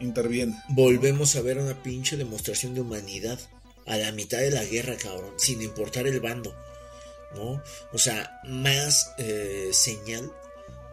interviene. 0.00 0.60
Volvemos 0.68 1.36
a 1.36 1.42
ver 1.42 1.58
una 1.58 1.82
pinche 1.82 2.16
demostración 2.16 2.74
de 2.74 2.80
humanidad 2.80 3.38
a 3.86 3.96
la 3.96 4.12
mitad 4.12 4.38
de 4.38 4.50
la 4.50 4.64
guerra, 4.64 4.96
cabrón, 4.96 5.34
sin 5.36 5.62
importar 5.62 6.06
el 6.06 6.20
bando, 6.20 6.54
¿no? 7.34 7.62
O 7.92 7.98
sea, 7.98 8.40
más 8.44 9.12
eh, 9.18 9.70
señal, 9.72 10.30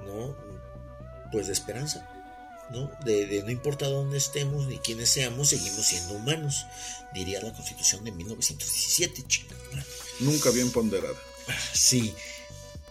¿no? 0.05 0.35
Pues 1.31 1.47
de 1.47 1.53
esperanza, 1.53 2.07
¿no? 2.71 2.91
De, 3.05 3.25
de 3.25 3.43
no 3.43 3.51
importa 3.51 3.87
dónde 3.87 4.17
estemos 4.17 4.67
ni 4.67 4.77
quiénes 4.79 5.09
seamos, 5.09 5.49
seguimos 5.49 5.85
siendo 5.85 6.13
humanos, 6.15 6.65
diría 7.13 7.41
la 7.41 7.53
Constitución 7.53 8.03
de 8.03 8.11
1917, 8.11 9.23
chica. 9.27 9.55
Nunca 10.19 10.49
bien 10.51 10.71
ponderada. 10.71 11.15
Sí. 11.73 12.13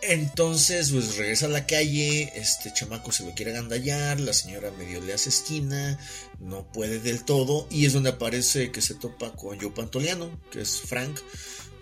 Entonces, 0.02 0.90
pues 0.90 1.16
regresa 1.16 1.46
a 1.46 1.50
la 1.50 1.64
calle, 1.64 2.32
este 2.34 2.72
chamaco 2.72 3.12
se 3.12 3.24
lo 3.24 3.34
quiere 3.34 3.52
agandallar, 3.52 4.18
la 4.18 4.32
señora 4.32 4.72
medio 4.72 5.00
le 5.00 5.12
hace 5.12 5.28
esquina, 5.28 5.96
no 6.40 6.66
puede 6.72 6.98
del 6.98 7.24
todo, 7.24 7.68
y 7.70 7.86
es 7.86 7.92
donde 7.92 8.10
aparece 8.10 8.72
que 8.72 8.82
se 8.82 8.96
topa 8.96 9.32
con 9.32 9.60
Joe 9.60 9.70
Pantoliano, 9.70 10.40
que 10.50 10.62
es 10.62 10.80
Frank, 10.80 11.20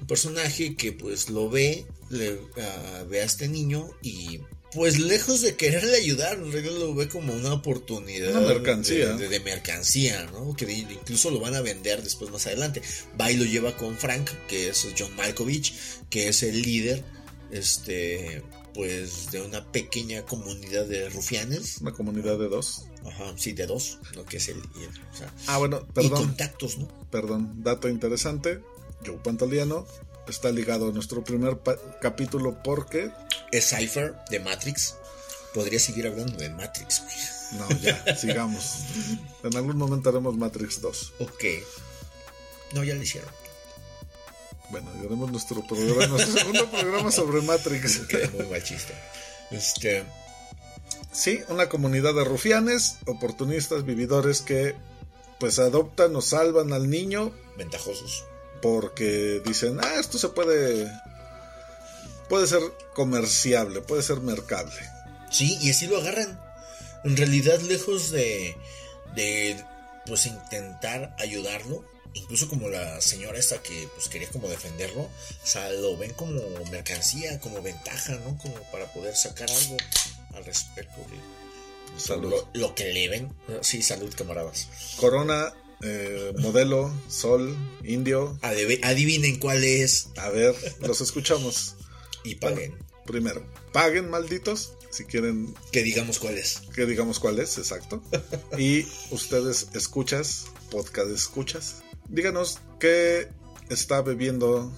un 0.02 0.06
personaje 0.06 0.76
que 0.76 0.92
pues 0.92 1.30
lo 1.30 1.48
ve, 1.48 1.86
le 2.10 2.38
ah, 2.60 3.04
ve 3.08 3.22
a 3.22 3.24
este 3.24 3.48
niño 3.48 3.88
y 4.02 4.40
pues 4.72 4.98
lejos 4.98 5.40
de 5.40 5.56
quererle 5.56 5.96
ayudar, 5.96 6.34
en 6.38 6.52
realidad 6.52 6.74
lo 6.78 6.94
ve 6.94 7.08
como 7.08 7.32
una 7.32 7.52
oportunidad 7.54 8.30
Una 8.36 8.40
mercancía. 8.48 9.14
de, 9.14 9.18
de- 9.24 9.28
de 9.28 9.40
mercancía, 9.40 10.24
¿no? 10.32 10.54
Que 10.54 10.70
incluso 10.72 11.30
lo 11.30 11.40
van 11.40 11.54
a 11.54 11.60
vender 11.60 12.02
después 12.02 12.30
más 12.30 12.46
adelante. 12.46 12.80
Va 13.20 13.30
y 13.30 13.36
lo 13.36 13.44
lleva 13.44 13.76
con 13.76 13.96
Frank, 13.98 14.30
que 14.48 14.68
es 14.68 14.86
John 14.98 15.14
Malkovich, 15.16 15.74
que 16.08 16.28
es 16.28 16.42
el 16.42 16.62
líder, 16.62 17.02
este, 17.50 18.42
pues 18.74 19.30
de 19.32 19.42
una 19.42 19.70
pequeña 19.72 20.24
comunidad 20.24 20.86
de 20.86 21.08
rufianes. 21.08 21.78
Una 21.80 21.92
comunidad 21.92 22.38
de 22.38 22.48
dos. 22.48 22.84
Ajá, 23.04 23.32
sí, 23.36 23.52
de 23.52 23.66
dos, 23.66 23.98
lo 24.14 24.24
que 24.26 24.36
es 24.36 24.48
el, 24.48 24.58
y 24.78 24.82
el- 24.84 24.88
o 25.12 25.16
sea, 25.16 25.32
Ah, 25.46 25.58
bueno, 25.58 25.84
y 25.88 25.92
perdón. 25.92 26.26
contactos, 26.26 26.78
¿no? 26.78 26.86
Perdón, 27.10 27.62
dato 27.64 27.88
interesante. 27.88 28.60
Joe 29.04 29.16
Pantoliano 29.24 29.86
está 30.30 30.50
ligado 30.50 30.88
a 30.88 30.92
nuestro 30.92 31.22
primer 31.22 31.58
capítulo 32.00 32.62
porque. 32.62 33.10
Es 33.52 33.70
Cypher 33.70 34.14
de 34.30 34.40
Matrix. 34.40 34.96
Podría 35.54 35.80
seguir 35.80 36.06
hablando 36.06 36.36
de 36.36 36.48
Matrix, 36.50 37.02
güey. 37.02 37.60
No, 37.60 37.80
ya, 37.80 38.16
sigamos. 38.16 38.84
En 39.42 39.56
algún 39.56 39.76
momento 39.76 40.08
haremos 40.08 40.36
Matrix 40.36 40.80
2. 40.80 41.12
Ok. 41.20 41.44
No, 42.74 42.84
ya 42.84 42.94
lo 42.94 43.02
hicieron. 43.02 43.30
Bueno, 44.70 44.88
haremos 45.04 45.32
nuestro 45.32 45.66
programa, 45.66 46.06
nuestro 46.08 46.38
segundo 46.38 46.70
programa 46.70 47.10
sobre 47.10 47.42
Matrix. 47.42 47.98
Quedé 48.08 48.28
muy 48.28 48.46
mal 48.46 48.62
chiste. 48.62 48.94
Este. 49.50 50.04
Sí, 51.12 51.40
una 51.48 51.68
comunidad 51.68 52.14
de 52.14 52.24
rufianes, 52.24 52.98
oportunistas, 53.06 53.84
vividores 53.84 54.42
que 54.42 54.76
pues 55.40 55.58
adoptan 55.58 56.14
o 56.14 56.20
salvan 56.20 56.72
al 56.72 56.88
niño 56.88 57.32
Ventajosos. 57.56 58.24
Porque 58.60 59.42
dicen, 59.44 59.78
ah, 59.82 59.94
esto 59.98 60.18
se 60.18 60.28
puede 60.28 60.90
puede 62.28 62.46
ser 62.46 62.62
comerciable, 62.94 63.80
puede 63.80 64.02
ser 64.02 64.20
mercable. 64.20 64.80
Sí, 65.30 65.58
y 65.60 65.70
así 65.70 65.86
lo 65.86 65.98
agarran. 65.98 66.40
En 67.04 67.16
realidad, 67.16 67.60
lejos 67.60 68.10
de, 68.10 68.56
de 69.14 69.62
pues 70.06 70.26
intentar 70.26 71.14
ayudarlo, 71.18 71.84
incluso 72.14 72.48
como 72.48 72.68
la 72.68 73.00
señora 73.00 73.38
esta 73.38 73.62
que 73.62 73.88
pues 73.94 74.08
quería 74.08 74.28
como 74.30 74.48
defenderlo, 74.48 75.02
o 75.02 75.46
sea, 75.46 75.70
lo 75.72 75.96
ven 75.96 76.12
como 76.14 76.40
mercancía, 76.70 77.40
como 77.40 77.62
ventaja, 77.62 78.14
¿no? 78.14 78.38
Como 78.38 78.54
para 78.70 78.92
poder 78.92 79.16
sacar 79.16 79.50
algo 79.50 79.76
al 80.34 80.44
respecto 80.44 81.00
de 81.10 81.40
Salud. 81.98 82.30
Lo, 82.30 82.48
lo 82.52 82.74
que 82.74 82.92
le 82.92 83.08
ven. 83.08 83.32
Sí, 83.62 83.82
salud, 83.82 84.12
camaradas. 84.16 84.68
Corona, 84.96 85.52
eh, 85.82 86.32
modelo, 86.38 86.92
sol, 87.08 87.56
indio. 87.84 88.38
Adeve- 88.42 88.80
adivinen 88.82 89.38
cuál 89.38 89.64
es 89.64 90.08
A 90.16 90.28
ver, 90.30 90.54
los 90.80 91.00
escuchamos. 91.00 91.76
y 92.24 92.34
paguen. 92.36 92.74
Primero, 93.06 93.44
paguen 93.72 94.10
malditos 94.10 94.74
si 94.90 95.04
quieren 95.04 95.54
Que 95.72 95.82
digamos 95.82 96.18
cuál 96.18 96.36
es. 96.38 96.62
que 96.74 96.84
digamos 96.86 97.18
cuál 97.18 97.38
es, 97.38 97.58
exacto. 97.58 98.02
Y 98.58 98.86
ustedes 99.10 99.68
escuchas, 99.74 100.46
podcast 100.70 101.10
escuchas, 101.10 101.76
díganos 102.08 102.58
qué 102.78 103.28
está 103.68 104.02
bebiendo, 104.02 104.72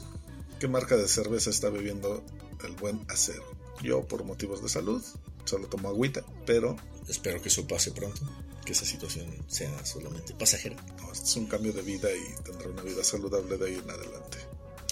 qué 0.61 0.69
marca 0.69 0.97
de 0.97 1.09
cerveza 1.09 1.51
está 1.51 1.69
bebiendo 1.71 2.23
el 2.65 2.73
buen 2.73 3.01
acero. 3.09 3.43
Yo 3.83 4.07
por 4.07 4.23
motivos 4.25 4.63
de 4.63 4.69
salud 4.69 5.03
solo 5.45 5.67
tomo 5.67 5.89
agüita, 5.89 6.25
pero 6.47 6.77
Espero 7.09 7.43
que 7.43 7.49
eso 7.49 7.67
pase 7.67 7.91
pronto, 7.91 8.21
que 8.65 8.73
esa 8.73 8.85
situación 8.87 9.27
sea 9.49 9.85
solamente 9.85 10.35
pasajera. 10.35 10.77
no, 10.99 11.13
este 11.13 11.25
es 11.27 11.37
un 11.37 11.47
cambio 11.47 11.73
de 11.73 11.83
vida 11.83 12.09
y 12.13 12.43
tendré 12.45 12.69
una 12.69 12.83
vida 12.83 13.03
saludable 13.05 13.57
de 13.59 13.67
ahí 13.67 13.75
en 13.75 13.91
adelante. 13.91 14.39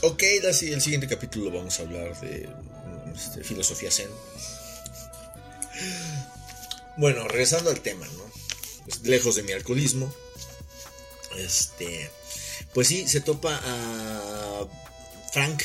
Ok, 0.03 0.23
la, 0.43 0.53
si- 0.53 0.73
el 0.73 0.81
siguiente 0.81 1.07
capítulo 1.09 1.51
vamos 1.51 1.79
a 1.79 1.83
hablar 1.83 2.18
de 2.21 2.49
mm, 2.49 3.14
este, 3.14 3.45
filosofía 3.45 3.91
zen. 3.91 4.09
Bueno, 6.97 7.27
regresando 7.29 7.71
al 7.71 7.81
tema, 7.81 8.07
¿no? 8.07 8.25
Pues, 8.85 9.01
lejos 9.03 9.37
de 9.37 9.43
mi 9.43 9.53
alcoholismo. 9.53 10.12
Este. 11.37 12.11
Pues 12.75 12.89
sí, 12.89 13.07
se 13.09 13.21
topa 13.21 13.61
a 13.64 14.66
Frank, 15.33 15.62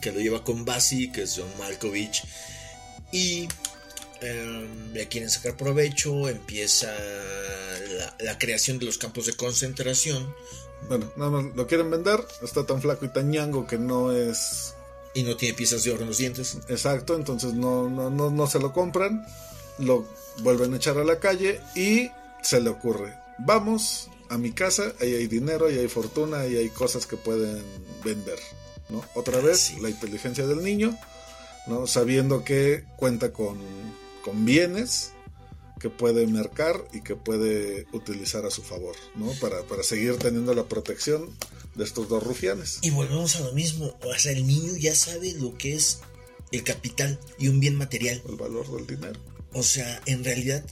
que 0.00 0.12
lo 0.12 0.20
lleva 0.20 0.44
con 0.44 0.64
Basi, 0.64 1.10
que 1.12 1.22
es 1.22 1.34
John 1.36 1.50
Malkovich. 1.58 2.24
Y 3.12 3.48
em, 4.20 4.92
le 4.92 5.08
quieren 5.08 5.30
sacar 5.30 5.56
provecho. 5.56 6.28
Empieza 6.28 6.92
la, 7.96 8.16
la 8.20 8.38
creación 8.38 8.78
de 8.78 8.86
los 8.86 8.98
campos 8.98 9.26
de 9.26 9.34
concentración. 9.34 10.34
Bueno, 10.86 11.10
nada 11.16 11.30
más 11.30 11.56
lo 11.56 11.66
quieren 11.66 11.90
vender, 11.90 12.24
está 12.42 12.64
tan 12.64 12.80
flaco 12.80 13.04
y 13.04 13.08
tan 13.08 13.30
ñango 13.30 13.66
que 13.66 13.78
no 13.78 14.12
es 14.12 14.74
Y 15.14 15.22
no 15.22 15.36
tiene 15.36 15.54
piezas 15.54 15.82
de 15.82 15.92
oro 15.92 16.02
en 16.02 16.08
los 16.08 16.18
dientes. 16.18 16.58
Exacto, 16.68 17.16
entonces 17.16 17.54
no, 17.54 17.88
no, 17.88 18.10
no, 18.10 18.30
no 18.30 18.46
se 18.46 18.60
lo 18.60 18.72
compran, 18.72 19.26
lo 19.78 20.06
vuelven 20.42 20.74
a 20.74 20.76
echar 20.76 20.98
a 20.98 21.04
la 21.04 21.18
calle 21.18 21.60
y 21.74 22.10
se 22.42 22.60
le 22.60 22.70
ocurre, 22.70 23.14
vamos 23.38 24.08
a 24.30 24.38
mi 24.38 24.52
casa, 24.52 24.92
ahí 25.00 25.14
hay 25.14 25.26
dinero, 25.26 25.66
ahí 25.66 25.78
hay 25.78 25.88
fortuna, 25.88 26.40
ahí 26.40 26.56
hay 26.56 26.68
cosas 26.68 27.06
que 27.06 27.16
pueden 27.16 27.62
vender, 28.04 28.38
¿no? 28.88 29.02
Otra 29.14 29.40
vez, 29.40 29.58
sí. 29.58 29.80
la 29.80 29.90
inteligencia 29.90 30.46
del 30.46 30.62
niño, 30.62 30.96
¿no? 31.66 31.86
Sabiendo 31.86 32.44
que 32.44 32.84
cuenta 32.96 33.32
con, 33.32 33.58
con 34.22 34.44
bienes 34.44 35.12
que 35.80 35.90
puede 35.90 36.26
mercar 36.26 36.86
y 36.92 37.02
que 37.02 37.14
puede 37.14 37.86
utilizar 37.92 38.44
a 38.44 38.50
su 38.50 38.62
favor, 38.62 38.96
¿no? 39.14 39.30
Para, 39.40 39.62
para 39.62 39.82
seguir 39.82 40.16
teniendo 40.16 40.52
la 40.54 40.64
protección 40.68 41.30
de 41.76 41.84
estos 41.84 42.08
dos 42.08 42.22
rufianes. 42.24 42.78
Y 42.82 42.90
volvemos 42.90 43.36
a 43.36 43.40
lo 43.40 43.52
mismo. 43.52 43.96
O 44.02 44.14
sea, 44.18 44.32
el 44.32 44.44
niño 44.46 44.76
ya 44.76 44.94
sabe 44.96 45.32
lo 45.34 45.56
que 45.56 45.74
es 45.74 46.00
el 46.50 46.64
capital 46.64 47.20
y 47.38 47.48
un 47.48 47.60
bien 47.60 47.76
material. 47.76 48.20
El 48.28 48.34
valor 48.36 48.68
del 48.74 48.86
dinero. 48.88 49.20
O 49.52 49.62
sea, 49.62 50.00
en 50.06 50.24
realidad, 50.24 50.64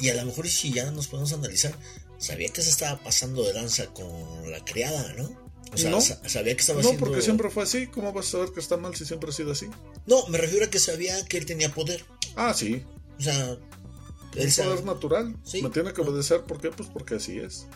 y 0.00 0.08
a 0.08 0.14
lo 0.14 0.24
mejor 0.24 0.48
si 0.48 0.72
ya 0.72 0.90
nos 0.92 1.08
podemos 1.08 1.32
analizar, 1.34 1.78
sabía 2.18 2.48
que 2.48 2.62
se 2.62 2.70
estaba 2.70 2.98
pasando 3.02 3.44
de 3.44 3.52
lanza 3.52 3.86
con 3.92 4.50
la 4.50 4.64
criada, 4.64 5.12
¿no? 5.18 5.28
O 5.72 5.76
sea, 5.76 5.90
No. 5.90 6.00
sa- 6.00 6.26
sabía 6.26 6.54
que 6.54 6.62
estaba 6.62 6.80
No, 6.80 6.94
porque 6.96 7.20
siempre 7.20 7.50
fue 7.50 7.64
así. 7.64 7.86
¿Cómo 7.88 8.14
vas 8.14 8.28
a 8.28 8.30
saber 8.30 8.48
que 8.54 8.60
está 8.60 8.78
mal 8.78 8.96
si 8.96 9.04
siempre 9.04 9.28
ha 9.28 9.32
sido 9.34 9.52
así? 9.52 9.66
No, 10.06 10.26
me 10.28 10.38
refiero 10.38 10.64
a 10.64 10.70
que 10.70 10.78
sabía 10.78 11.22
que 11.26 11.36
él 11.36 11.44
tenía 11.44 11.74
poder. 11.74 12.06
Ah, 12.38 12.54
sí. 12.54 12.82
O 13.18 13.22
sea, 13.22 13.56
él 14.36 14.52
sabe... 14.52 14.70
poder 14.70 14.84
natural. 14.84 15.36
Sí. 15.44 15.60
Me 15.62 15.70
tiene 15.70 15.92
que 15.92 16.00
obedecer. 16.00 16.42
¿Por 16.42 16.60
qué? 16.60 16.70
Pues 16.70 16.88
porque 16.92 17.16
así 17.16 17.38
es. 17.38 17.66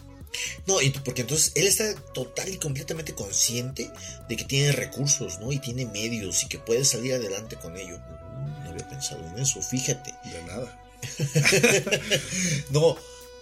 No, 0.66 0.80
y 0.80 0.88
porque 0.90 1.20
entonces 1.22 1.52
él 1.56 1.66
está 1.66 1.94
total 2.14 2.48
y 2.48 2.56
completamente 2.56 3.12
consciente 3.12 3.90
de 4.28 4.36
que 4.36 4.44
tiene 4.44 4.72
recursos, 4.72 5.38
¿no? 5.40 5.52
Y 5.52 5.58
tiene 5.58 5.84
medios 5.86 6.42
y 6.44 6.48
que 6.48 6.58
puede 6.58 6.84
salir 6.86 7.12
adelante 7.14 7.56
con 7.56 7.76
ello. 7.76 7.98
Mm, 7.98 8.64
No 8.64 8.70
había 8.70 8.88
pensado 8.88 9.26
en 9.28 9.38
eso, 9.42 9.60
fíjate. 9.60 10.14
De 10.24 10.42
nada. 10.44 10.78
No, 12.70 12.96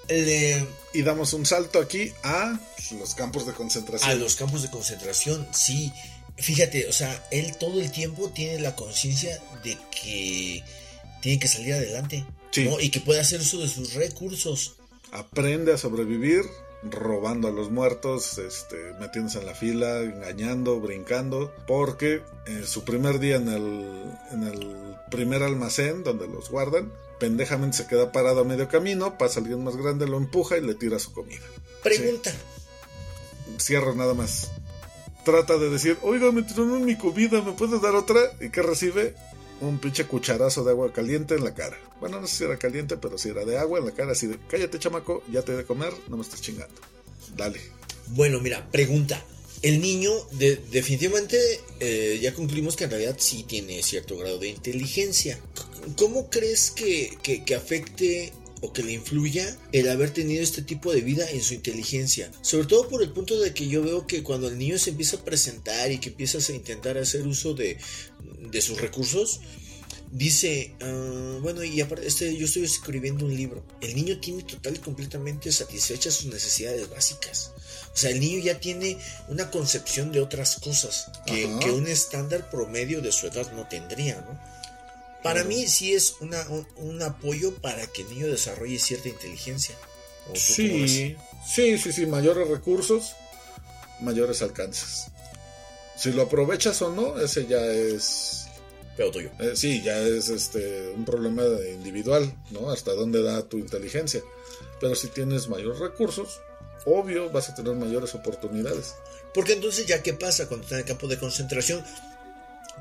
le- 0.09 0.66
Y 0.93 1.03
damos 1.03 1.33
un 1.33 1.47
salto 1.47 1.79
aquí 1.81 2.12
a 2.25 2.59
los 2.99 3.14
campos 3.14 3.47
de 3.47 3.53
concentración. 3.53 4.11
a 4.11 4.14
los 4.14 4.35
campos 4.37 4.62
de 4.62 4.71
concentración, 4.71 5.47
sí. 5.53 5.93
Fíjate, 6.37 6.89
o 6.89 6.93
sea, 6.93 7.23
él 7.31 7.55
todo 7.59 7.81
el 7.81 7.91
tiempo 7.93 8.31
tiene 8.31 8.61
la 8.61 8.75
conciencia 8.75 9.41
de 9.62 9.77
que 9.91 10.64
tiene 11.21 11.39
que 11.39 11.49
salir 11.49 11.75
adelante. 11.75 12.25
Sí. 12.51 12.64
¿no? 12.64 12.81
Y 12.81 12.91
que 12.91 13.01
puede 13.01 13.21
hacer 13.21 13.41
uso 13.41 13.59
de 13.59 13.68
sus 13.68 13.95
recursos. 13.95 14.77
Aprende 15.12 15.73
a 15.73 15.79
sobrevivir 15.79 16.45
robando 16.83 17.49
a 17.49 17.51
los 17.51 17.71
muertos, 17.71 18.39
este, 18.39 18.77
metiéndose 18.99 19.39
en 19.39 19.47
la 19.47 19.55
fila, 19.55 20.01
engañando, 20.01 20.81
brincando, 20.81 21.53
porque 21.66 22.23
eh, 22.47 22.62
su 22.64 22.85
primer 22.85 23.18
día 23.18 23.37
en 23.37 23.49
el, 23.49 24.12
en 24.33 24.43
el 24.45 24.97
primer 25.11 25.43
almacén 25.43 26.03
donde 26.03 26.27
los 26.27 26.51
guardan, 26.51 26.91
pendejamente 27.18 27.79
se 27.79 27.87
queda 27.87 28.12
parado 28.12 28.41
a 28.41 28.45
medio 28.45 28.68
camino, 28.68 29.18
pasa 29.18 29.41
alguien 29.41 29.62
más 29.62 29.77
grande, 29.77 30.07
lo 30.07 30.16
empuja 30.16 30.57
y 30.57 30.62
le 30.62 30.75
tira 30.75 30.99
su 30.99 31.12
comida. 31.12 31.45
Pregunta. 31.83 32.33
Cierro 33.61 33.95
nada 33.95 34.14
más. 34.14 34.51
Trata 35.25 35.59
de 35.59 35.68
decir, 35.68 35.99
oiga, 36.01 36.33
me 36.33 36.43
tiraron 36.43 36.85
mi 36.85 36.97
comida, 36.97 37.43
¿me 37.43 37.53
puedes 37.53 37.83
dar 37.83 37.95
otra? 37.95 38.21
¿Y 38.41 38.49
qué 38.49 38.62
recibe? 38.62 39.14
Un 39.61 39.79
pinche 39.79 40.07
cucharazo 40.07 40.65
de 40.65 40.71
agua 40.71 40.93
caliente 40.93 41.35
en 41.35 41.45
la 41.45 41.55
cara. 41.55 41.79
Bueno, 42.01 42.21
no 42.21 42.27
sé 42.27 42.37
si 42.37 42.45
era 42.45 42.59
caliente, 42.59 42.97
pero 42.97 43.19
si 43.19 43.29
era 43.29 43.45
de 43.45 43.59
agua 43.59 43.79
en 43.79 43.85
la 43.87 43.93
cara, 43.93 44.13
así 44.13 44.27
de, 44.27 44.39
cállate 44.49 44.79
chamaco, 44.79 45.23
ya 45.31 45.43
te 45.43 45.53
he 45.53 45.57
de 45.57 45.65
comer, 45.65 45.93
no 46.09 46.17
me 46.17 46.23
estás 46.23 46.41
chingando. 46.41 46.75
Dale. 47.37 47.61
Bueno, 48.09 48.41
mira, 48.41 48.69
pregunta. 48.71 49.23
El 49.63 49.83
niño, 49.83 50.11
de- 50.33 50.57
definitivamente, 50.73 51.39
eh, 51.81 52.19
ya 52.23 52.33
concluimos 52.33 52.77
que 52.77 52.85
en 52.85 52.91
realidad 52.91 53.17
sí 53.19 53.43
tiene 53.47 53.83
cierto 53.83 54.17
grado 54.17 54.39
de 54.39 54.49
inteligencia. 54.49 55.39
¿Cómo 55.97 56.31
crees 56.31 56.71
que, 56.71 57.19
que- 57.23 57.45
que 57.45 57.55
afecte 57.55 58.33
o 58.63 58.73
que 58.73 58.83
le 58.83 58.93
influya 58.93 59.57
el 59.73 59.89
haber 59.91 60.11
tenido 60.11 60.43
este 60.43 60.63
tipo 60.63 60.93
de 60.93 61.03
vida 61.03 61.31
en 61.31 61.43
su 61.43 61.53
inteligencia? 61.53 62.31
Sobre 62.41 62.67
todo 62.67 62.89
por 62.89 63.03
el 63.03 63.11
punto 63.13 63.39
de 63.39 63.53
que 63.53 63.69
yo 63.69 63.83
veo 63.83 64.07
que 64.07 64.23
cuando 64.23 64.49
el 64.49 64.57
niño 64.59 64.79
se 64.79 64.91
empieza 64.91 65.19
a 65.19 65.25
presentar 65.25 65.93
y 65.93 65.99
que 65.99 66.09
empiezas 66.09 66.49
a 66.49 66.55
intentar 66.55 66.97
hacer 66.97 67.27
uso 67.27 67.53
de, 67.53 67.77
de 68.51 68.61
sus 68.61 68.81
recursos, 68.81 69.41
Dice, 70.12 70.75
ah, 70.81 71.39
bueno, 71.41 71.62
y 71.62 71.81
aparte, 71.81 72.05
este, 72.05 72.37
yo 72.37 72.47
estoy 72.47 72.64
escribiendo 72.64 73.25
un 73.25 73.35
libro. 73.35 73.64
El 73.81 73.95
niño 73.95 74.18
tiene 74.18 74.43
total 74.43 74.75
y 74.75 74.79
completamente 74.79 75.53
satisfechas 75.53 76.14
sus 76.14 76.33
necesidades 76.33 76.91
básicas. 76.91 77.53
O 77.95 77.97
sea, 77.97 78.11
el 78.11 78.18
niño 78.18 78.43
ya 78.43 78.59
tiene 78.59 78.99
una 79.29 79.51
concepción 79.53 80.11
de 80.11 80.21
otras 80.21 80.57
cosas 80.57 81.11
que, 81.27 81.47
un 81.47 81.87
estándar 81.87 82.51
promedio 82.51 83.01
de 83.01 83.12
su 83.12 83.29
edad 83.29 83.53
no 83.53 83.68
tendría, 83.68 84.16
¿no? 84.16 84.41
Para 85.23 85.45
mí 85.45 85.68
sí 85.68 85.93
es 85.93 86.14
una, 86.21 86.41
un, 86.49 86.66
un 86.77 87.03
apoyo 87.03 87.55
para 87.57 87.87
que 87.87 88.03
el 88.03 88.09
niño 88.11 88.27
desarrolle 88.27 88.79
cierta 88.79 89.09
inteligencia. 89.09 89.77
¿O? 90.29 90.35
Sí, 90.35 91.16
sí, 91.47 91.79
sí, 91.79 91.93
sí, 91.93 92.07
mayores 92.07 92.49
recursos, 92.49 93.12
mayores 94.01 94.43
alcances. 94.43 95.10
Si 96.01 96.12
lo 96.12 96.22
aprovechas 96.22 96.80
o 96.80 96.90
no, 96.90 97.20
ese 97.20 97.46
ya 97.46 97.61
es... 97.66 98.46
Pero 98.96 99.11
tuyo. 99.11 99.30
Eh, 99.38 99.53
sí, 99.55 99.82
ya 99.82 99.98
es 99.98 100.30
este 100.30 100.88
un 100.96 101.05
problema 101.05 101.42
individual, 101.74 102.34
¿no? 102.51 102.70
Hasta 102.70 102.92
dónde 102.92 103.22
da 103.22 103.42
tu 103.42 103.59
inteligencia. 103.59 104.22
Pero 104.80 104.94
si 104.94 105.09
tienes 105.09 105.48
mayores 105.48 105.78
recursos, 105.78 106.40
obvio 106.86 107.28
vas 107.28 107.51
a 107.51 107.55
tener 107.55 107.74
mayores 107.74 108.14
oportunidades. 108.14 108.94
Porque 109.34 109.53
entonces 109.53 109.86
ya 109.86 110.03
qué 110.03 110.14
pasa 110.14 110.48
cuando 110.48 110.64
está 110.64 110.76
en 110.76 110.80
el 110.80 110.86
campo 110.86 111.07
de 111.07 111.18
concentración, 111.18 111.84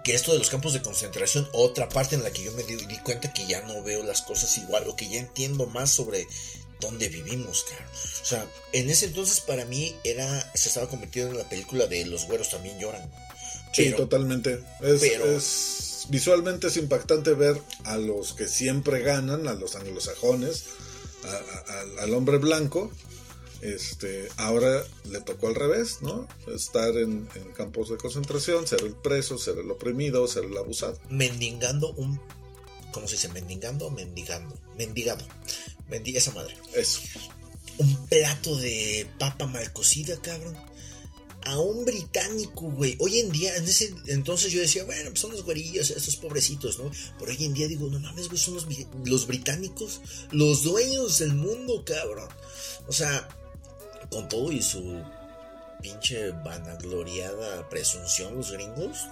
que 0.05 0.15
esto 0.15 0.31
de 0.31 0.39
los 0.39 0.49
campos 0.49 0.71
de 0.71 0.81
concentración, 0.81 1.45
otra 1.51 1.89
parte 1.89 2.15
en 2.15 2.23
la 2.23 2.31
que 2.31 2.43
yo 2.43 2.53
me 2.53 2.63
di, 2.63 2.77
di 2.77 2.99
cuenta 2.99 3.33
que 3.33 3.45
ya 3.45 3.61
no 3.63 3.83
veo 3.83 4.01
las 4.01 4.21
cosas 4.21 4.57
igual 4.59 4.85
o 4.87 4.95
que 4.95 5.09
ya 5.09 5.19
entiendo 5.19 5.65
más 5.65 5.91
sobre 5.91 6.25
dónde 6.79 7.09
vivimos, 7.09 7.63
claro. 7.65 7.85
O 8.21 8.25
sea, 8.25 8.47
en 8.73 8.89
ese 8.89 9.05
entonces 9.07 9.39
para 9.41 9.65
mí 9.65 9.95
era 10.03 10.51
se 10.55 10.69
estaba 10.69 10.87
convirtiendo 10.89 11.31
en 11.33 11.37
la 11.39 11.49
película 11.49 11.87
de 11.87 12.05
los 12.05 12.25
güeros 12.25 12.49
también 12.49 12.79
lloran. 12.79 13.09
Sí, 13.73 13.91
totalmente. 13.91 14.63
Es, 14.81 14.99
pero- 14.99 15.25
es- 15.25 16.05
visualmente 16.09 16.67
es 16.67 16.77
impactante 16.77 17.33
ver 17.33 17.61
a 17.83 17.97
los 17.97 18.33
que 18.33 18.47
siempre 18.47 19.01
ganan, 19.01 19.47
a 19.47 19.53
los 19.53 19.75
anglosajones, 19.75 20.63
a- 21.23 21.71
a- 21.99 22.03
al- 22.03 22.13
hombre 22.13 22.37
blanco. 22.37 22.91
Este, 23.61 24.29
ahora 24.37 24.85
le 25.03 25.19
tocó 25.19 25.49
al 25.49 25.55
revés, 25.55 25.97
¿no? 26.01 26.27
Estar 26.47 26.95
en, 26.95 27.27
en 27.35 27.51
campos 27.53 27.89
de 27.89 27.97
concentración, 27.97 28.65
ser 28.65 28.81
el 28.83 28.93
preso, 28.93 29.37
ser 29.37 29.57
el 29.57 29.69
oprimido, 29.69 30.25
ser 30.29 30.45
el 30.45 30.57
abusado. 30.57 30.97
Mendigando 31.09 31.91
un 31.91 32.21
¿cómo 32.93 33.07
se 33.09 33.15
dice? 33.17 33.27
Mendigando 33.29 33.91
mendigando. 33.91 34.57
Mendigado. 34.77 35.25
Mendi 35.89 36.15
esa 36.15 36.31
madre. 36.31 36.55
Eso. 36.75 37.01
Un 37.77 38.07
plato 38.07 38.57
de 38.57 39.07
papa 39.17 39.47
mal 39.47 39.71
cocida, 39.73 40.19
cabrón. 40.21 40.57
A 41.45 41.57
un 41.57 41.85
británico, 41.85 42.69
güey. 42.69 42.97
Hoy 42.99 43.19
en 43.19 43.31
día, 43.31 43.55
en 43.55 43.63
ese 43.63 43.93
entonces 44.07 44.51
yo 44.51 44.59
decía, 44.59 44.83
bueno, 44.83 45.09
pues 45.09 45.21
son 45.21 45.31
los 45.31 45.43
güerillos, 45.43 45.89
estos 45.89 46.17
pobrecitos, 46.17 46.77
¿no? 46.79 46.91
Pero 47.17 47.31
hoy 47.31 47.45
en 47.45 47.53
día 47.53 47.67
digo, 47.67 47.87
no 47.87 47.99
mames, 47.99 48.27
güey, 48.27 48.39
son 48.39 48.55
los 49.05 49.27
británicos, 49.27 50.01
los 50.31 50.63
dueños 50.63 51.19
del 51.19 51.33
mundo, 51.33 51.83
cabrón. 51.85 52.27
O 52.87 52.91
sea, 52.91 53.27
con 54.11 54.27
todo 54.27 54.51
y 54.51 54.61
su 54.61 55.01
pinche 55.81 56.31
vanagloriada 56.31 57.69
presunción, 57.69 58.35
los 58.35 58.51
gringos. 58.51 59.07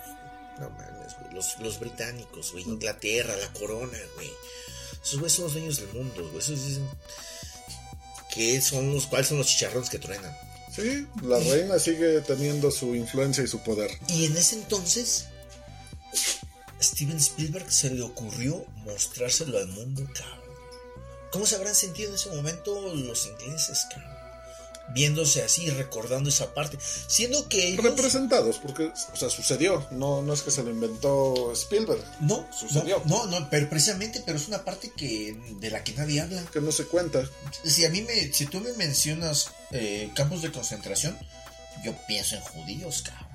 No 0.59 0.69
mames, 0.71 1.15
güey. 1.19 1.33
Los, 1.33 1.59
los 1.59 1.79
británicos, 1.79 2.51
güey. 2.51 2.63
Inglaterra, 2.65 3.35
la 3.37 3.53
corona, 3.53 3.97
güey. 4.15 4.29
Esos 5.07 5.19
güeyes 5.19 5.35
son 5.35 5.43
los 5.45 5.53
dueños 5.53 5.77
del 5.77 5.87
mundo, 5.93 6.29
güey. 6.31 6.39
Esos 6.39 6.65
dicen 6.65 6.89
que 8.29 8.59
son 8.61 8.93
los, 8.93 9.07
cuáles 9.07 9.27
son 9.27 9.37
los 9.37 9.47
chicharrones 9.47 9.89
que 9.89 9.99
truenan. 9.99 10.37
Sí, 10.75 11.07
la 11.23 11.39
reina 11.39 11.79
sigue 11.79 12.19
teniendo 12.21 12.69
su 12.71 12.93
influencia 12.93 13.41
y 13.41 13.47
su 13.47 13.59
poder. 13.63 13.89
Y 14.09 14.25
en 14.25 14.35
ese 14.35 14.55
entonces, 14.55 15.27
Steven 16.81 17.15
Spielberg 17.17 17.71
se 17.71 17.89
le 17.89 18.01
ocurrió 18.01 18.65
mostrárselo 18.83 19.57
al 19.57 19.67
mundo, 19.67 20.05
cabrón. 20.13 20.57
¿Cómo 21.31 21.45
se 21.45 21.55
habrán 21.55 21.73
sentido 21.73 22.09
en 22.09 22.15
ese 22.15 22.29
momento 22.29 22.93
los 22.93 23.27
ingleses, 23.27 23.87
cabrón? 23.89 24.16
Viéndose 24.93 25.43
así, 25.43 25.69
recordando 25.69 26.29
esa 26.29 26.53
parte. 26.53 26.77
Siendo 27.07 27.49
que 27.49 27.67
ellos... 27.67 27.83
Representados, 27.83 28.57
porque, 28.57 28.91
o 29.13 29.15
sea, 29.15 29.29
sucedió. 29.29 29.85
No, 29.91 30.21
no 30.21 30.33
es 30.33 30.41
que 30.41 30.51
se 30.51 30.63
lo 30.63 30.69
inventó 30.69 31.51
Spielberg. 31.53 32.03
No, 32.21 32.47
Sucedió. 32.57 33.01
No, 33.05 33.25
no, 33.25 33.39
no, 33.41 33.49
pero 33.49 33.69
precisamente, 33.69 34.23
pero 34.25 34.37
es 34.37 34.47
una 34.47 34.63
parte 34.63 34.91
que 34.95 35.37
de 35.59 35.69
la 35.69 35.83
que 35.83 35.93
nadie 35.93 36.21
habla. 36.21 36.43
Que 36.45 36.61
no 36.61 36.71
se 36.71 36.85
cuenta. 36.85 37.29
Si 37.63 37.83
a 37.85 37.89
mí 37.89 38.01
me, 38.01 38.31
si 38.33 38.45
tú 38.45 38.61
me 38.61 38.71
mencionas 38.73 39.51
eh, 39.71 40.09
campos 40.15 40.41
de 40.41 40.51
concentración, 40.51 41.17
yo 41.83 41.93
pienso 42.07 42.35
en 42.35 42.41
judíos, 42.41 43.03
cabrón. 43.03 43.27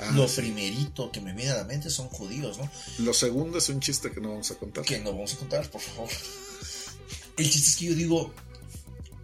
Ah, 0.00 0.12
Lo 0.14 0.28
sí. 0.28 0.42
primerito 0.42 1.10
que 1.10 1.20
me 1.20 1.32
viene 1.32 1.50
a 1.50 1.56
la 1.56 1.64
mente 1.64 1.90
son 1.90 2.08
judíos, 2.08 2.56
¿no? 2.58 2.70
Lo 2.98 3.12
segundo 3.12 3.58
es 3.58 3.68
un 3.68 3.80
chiste 3.80 4.12
que 4.12 4.20
no 4.20 4.28
vamos 4.30 4.50
a 4.52 4.54
contar. 4.54 4.84
Que 4.84 5.00
no 5.00 5.10
vamos 5.10 5.34
a 5.34 5.36
contar, 5.38 5.68
por 5.68 5.80
favor. 5.80 6.08
El 7.36 7.50
chiste 7.50 7.70
es 7.70 7.76
que 7.76 7.84
yo 7.86 7.94
digo, 7.94 8.32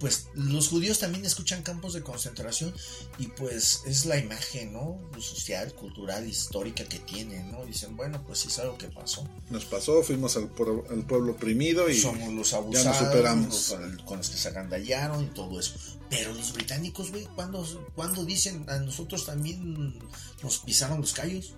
pues 0.01 0.29
los 0.35 0.69
judíos 0.69 0.99
también 0.99 1.25
escuchan 1.25 1.63
campos 1.63 1.93
de 1.95 2.03
concentración 2.03 2.75
y 3.19 3.29
pues 3.29 3.83
es 3.87 4.07
la 4.07 4.19
imagen, 4.19 4.73
¿no? 4.73 4.99
Social, 5.21 5.73
cultural, 5.75 6.29
histórica 6.29 6.85
que 6.85 6.99
tienen, 6.99 7.51
¿no? 7.53 7.65
Dicen, 7.65 7.97
bueno, 7.97 8.23
pues 8.27 8.41
sí 8.41 8.49
es 8.49 8.59
algo 8.59 8.77
que 8.77 8.89
pasó. 8.89 9.29
Nos 9.51 9.65
pasó, 9.65 10.03
fuimos 10.03 10.37
al, 10.37 10.49
pueblo- 10.51 10.85
al 10.91 11.07
pueblo 11.07 11.33
oprimido 11.33 11.89
y 11.89 11.99
somos 11.99 12.33
los 12.33 12.51
ya 12.51 12.57
abusados, 12.59 12.87
nos 12.87 12.97
superamos. 12.99 13.69
con, 13.71 13.85
el- 13.85 14.05
con 14.05 14.19
los 14.19 14.31
que 14.31 14.37
se 14.37 14.49
agandallaron 14.49 15.25
y 15.25 15.29
todo 15.29 15.59
eso. 15.61 15.75
Pero 16.11 16.33
los 16.35 16.53
británicos, 16.53 17.11
güey, 17.11 17.25
¿cuándo, 17.35 17.65
cuándo 17.95 18.25
dicen 18.25 18.65
a 18.69 18.79
nosotros 18.79 19.25
también 19.27 19.99
nos 20.43 20.59
pisaron 20.59 21.01
los 21.01 21.13
callos? 21.13 21.55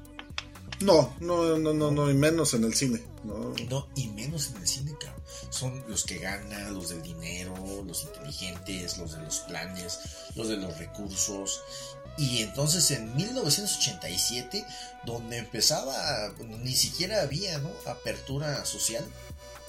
No, 0.80 1.14
no, 1.20 1.56
no, 1.58 1.72
no, 1.72 1.90
no, 1.90 2.10
y 2.10 2.14
menos 2.14 2.54
en 2.54 2.64
el 2.64 2.74
cine. 2.74 3.02
No, 3.24 3.54
No, 3.70 3.88
y 3.94 4.08
menos 4.08 4.50
en 4.50 4.56
el 4.56 4.68
cine, 4.68 4.92
cabrón. 5.00 5.22
Son 5.50 5.84
los 5.88 6.04
que 6.04 6.18
ganan, 6.18 6.74
los 6.74 6.90
del 6.90 7.02
dinero, 7.02 7.54
los 7.86 8.04
inteligentes, 8.04 8.98
los 8.98 9.12
de 9.12 9.22
los 9.22 9.38
planes, 9.40 10.00
los 10.34 10.48
de 10.48 10.56
los 10.56 10.76
recursos. 10.78 11.62
Y 12.18 12.42
entonces 12.42 12.90
en 12.90 13.14
1987, 13.16 14.64
donde 15.04 15.38
empezaba, 15.38 16.32
ni 16.62 16.74
siquiera 16.74 17.22
había, 17.22 17.58
¿no? 17.58 17.70
Apertura 17.86 18.64
social, 18.64 19.04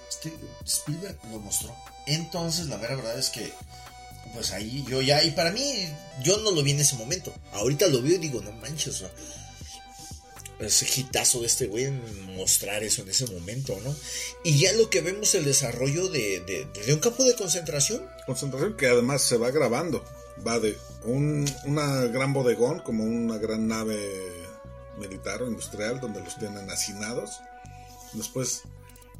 este 0.10 0.34
Spielberg 0.66 1.18
lo 1.32 1.40
mostró. 1.40 1.76
Entonces, 2.06 2.68
la 2.68 2.78
mera 2.78 2.96
verdad 2.96 3.20
es 3.20 3.30
que, 3.30 3.52
pues 4.34 4.52
ahí 4.52 4.86
yo 4.88 5.02
ya, 5.02 5.24
y 5.24 5.32
para 5.32 5.52
mí, 5.52 5.90
yo 6.24 6.38
no 6.38 6.52
lo 6.52 6.64
vi 6.64 6.72
en 6.72 6.80
ese 6.80 6.96
momento. 6.96 7.34
Ahorita 7.54 7.88
lo 7.88 8.02
veo 8.02 8.16
y 8.16 8.20
digo, 8.20 8.42
no 8.42 8.52
manches, 8.54 8.88
o 8.88 8.98
sea, 9.00 9.12
ese 10.60 10.88
hitazo 11.00 11.42
de 11.42 11.48
este 11.48 11.68
güey 11.68 11.92
mostrar 12.36 12.84
eso 12.84 13.02
en 13.04 13.10
ese 13.10 13.28
momento, 13.28 13.78
¿no? 13.84 13.96
Y 14.44 14.60
ya 14.60 14.74
lo 14.74 14.90
que 14.90 15.02
vemos 15.02 15.36
el 15.36 15.46
desarrollo 15.46 16.10
de, 16.10 16.40
de, 16.42 16.66
de 16.86 16.94
un 16.94 17.00
campo 17.00 17.24
de 17.24 17.36
concentración. 17.36 18.08
Concentración 18.26 18.76
que 18.76 18.88
además 18.88 19.22
se 19.22 19.38
va 19.38 19.52
grabando. 19.52 20.04
Va 20.46 20.60
de 20.60 20.78
un 21.04 21.50
una 21.66 22.04
gran 22.06 22.34
bodegón, 22.34 22.80
como 22.80 23.04
una 23.04 23.38
gran 23.38 23.68
nave 23.68 23.98
militar 24.98 25.42
o 25.42 25.48
industrial, 25.48 26.00
donde 26.00 26.22
los 26.22 26.38
tienen 26.38 26.70
hacinados. 26.70 27.40
Después, 28.14 28.64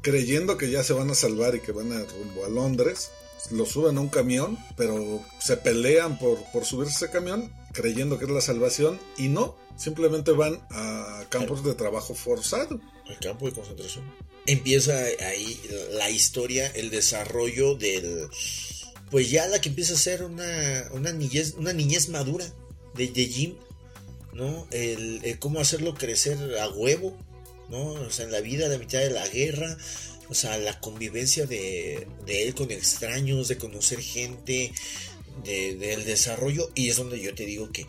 creyendo 0.02 0.56
que 0.56 0.70
ya 0.70 0.82
se 0.82 0.92
van 0.92 1.10
a 1.10 1.14
salvar 1.14 1.54
y 1.54 1.60
que 1.60 1.72
van 1.72 1.92
a 1.92 2.00
rumbo 2.00 2.44
a 2.44 2.48
Londres, 2.48 3.10
los 3.50 3.70
suben 3.70 3.98
a 3.98 4.00
un 4.00 4.08
camión, 4.08 4.58
pero 4.76 5.22
se 5.38 5.56
pelean 5.56 6.18
por, 6.18 6.38
por 6.52 6.64
subirse 6.64 6.94
a 6.94 7.06
ese 7.06 7.10
camión, 7.12 7.52
creyendo 7.78 8.18
que 8.18 8.24
es 8.24 8.30
la 8.30 8.40
salvación, 8.40 8.98
y 9.16 9.28
no, 9.28 9.56
simplemente 9.76 10.32
van 10.32 10.60
a 10.70 11.24
campos 11.28 11.62
de 11.62 11.74
trabajo 11.74 12.14
forzado. 12.14 12.80
El 13.08 13.18
campo 13.18 13.46
de 13.46 13.52
concentración. 13.52 14.04
Empieza 14.46 14.94
ahí 15.20 15.60
la 15.92 16.10
historia, 16.10 16.66
el 16.74 16.90
desarrollo 16.90 17.76
del, 17.76 18.28
pues 19.10 19.30
ya 19.30 19.46
la 19.46 19.60
que 19.60 19.68
empieza 19.68 19.94
a 19.94 19.98
ser 19.98 20.24
una, 20.24 20.88
una, 20.92 21.12
niñez, 21.12 21.54
una 21.56 21.72
niñez 21.72 22.08
madura 22.08 22.46
de, 22.94 23.08
de 23.08 23.26
Jim, 23.26 23.54
¿no? 24.32 24.66
El, 24.72 25.38
cómo 25.38 25.60
hacerlo 25.60 25.94
crecer 25.94 26.38
a 26.58 26.68
huevo, 26.68 27.16
¿no? 27.68 27.92
O 27.92 28.10
sea, 28.10 28.24
en 28.24 28.32
la 28.32 28.40
vida, 28.40 28.68
la 28.68 28.78
mitad 28.78 28.98
de 28.98 29.10
la 29.10 29.28
guerra, 29.28 29.76
o 30.28 30.34
sea, 30.34 30.58
la 30.58 30.80
convivencia 30.80 31.46
de, 31.46 32.06
de 32.26 32.48
él 32.48 32.54
con 32.54 32.70
extraños, 32.70 33.48
de 33.48 33.56
conocer 33.56 34.00
gente, 34.00 34.72
de- 35.44 35.76
del 35.76 36.04
desarrollo, 36.04 36.70
y 36.74 36.88
es 36.90 36.96
donde 36.96 37.20
yo 37.20 37.34
te 37.34 37.44
digo 37.46 37.70
que, 37.72 37.86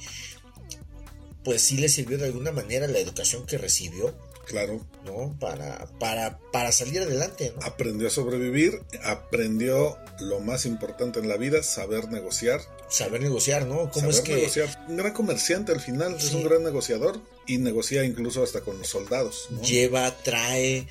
pues 1.44 1.62
sí 1.62 1.78
le 1.78 1.90
sirvió 1.90 2.18
de 2.18 2.26
alguna 2.26 2.52
manera 2.52 2.88
la 2.88 3.00
educación 3.00 3.46
que 3.46 3.58
recibió, 3.58 4.14
Claro. 4.46 4.84
¿no? 5.06 5.38
Para, 5.40 5.88
para, 6.00 6.40
para 6.52 6.72
salir 6.72 7.02
adelante, 7.02 7.54
¿no? 7.56 7.64
Aprendió 7.66 8.08
a 8.08 8.12
sobrevivir, 8.12 8.82
aprendió 9.04 9.98
lo 10.20 10.40
más 10.40 10.66
importante 10.66 11.20
en 11.20 11.30
la 11.30 11.38
vida, 11.38 11.62
saber 11.62 12.10
negociar. 12.10 12.60
Saber 12.90 13.22
negociar, 13.22 13.68
¿no? 13.68 13.92
¿Cómo 13.92 14.12
saber 14.12 14.16
es 14.16 14.22
que 14.22 14.36
negociar. 14.36 14.86
Un 14.88 14.98
gran 14.98 15.14
comerciante 15.14 15.72
al 15.72 15.80
final, 15.80 16.16
es 16.16 16.34
un 16.34 16.44
gran 16.44 16.64
negociador 16.64 17.22
y 17.46 17.60
negocia 17.60 18.04
incluso 18.04 18.42
hasta 18.42 18.62
con 18.62 18.80
los 18.80 18.88
soldados. 18.88 19.48
¿no? 19.52 19.62
lleva, 19.62 20.16
trae, 20.24 20.88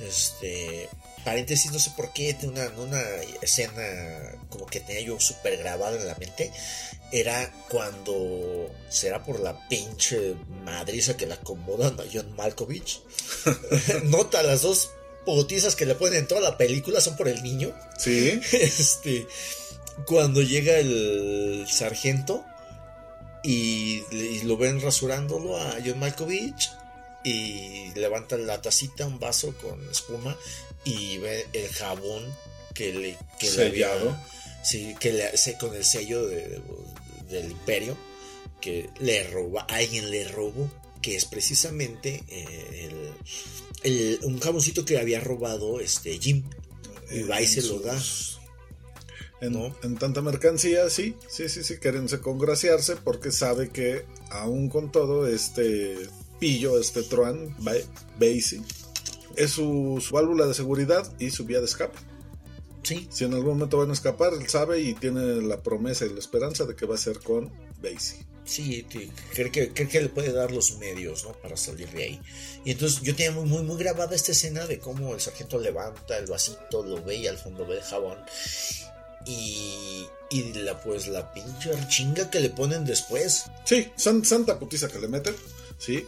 este, 0.00 0.88
paréntesis, 1.24 1.72
no 1.72 1.78
sé 1.78 1.90
por 1.96 2.12
qué, 2.12 2.36
una, 2.42 2.68
una 2.78 3.02
escena 3.42 3.82
como 4.48 4.66
que 4.66 4.80
tenía 4.80 5.02
yo 5.02 5.20
súper 5.20 5.56
grabada 5.56 5.96
en 5.96 6.06
la 6.06 6.14
mente, 6.16 6.52
era 7.12 7.52
cuando, 7.68 8.70
será 8.88 9.22
por 9.24 9.40
la 9.40 9.68
pinche 9.68 10.34
madriza 10.64 11.16
que 11.16 11.26
le 11.26 11.34
acomodan 11.34 11.98
a 12.00 12.04
John 12.12 12.34
Malkovich, 12.36 13.00
nota 14.04 14.42
las 14.42 14.62
dos 14.62 14.90
potizas 15.24 15.76
que 15.76 15.86
le 15.86 15.94
ponen 15.94 16.20
en 16.20 16.28
toda 16.28 16.40
la 16.40 16.56
película 16.56 17.00
son 17.00 17.16
por 17.16 17.28
el 17.28 17.42
niño, 17.42 17.74
Sí. 17.98 18.40
este, 18.52 19.26
cuando 20.06 20.42
llega 20.42 20.78
el 20.78 21.66
sargento 21.68 22.44
y, 23.42 24.02
y 24.10 24.42
lo 24.44 24.56
ven 24.56 24.80
rasurándolo 24.80 25.58
a 25.58 25.76
John 25.84 25.98
Malkovich 25.98 26.70
y 27.24 27.92
levanta 27.94 28.36
la 28.36 28.60
tacita, 28.62 29.06
un 29.06 29.18
vaso 29.18 29.54
con 29.60 29.88
espuma 29.90 30.36
y 30.84 31.18
ve 31.18 31.46
el 31.52 31.68
jabón 31.68 32.24
que 32.74 32.92
le, 32.94 33.16
que 33.38 33.50
le 33.50 33.66
había- 33.66 34.24
sí, 34.64 34.94
que 34.98 35.12
le, 35.12 35.36
se- 35.36 35.58
con 35.58 35.74
el 35.74 35.84
sello 35.84 36.26
de- 36.26 36.60
del 37.28 37.50
imperio 37.50 37.96
que 38.60 38.90
le 39.00 39.24
roba, 39.30 39.62
alguien 39.62 40.10
le 40.10 40.28
robó, 40.28 40.70
que 41.02 41.16
es 41.16 41.24
precisamente 41.24 42.22
eh, 42.28 42.88
el, 42.90 43.12
el- 43.92 44.18
un 44.24 44.38
jaboncito 44.40 44.84
que 44.84 44.98
había 44.98 45.20
robado 45.20 45.80
este 45.80 46.18
Jim. 46.18 46.44
Y 47.10 47.22
va 47.24 47.40
y 47.40 47.46
se 47.46 47.62
lo 47.62 47.80
da. 47.80 48.00
En, 49.40 49.52
¿no? 49.54 49.74
en 49.82 49.96
tanta 49.96 50.20
mercancía, 50.20 50.88
sí, 50.90 51.16
sí, 51.28 51.48
sí, 51.48 51.64
sí, 51.64 51.78
querense 51.80 52.20
congraciarse 52.20 52.96
porque 52.96 53.32
sabe 53.32 53.70
que 53.70 54.04
aún 54.28 54.68
con 54.68 54.92
todo 54.92 55.26
este 55.26 55.96
pillo, 56.40 56.80
este 56.80 57.02
Truan, 57.04 57.54
Ba- 57.58 57.74
Basie, 58.18 58.60
es 59.36 59.50
su, 59.52 60.02
su 60.04 60.12
válvula 60.14 60.46
de 60.46 60.54
seguridad 60.54 61.08
y 61.20 61.30
su 61.30 61.44
vía 61.44 61.60
de 61.60 61.66
escape. 61.66 61.96
Sí. 62.82 63.06
Si 63.12 63.24
en 63.24 63.34
algún 63.34 63.50
momento 63.54 63.76
van 63.78 63.90
a 63.90 63.92
escapar, 63.92 64.32
él 64.32 64.48
sabe 64.48 64.80
y 64.80 64.94
tiene 64.94 65.20
la 65.42 65.62
promesa 65.62 66.06
y 66.06 66.08
la 66.12 66.18
esperanza 66.18 66.64
de 66.64 66.74
que 66.74 66.86
va 66.86 66.94
a 66.96 66.98
ser 66.98 67.20
con 67.20 67.52
Basie. 67.82 68.24
Sí, 68.42 68.84
cree 69.34 69.50
que, 69.52 69.72
cree 69.72 69.86
que 69.86 70.00
le 70.00 70.08
puede 70.08 70.32
dar 70.32 70.50
los 70.50 70.76
medios, 70.78 71.22
¿no? 71.24 71.34
Para 71.34 71.56
salir 71.56 71.88
de 71.90 72.02
ahí. 72.02 72.20
Y 72.64 72.72
entonces 72.72 73.00
yo 73.02 73.14
tenía 73.14 73.30
muy, 73.30 73.44
muy, 73.48 73.62
muy 73.62 73.76
grabada 73.76 74.16
esta 74.16 74.32
escena 74.32 74.66
de 74.66 74.80
cómo 74.80 75.14
el 75.14 75.20
sargento 75.20 75.58
levanta 75.60 76.16
el 76.18 76.26
vasito, 76.26 76.82
lo 76.84 77.00
ve 77.04 77.16
y 77.16 77.26
al 77.28 77.38
fondo 77.38 77.64
ve 77.66 77.76
el 77.76 77.82
jabón. 77.82 78.18
Y, 79.26 80.06
y 80.30 80.52
la, 80.54 80.82
pues 80.82 81.06
la 81.06 81.32
pinche 81.32 81.70
chinga 81.88 82.30
que 82.30 82.40
le 82.40 82.50
ponen 82.50 82.84
después. 82.84 83.44
Sí, 83.64 83.88
san- 83.96 84.24
santa 84.24 84.58
putiza 84.58 84.88
que 84.88 84.98
le 84.98 85.08
meten, 85.08 85.34
sí. 85.78 86.06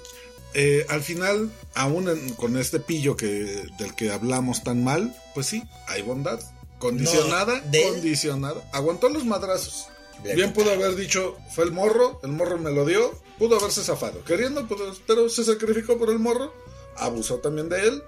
Eh, 0.55 0.85
al 0.89 1.03
final, 1.03 1.51
aún 1.75 2.09
en- 2.09 2.35
con 2.35 2.57
este 2.57 2.79
pillo 2.81 3.17
que, 3.17 3.65
del 3.79 3.95
que 3.97 4.11
hablamos 4.11 4.63
tan 4.63 4.85
mal, 4.85 5.15
pues 5.35 5.47
sí, 5.47 5.63
hay 5.89 6.03
bondad. 6.03 6.41
Condicionada, 6.79 7.61
No, 7.65 7.71
de 7.71 7.83
él- 7.87 7.93
condicionada. 7.95 8.63
Aguantó 8.73 9.09
los 9.09 9.25
madrazos. 9.25 9.87
Bien 10.35 10.53
pudo 10.53 10.71
haber 10.73 10.95
dicho, 10.95 11.37
fue 11.55 11.65
el 11.65 11.73
morro, 11.73 12.21
el 12.23 12.31
morro 12.33 12.57
me 12.59 12.71
lo 12.71 12.85
dio, 12.87 13.13
pudo 13.39 13.59
haberse 13.59 13.83
zafado. 13.83 14.23
Queriendo, 14.25 14.67
pudo- 14.69 14.95
pero 15.07 15.29
se 15.29 15.43
sacrificó 15.45 15.99
por 15.99 16.11
el 16.11 16.19
morro, 16.21 16.53
abusó 16.97 17.39
también 17.39 17.69
de 17.69 17.89
él, 17.89 18.03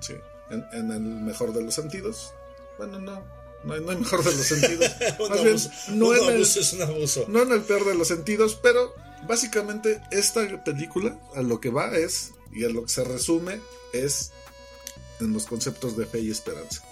sí, 0.00 0.14
en, 0.50 0.64
en 0.72 0.90
el 0.92 1.00
mejor 1.00 1.52
de 1.52 1.62
los 1.62 1.74
sentidos. 1.74 2.32
Bueno, 2.78 2.98
no, 3.00 3.22
no 3.64 3.74
hay, 3.74 3.80
no 3.80 3.90
hay 3.90 3.96
mejor 3.98 4.24
de 4.24 4.34
los 4.34 4.46
sentidos. 4.46 4.90
Un 5.18 5.28
Más 5.28 5.42
bien, 5.44 5.56
no 5.98 6.06
un 6.08 6.16
en 6.16 6.22
el- 6.24 6.34
abuso 6.36 6.60
es 6.60 6.72
un 6.72 6.82
abuso. 6.82 7.24
no 7.28 7.42
en 7.42 7.52
el 7.52 7.60
peor 7.62 7.84
de 7.84 7.94
los 7.96 8.08
sentidos, 8.08 8.58
pero 8.62 8.94
básicamente 9.26 10.00
esta 10.10 10.62
película 10.64 11.18
a 11.34 11.42
lo 11.42 11.60
que 11.60 11.70
va 11.70 11.96
es, 11.96 12.32
y 12.52 12.64
a 12.64 12.68
lo 12.68 12.84
que 12.84 12.90
se 12.90 13.04
resume, 13.04 13.60
es 13.92 14.30
en 15.20 15.32
los 15.32 15.46
conceptos 15.46 15.96
de 15.96 16.06
fe 16.06 16.20
y 16.20 16.30
esperanza. 16.30 16.82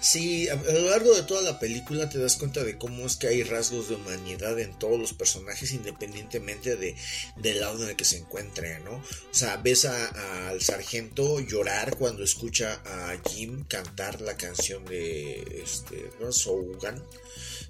Sí, 0.00 0.48
a, 0.48 0.56
lo 0.56 0.90
largo 0.90 1.14
de 1.14 1.22
toda 1.22 1.42
la 1.42 1.58
película 1.58 2.08
te 2.08 2.18
das 2.18 2.36
cuenta 2.36 2.64
de 2.64 2.76
cómo 2.76 3.06
es 3.06 3.16
que 3.16 3.28
hay 3.28 3.42
rasgos 3.42 3.88
de 3.88 3.94
humanidad 3.94 4.58
en 4.58 4.76
todos 4.78 4.98
los 4.98 5.12
personajes 5.12 5.72
independientemente 5.72 6.76
de, 6.76 6.96
del 7.36 7.60
lado 7.60 7.82
en 7.82 7.90
el 7.90 7.96
que 7.96 8.04
se 8.04 8.18
encuentren, 8.18 8.84
¿no? 8.84 8.96
O 8.96 9.02
sea, 9.30 9.58
ves 9.58 9.84
al 9.84 10.60
sargento 10.60 11.40
llorar 11.40 11.96
cuando 11.96 12.24
escucha 12.24 12.80
a 12.84 13.16
Jim 13.28 13.64
cantar 13.68 14.20
la 14.20 14.36
canción 14.36 14.84
de 14.84 15.62
este, 15.62 16.10
¿no? 16.20 16.32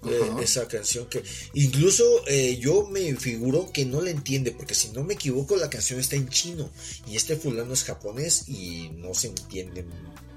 Eh, 0.04 0.18
Ajá. 0.32 0.42
esa 0.42 0.66
canción 0.66 1.06
que 1.06 1.22
incluso 1.54 2.04
eh, 2.26 2.58
yo 2.58 2.88
me 2.88 3.14
figuro 3.14 3.70
que 3.72 3.84
no 3.84 4.00
la 4.00 4.10
entiende 4.10 4.50
porque 4.50 4.74
si 4.74 4.88
no 4.88 5.04
me 5.04 5.14
equivoco 5.14 5.54
la 5.54 5.70
canción 5.70 6.00
está 6.00 6.16
en 6.16 6.28
chino 6.28 6.68
y 7.06 7.14
este 7.14 7.36
fulano 7.36 7.72
es 7.72 7.84
japonés 7.84 8.48
y 8.48 8.88
no 8.96 9.14
se 9.14 9.28
entienden 9.28 9.86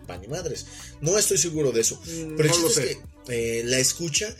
pan 0.05 0.22
ni 0.22 0.28
madres 0.28 0.68
no 1.01 1.18
estoy 1.18 1.39
seguro 1.39 1.72
de 1.72 1.82
eso 1.82 1.95
Mm, 2.05 2.36
pero 2.38 2.43
el 2.49 2.55
no 2.55 2.61
lo 2.61 2.68
chiste 2.68 2.82
sé. 2.84 2.91
es 2.91 2.97
que 3.26 3.59
eh, 3.59 3.63
la 3.63 3.80
escucha 3.80 4.36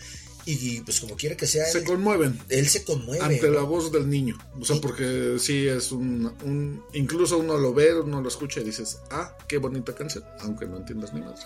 y 0.46 0.82
pues 0.82 1.00
como 1.00 1.16
quiera 1.16 1.36
que 1.36 1.48
sea 1.48 1.66
Se 1.66 1.80
él, 1.80 1.86
conmueven 1.86 2.40
él 2.50 2.70
se 2.70 2.84
conmueve 2.84 3.24
ante 3.26 3.48
¿no? 3.48 3.56
la 3.56 3.62
voz 3.64 3.92
del 3.92 4.08
niño. 4.08 4.38
O 4.62 4.64
sea, 4.64 4.80
porque 4.80 5.38
sí 5.40 5.68
es 5.68 5.92
un, 5.92 6.32
un- 6.44 6.84
Incluso 6.94 7.40
uno 7.40 7.58
lo 7.58 7.74
ve, 7.74 8.00
uno 8.00 8.22
lo 8.22 8.28
escucha 8.30 8.60
y 8.60 8.64
dices, 8.66 9.00
ah, 9.10 9.36
qué 9.48 9.58
bonita 9.58 9.96
canción, 9.96 10.24
aunque 10.42 10.68
no 10.68 10.78
entiendas 10.78 11.16
ni 11.16 11.22
madre. 11.22 11.42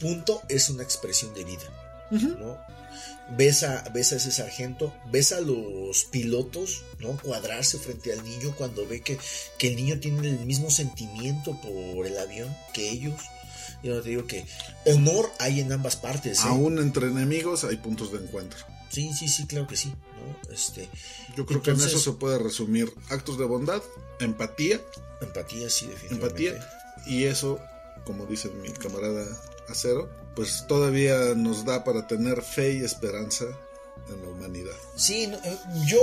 punto 0.00 0.40
es 0.48 0.70
una 0.70 0.82
expresión 0.82 1.34
de 1.34 1.44
vida 1.44 1.93
¿no? 2.22 2.58
Ves 3.36 3.62
a, 3.62 3.82
ves 3.94 4.12
a 4.12 4.16
ese 4.16 4.30
sargento, 4.30 4.94
ves 5.10 5.32
a 5.32 5.40
los 5.40 6.04
pilotos, 6.04 6.82
¿no? 6.98 7.16
Cuadrarse 7.16 7.78
frente 7.78 8.12
al 8.12 8.22
niño 8.22 8.54
cuando 8.56 8.86
ve 8.86 9.00
que, 9.00 9.18
que 9.58 9.68
el 9.68 9.76
niño 9.76 9.98
tiene 9.98 10.28
el 10.28 10.40
mismo 10.46 10.70
sentimiento 10.70 11.58
por 11.60 12.06
el 12.06 12.18
avión 12.18 12.54
que 12.72 12.90
ellos. 12.90 13.14
Yo 13.82 14.00
te 14.02 14.10
digo 14.10 14.26
que 14.26 14.46
honor 14.86 15.30
hay 15.38 15.60
en 15.60 15.72
ambas 15.72 15.96
partes. 15.96 16.38
¿eh? 16.40 16.42
Aún 16.44 16.78
entre 16.78 17.06
enemigos 17.08 17.64
hay 17.64 17.76
puntos 17.76 18.12
de 18.12 18.18
encuentro. 18.18 18.58
Sí, 18.90 19.12
sí, 19.14 19.28
sí, 19.28 19.46
claro 19.46 19.66
que 19.66 19.76
sí. 19.76 19.88
¿no? 19.90 20.52
Este, 20.52 20.88
Yo 21.36 21.44
creo 21.46 21.62
que 21.62 21.70
en 21.70 21.80
eso 21.80 21.98
se 21.98 22.12
puede 22.12 22.38
resumir 22.38 22.92
actos 23.10 23.38
de 23.38 23.44
bondad, 23.44 23.82
empatía, 24.20 24.80
Empatía, 25.20 25.70
sí, 25.70 25.86
definitivamente. 25.86 26.48
empatía, 26.48 26.68
y 27.06 27.24
eso, 27.24 27.58
como 28.04 28.26
dice 28.26 28.50
mi 28.50 28.70
camarada 28.70 29.26
Acero, 29.68 30.10
pues 30.34 30.64
todavía 30.68 31.16
nos 31.36 31.64
da 31.64 31.84
para 31.84 32.06
tener 32.06 32.42
fe 32.42 32.74
y 32.74 32.84
esperanza 32.84 33.44
en 34.08 34.22
la 34.22 34.28
humanidad. 34.28 34.76
Sí, 34.96 35.24
eh, 35.44 35.56
yo, 35.86 36.00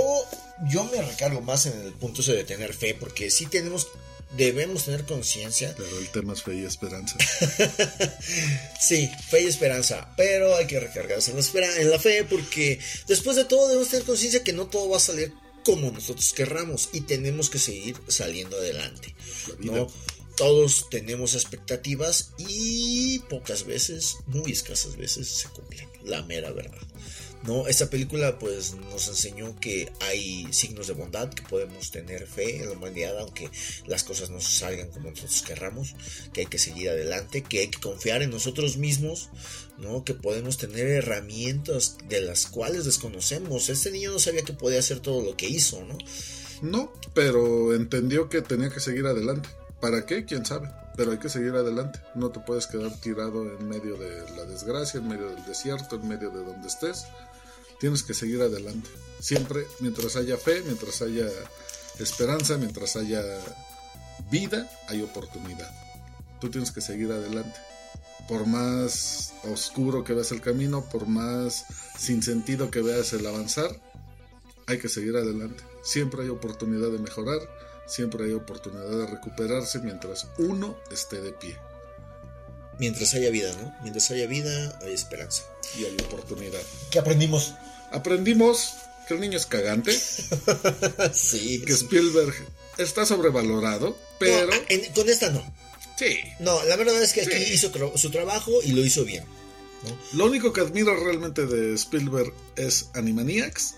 yo 0.70 0.84
me 0.84 1.00
recargo 1.02 1.40
más 1.40 1.66
en 1.66 1.80
el 1.80 1.92
punto 1.92 2.20
ese 2.22 2.32
de 2.32 2.44
tener 2.44 2.72
fe, 2.74 2.94
porque 2.98 3.30
sí 3.30 3.46
tenemos, 3.46 3.88
debemos 4.36 4.84
tener 4.86 5.04
conciencia. 5.04 5.74
Pero 5.76 5.98
el 5.98 6.08
tema 6.10 6.32
es 6.32 6.42
fe 6.42 6.54
y 6.56 6.64
esperanza. 6.64 7.16
Sí, 8.80 9.08
fe 9.30 9.42
y 9.42 9.46
esperanza, 9.46 10.12
pero 10.16 10.56
hay 10.56 10.66
que 10.66 10.80
recargarse 10.80 11.30
en 11.30 11.36
la, 11.36 11.42
espera- 11.42 11.76
en 11.80 11.88
la 11.90 11.98
fe 12.00 12.24
porque 12.24 12.80
después 13.06 13.36
de 13.36 13.44
todo 13.44 13.68
debemos 13.68 13.88
tener 13.90 14.04
conciencia 14.04 14.42
que 14.42 14.52
no 14.52 14.66
todo 14.66 14.88
va 14.88 14.96
a 14.96 15.00
salir 15.00 15.32
como 15.64 15.90
nosotros 15.92 16.32
querramos 16.32 16.88
y 16.92 17.02
tenemos 17.02 17.48
que 17.48 17.58
seguir 17.60 17.96
saliendo 18.08 18.56
adelante. 18.56 19.14
¿no? 19.60 19.86
Todos 20.36 20.88
tenemos 20.90 21.34
expectativas 21.34 22.32
y 22.38 23.20
pocas 23.30 23.64
veces, 23.64 24.16
muy 24.26 24.52
escasas 24.52 24.96
veces, 24.96 25.28
se 25.28 25.48
cumplen, 25.48 25.88
la 26.04 26.22
mera 26.22 26.50
verdad. 26.52 26.80
¿no? 27.44 27.66
Esta 27.66 27.90
película 27.90 28.38
pues 28.38 28.74
nos 28.74 29.08
enseñó 29.08 29.58
que 29.58 29.92
hay 30.00 30.46
signos 30.52 30.86
de 30.86 30.94
bondad, 30.94 31.30
que 31.30 31.42
podemos 31.42 31.90
tener 31.90 32.26
fe 32.26 32.58
en 32.58 32.66
la 32.66 32.72
humanidad 32.72 33.18
aunque 33.18 33.50
las 33.86 34.04
cosas 34.04 34.30
no 34.30 34.40
salgan 34.40 34.90
como 34.90 35.10
nosotros 35.10 35.42
querramos, 35.42 35.94
que 36.32 36.42
hay 36.42 36.46
que 36.46 36.58
seguir 36.58 36.90
adelante, 36.90 37.42
que 37.42 37.60
hay 37.60 37.68
que 37.68 37.80
confiar 37.80 38.22
en 38.22 38.30
nosotros 38.30 38.76
mismos, 38.76 39.30
¿no? 39.78 40.04
que 40.04 40.14
podemos 40.14 40.56
tener 40.56 40.86
herramientas 40.86 41.98
de 42.08 42.20
las 42.20 42.46
cuales 42.46 42.84
desconocemos. 42.84 43.68
Este 43.68 43.90
niño 43.90 44.12
no 44.12 44.18
sabía 44.18 44.42
que 44.42 44.52
podía 44.52 44.78
hacer 44.78 45.00
todo 45.00 45.22
lo 45.22 45.36
que 45.36 45.48
hizo, 45.48 45.84
¿no? 45.84 45.98
No, 46.62 46.92
pero 47.12 47.74
entendió 47.74 48.28
que 48.28 48.40
tenía 48.40 48.70
que 48.70 48.78
seguir 48.78 49.04
adelante. 49.06 49.48
¿Para 49.82 50.06
qué? 50.06 50.24
¿Quién 50.24 50.46
sabe? 50.46 50.70
Pero 50.96 51.10
hay 51.10 51.18
que 51.18 51.28
seguir 51.28 51.56
adelante. 51.56 51.98
No 52.14 52.30
te 52.30 52.38
puedes 52.38 52.68
quedar 52.68 52.92
tirado 53.00 53.50
en 53.50 53.68
medio 53.68 53.96
de 53.96 54.30
la 54.36 54.44
desgracia, 54.44 55.00
en 55.00 55.08
medio 55.08 55.28
del 55.28 55.44
desierto, 55.44 55.96
en 55.96 56.06
medio 56.06 56.30
de 56.30 56.44
donde 56.44 56.68
estés. 56.68 57.06
Tienes 57.80 58.04
que 58.04 58.14
seguir 58.14 58.40
adelante. 58.42 58.88
Siempre, 59.18 59.66
mientras 59.80 60.14
haya 60.14 60.36
fe, 60.36 60.62
mientras 60.64 61.02
haya 61.02 61.26
esperanza, 61.98 62.58
mientras 62.58 62.94
haya 62.94 63.24
vida, 64.30 64.70
hay 64.86 65.02
oportunidad. 65.02 65.68
Tú 66.40 66.48
tienes 66.48 66.70
que 66.70 66.80
seguir 66.80 67.10
adelante. 67.10 67.58
Por 68.28 68.46
más 68.46 69.34
oscuro 69.42 70.04
que 70.04 70.14
veas 70.14 70.30
el 70.30 70.40
camino, 70.40 70.88
por 70.92 71.08
más 71.08 71.64
sin 71.98 72.22
sentido 72.22 72.70
que 72.70 72.82
veas 72.82 73.12
el 73.14 73.26
avanzar, 73.26 73.70
hay 74.68 74.78
que 74.78 74.88
seguir 74.88 75.16
adelante. 75.16 75.64
Siempre 75.82 76.22
hay 76.22 76.28
oportunidad 76.28 76.92
de 76.92 77.00
mejorar, 77.00 77.40
siempre 77.86 78.24
hay 78.26 78.32
oportunidad 78.32 78.88
de 78.88 79.06
recuperarse 79.06 79.78
mientras 79.80 80.26
uno 80.38 80.78
esté 80.90 81.20
de 81.20 81.32
pie. 81.32 81.56
Mientras 82.78 83.14
haya 83.14 83.30
vida, 83.30 83.52
¿no? 83.60 83.74
Mientras 83.82 84.10
haya 84.10 84.26
vida, 84.26 84.78
hay 84.82 84.92
esperanza. 84.92 85.44
Y 85.78 85.84
hay 85.84 85.94
oportunidad. 86.04 86.60
¿Qué 86.90 86.98
aprendimos? 86.98 87.54
Aprendimos 87.92 88.74
que 89.06 89.14
el 89.14 89.20
niño 89.20 89.36
es 89.36 89.46
cagante. 89.46 89.92
sí. 91.12 91.62
Que 91.66 91.72
Spielberg 91.72 92.34
está 92.78 93.04
sobrevalorado, 93.06 93.96
pero... 94.18 94.46
No, 94.46 94.52
en- 94.68 94.92
con 94.92 95.08
esta 95.08 95.30
no. 95.30 95.42
Sí. 95.96 96.16
No, 96.40 96.62
la 96.64 96.76
verdad 96.76 97.00
es 97.02 97.12
que 97.12 97.22
aquí 97.22 97.36
Sí. 97.44 97.54
hizo 97.54 97.70
su 97.96 98.10
trabajo 98.10 98.50
y 98.64 98.72
lo 98.72 98.84
hizo 98.84 99.04
bien. 99.04 99.24
Lo 100.14 100.26
único 100.26 100.52
que 100.52 100.60
admiro 100.60 100.96
realmente 100.96 101.44
de 101.46 101.74
Spielberg 101.74 102.32
es 102.56 102.88
Animaniacs. 102.94 103.76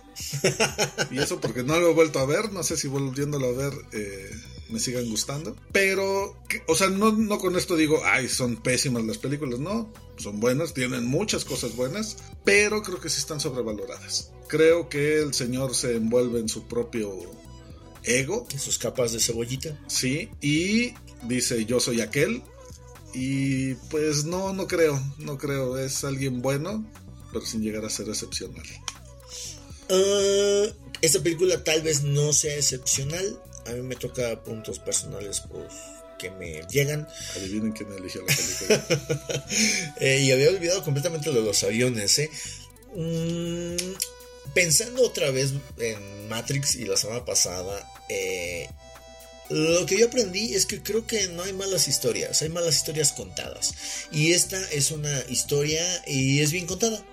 Y 1.11 1.19
eso 1.19 1.41
porque 1.41 1.63
no 1.63 1.79
lo 1.81 1.91
he 1.91 1.95
vuelto 1.95 2.19
a 2.19 2.27
ver. 2.27 2.53
No 2.53 2.63
sé 2.63 2.77
si 2.77 2.89
volviéndolo 2.89 3.49
a 3.49 3.53
ver 3.53 3.73
eh, 3.93 4.31
me 4.71 4.79
sigan 4.81 5.09
gustando. 5.09 5.57
Pero, 5.73 6.37
que- 6.49 6.63
o 6.69 6.75
sea, 6.77 6.89
no, 6.89 7.13
no 7.13 7.39
con 7.39 7.57
esto 7.57 7.77
digo, 7.77 8.01
ay, 8.05 8.29
son 8.29 8.57
pésimas 8.57 9.05
las 9.05 9.19
películas. 9.19 9.59
No, 9.61 9.93
son 10.17 10.41
buenas, 10.41 10.75
tienen 10.75 11.07
muchas 11.07 11.45
cosas 11.45 11.77
buenas. 11.77 12.17
Pero 12.45 12.83
creo 12.83 13.01
que 13.01 13.09
sí 13.11 13.19
están 13.21 13.41
sobrevaloradas. 13.41 14.31
Creo 14.49 14.89
que 14.89 15.19
el 15.21 15.35
señor 15.35 15.75
se 15.75 15.97
envuelve 15.97 16.41
en 16.41 16.49
su 16.49 16.67
propio 16.69 17.13
ego. 18.05 18.47
En 18.53 18.59
sus 18.59 18.79
capas 18.79 19.13
de 19.13 19.21
cebollita. 19.21 19.81
Sí, 19.89 20.29
y 20.41 20.93
dice 21.27 21.65
yo 21.65 21.81
soy 21.81 22.01
aquel. 22.01 22.43
Y 23.17 23.75
pues 23.91 24.25
no, 24.25 24.53
no 24.53 24.67
creo, 24.67 25.01
no 25.19 25.39
creo. 25.39 25.79
Es 25.79 26.03
alguien 26.05 26.43
bueno, 26.43 26.85
pero 27.33 27.47
sin 27.47 27.63
llegar 27.63 27.85
a 27.85 27.91
ser 27.91 28.09
excepcional. 28.09 28.65
Ah, 29.91 30.67
esta 31.01 31.21
película 31.21 31.63
tal 31.63 31.83
vez 31.83 32.03
no 32.03 32.33
sea 32.33 32.57
excepcional. 32.57 33.39
A 33.67 33.73
mí 33.73 33.83
me 33.83 33.97
toca 33.97 34.43
puntos 34.43 34.79
personales 34.79 35.43
pues, 35.51 35.73
que 36.19 36.31
me 36.31 36.63
llegan. 36.71 37.07
Adivinen 37.37 37.73
quién 37.73 37.93
eligió 37.93 38.23
la 38.23 38.35
película. 38.35 39.45
Eh, 40.01 40.21
y 40.23 40.33
había 40.33 40.51
olvidado 40.51 40.83
completamente 40.83 41.31
lo 41.31 41.41
de 41.41 41.47
los 41.47 41.63
aviones. 41.63 42.19
¿eh? 42.19 42.31
Mm, 42.95 43.77
pensando 44.55 45.03
otra 45.03 45.31
vez 45.31 45.53
en 45.79 46.29
Matrix 46.29 46.75
y 46.77 46.85
la 46.85 46.97
semana 46.97 47.25
pasada, 47.25 47.89
eh, 48.09 48.69
lo 49.51 49.85
que 49.87 49.99
yo 49.99 50.07
aprendí 50.07 50.55
es 50.55 50.67
que 50.67 50.83
creo 50.83 51.07
que 51.07 51.29
no 51.29 51.43
hay 51.43 51.53
malas 51.53 51.87
historias, 51.87 52.41
hay 52.43 52.49
malas 52.49 52.77
historias 52.77 53.13
contadas. 53.13 53.75
Y 54.11 54.33
esta 54.33 54.61
es 54.71 54.91
una 54.91 55.23
historia 55.29 55.85
y 56.07 56.41
es 56.41 56.51
bien 56.51 56.67
contada. 56.67 57.05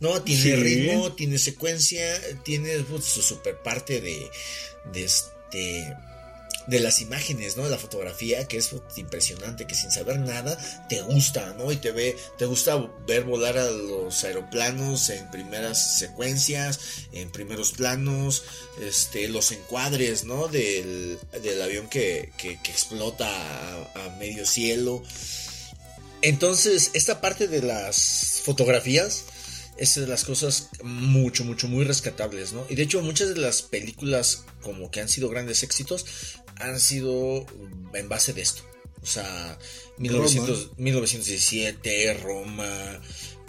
No, 0.00 0.22
tiene 0.22 0.42
Sí. 0.42 0.54
ritmo, 0.56 1.12
tiene 1.14 1.38
secuencia, 1.38 2.04
tiene 2.44 2.78
pues, 2.80 3.04
su 3.04 3.22
super 3.22 3.58
parte 3.62 4.00
de, 4.00 4.30
de 4.92 5.04
este 5.04 5.94
de 6.66 6.80
las 6.80 7.00
imágenes, 7.00 7.56
¿no? 7.56 7.64
De 7.64 7.70
la 7.70 7.78
fotografía, 7.78 8.46
que 8.46 8.58
es 8.58 8.68
impresionante, 8.96 9.66
que 9.66 9.74
sin 9.74 9.90
saber 9.90 10.18
nada 10.18 10.58
te 10.90 11.00
gusta, 11.00 11.54
¿no? 11.56 11.72
Y 11.72 11.76
te 11.76 11.92
ve, 11.92 12.14
te 12.36 12.44
gusta 12.44 12.76
ver 13.06 13.24
volar 13.24 13.56
a 13.56 13.70
los 13.70 14.22
aeroplanos 14.22 15.08
en 15.08 15.30
primeras 15.30 15.98
secuencias, 15.98 16.78
en 17.12 17.30
primeros 17.32 17.72
planos, 17.72 18.44
este, 18.82 19.28
los 19.28 19.50
encuadres, 19.50 20.24
¿no? 20.24 20.48
Del, 20.48 21.18
del 21.42 21.62
avión 21.62 21.88
que, 21.88 22.32
que- 22.36 22.60
que 22.62 22.70
explota 22.70 23.26
a, 23.26 24.04
a 24.04 24.16
medio 24.18 24.44
cielo. 24.44 25.02
Entonces, 26.20 26.90
esta 26.94 27.20
parte 27.22 27.46
de 27.48 27.62
las 27.62 28.42
fotografías 28.44 29.22
es 29.78 29.94
de 29.94 30.06
las 30.06 30.24
cosas 30.24 30.68
mucho, 30.82 31.44
mucho, 31.44 31.68
muy 31.68 31.84
rescatables, 31.84 32.52
¿no? 32.52 32.66
Y 32.68 32.74
de 32.74 32.82
hecho, 32.82 33.00
muchas 33.02 33.28
de 33.28 33.36
las 33.40 33.62
películas 33.62 34.44
como 34.62 34.90
que 34.90 35.00
han 35.00 35.08
sido 35.08 35.28
grandes 35.28 35.62
éxitos 35.62 36.04
han 36.56 36.80
sido 36.80 37.46
en 37.94 38.08
base 38.08 38.32
de 38.32 38.42
esto. 38.42 38.62
O 39.00 39.06
sea, 39.06 39.58
1900 39.98 40.72
1917, 40.76 42.14
Roma, 42.14 43.00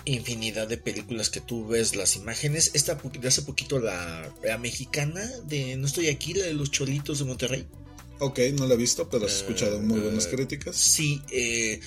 infinidad 0.06 0.68
de 0.68 0.78
películas 0.78 1.30
que 1.30 1.42
tú 1.42 1.68
ves 1.68 1.96
las 1.96 2.16
imágenes. 2.16 2.72
Esta 2.74 2.96
de 2.96 3.28
hace 3.28 3.42
poquito 3.42 3.80
la, 3.80 4.32
la 4.44 4.58
mexicana 4.58 5.26
de 5.46 5.76
No 5.78 5.88
estoy 5.88 6.08
aquí, 6.10 6.34
la 6.34 6.46
de 6.46 6.54
los 6.54 6.70
cholitos 6.72 7.20
de 7.20 7.26
Monterrey. 7.26 7.68
ok, 8.20 8.40
no 8.54 8.68
la 8.68 8.76
he 8.76 8.78
visto, 8.78 9.10
pero 9.10 9.26
he 9.26 9.30
escuchado 9.30 9.80
muy 9.82 10.00
buenas 10.00 10.28
Eh, 10.28 10.30
críticas. 10.36 10.76
Sí, 10.76 11.22
eh, 11.32 11.80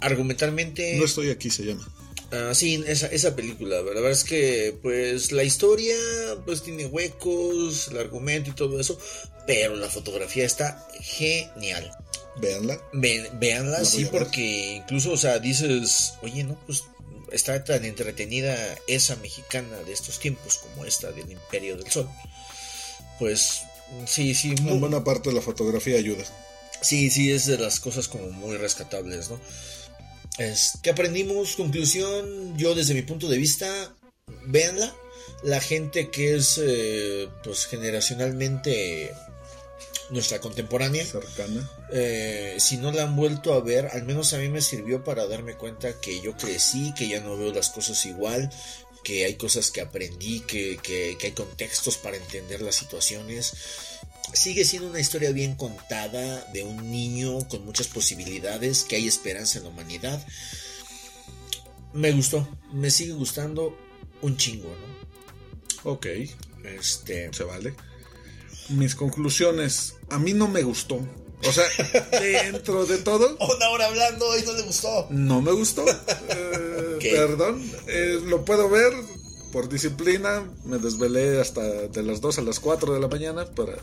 argumentalmente... 0.00 0.96
No 0.96 1.04
estoy 1.04 1.30
aquí, 1.30 1.50
se 1.50 1.64
llama. 1.64 1.86
Ah, 2.32 2.52
sí, 2.54 2.82
esa, 2.86 3.08
esa 3.08 3.34
película, 3.34 3.76
la 3.76 3.82
verdad 3.82 4.10
es 4.10 4.22
que 4.22 4.78
pues 4.82 5.32
la 5.32 5.42
historia 5.42 5.96
pues 6.46 6.62
tiene 6.62 6.86
huecos, 6.86 7.88
el 7.88 7.98
argumento 7.98 8.50
y 8.50 8.54
todo 8.54 8.78
eso, 8.78 8.98
pero 9.48 9.74
la 9.74 9.88
fotografía 9.88 10.44
está 10.46 10.86
genial. 11.00 11.90
Véanla. 12.40 12.80
Ve- 12.92 13.30
véanla, 13.34 13.78
La 13.80 13.84
sí, 13.84 14.04
porque 14.04 14.76
incluso, 14.76 15.10
o 15.10 15.16
sea, 15.16 15.40
dices, 15.40 16.14
oye, 16.22 16.44
no, 16.44 16.56
pues 16.66 16.84
está 17.32 17.64
tan 17.64 17.84
entretenida 17.84 18.56
esa 18.86 19.16
mexicana 19.16 19.76
de 19.84 19.92
estos 19.92 20.20
tiempos 20.20 20.58
como 20.58 20.84
esta 20.84 21.10
del 21.10 21.30
Imperio 21.32 21.76
del 21.76 21.90
Sol. 21.90 22.08
Pues 23.18 23.62
sí, 24.06 24.34
sí, 24.34 24.54
muy, 24.62 24.74
En 24.74 24.80
buena 24.80 25.02
parte 25.02 25.32
la 25.32 25.40
fotografía 25.42 25.96
ayuda. 25.98 26.24
Sí, 26.80 27.10
sí, 27.10 27.32
es 27.32 27.46
de 27.46 27.58
las 27.58 27.80
cosas 27.80 28.06
como 28.08 28.30
muy 28.30 28.56
rescatables, 28.56 29.28
¿no? 29.30 29.40
Es, 30.40 30.78
¿Qué 30.82 30.90
aprendimos? 30.90 31.54
Conclusión, 31.54 32.56
yo 32.56 32.74
desde 32.74 32.94
mi 32.94 33.02
punto 33.02 33.28
de 33.28 33.36
vista, 33.36 33.94
véanla. 34.46 34.94
La 35.42 35.60
gente 35.60 36.10
que 36.10 36.34
es, 36.36 36.58
eh, 36.62 37.28
pues, 37.44 37.66
generacionalmente 37.66 39.12
nuestra 40.10 40.40
contemporánea, 40.40 41.04
Cercana. 41.04 41.70
eh, 41.92 42.56
si 42.58 42.78
no 42.78 42.90
la 42.90 43.02
han 43.04 43.16
vuelto 43.16 43.52
a 43.54 43.60
ver, 43.60 43.86
al 43.92 44.02
menos 44.04 44.32
a 44.32 44.38
mí 44.38 44.48
me 44.48 44.60
sirvió 44.62 45.04
para 45.04 45.26
darme 45.26 45.54
cuenta 45.56 46.00
que 46.00 46.20
yo 46.20 46.36
crecí, 46.36 46.92
que 46.96 47.06
ya 47.08 47.20
no 47.20 47.36
veo 47.36 47.52
las 47.52 47.70
cosas 47.70 48.04
igual, 48.06 48.50
que 49.04 49.24
hay 49.24 49.34
cosas 49.36 49.70
que 49.70 49.80
aprendí, 49.82 50.40
que, 50.40 50.78
que- 50.82 51.16
que 51.18 51.26
hay 51.28 51.32
contextos 51.32 51.96
para 51.98 52.16
entender 52.16 52.60
las 52.62 52.74
situaciones. 52.76 53.52
Sigue 54.32 54.64
siendo 54.64 54.88
una 54.88 55.00
historia 55.00 55.32
bien 55.32 55.54
contada 55.54 56.44
de 56.52 56.62
un 56.62 56.90
niño 56.90 57.46
con 57.48 57.64
muchas 57.64 57.88
posibilidades, 57.88 58.84
que 58.84 58.96
hay 58.96 59.06
esperanza 59.06 59.58
en 59.58 59.64
la 59.64 59.70
humanidad. 59.70 60.24
Me 61.92 62.12
gustó, 62.12 62.48
me 62.72 62.90
sigue 62.90 63.12
gustando 63.12 63.76
un 64.22 64.36
chingo, 64.36 64.68
¿no? 64.68 65.90
Ok, 65.92 66.06
Este, 66.64 67.32
se 67.32 67.44
vale. 67.44 67.74
Mis 68.68 68.94
conclusiones. 68.94 69.94
A 70.10 70.18
mí 70.18 70.32
no 70.32 70.46
me 70.46 70.62
gustó. 70.62 71.00
O 71.42 71.52
sea, 71.52 71.64
dentro 72.20 72.84
de 72.86 72.98
todo, 72.98 73.36
una 73.38 73.70
hora 73.70 73.86
hablando 73.86 74.38
y 74.38 74.42
no 74.42 74.52
le 74.52 74.62
gustó. 74.62 75.06
no 75.10 75.40
me 75.42 75.52
gustó. 75.52 75.84
Eh. 77.02 77.12
Perdón. 77.12 77.62
Eh, 77.86 78.20
lo 78.26 78.44
puedo 78.44 78.68
ver 78.68 78.92
por 79.52 79.70
disciplina. 79.70 80.44
Me 80.66 80.76
desvelé 80.76 81.40
hasta 81.40 81.62
de 81.62 82.02
las 82.02 82.20
2 82.20 82.38
a 82.38 82.42
las 82.42 82.60
4 82.60 82.92
de 82.92 83.00
la 83.00 83.08
mañana 83.08 83.46
para 83.46 83.78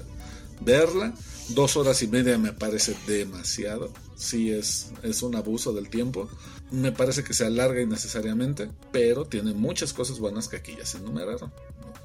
verla. 0.59 1.13
Dos 1.49 1.77
horas 1.77 2.01
y 2.01 2.07
media 2.07 2.37
me 2.37 2.53
parece 2.53 2.95
demasiado. 3.07 3.91
Sí, 4.15 4.51
es, 4.51 4.87
es 5.03 5.21
un 5.21 5.35
abuso 5.35 5.73
del 5.73 5.89
tiempo. 5.89 6.29
Me 6.71 6.91
parece 6.91 7.23
que 7.23 7.33
se 7.33 7.45
alarga 7.45 7.81
innecesariamente, 7.81 8.69
pero 8.91 9.25
tiene 9.25 9.53
muchas 9.53 9.93
cosas 9.93 10.19
buenas 10.19 10.47
que 10.47 10.57
aquí 10.57 10.75
ya 10.77 10.85
se 10.85 10.97
enumeraron. 10.97 11.51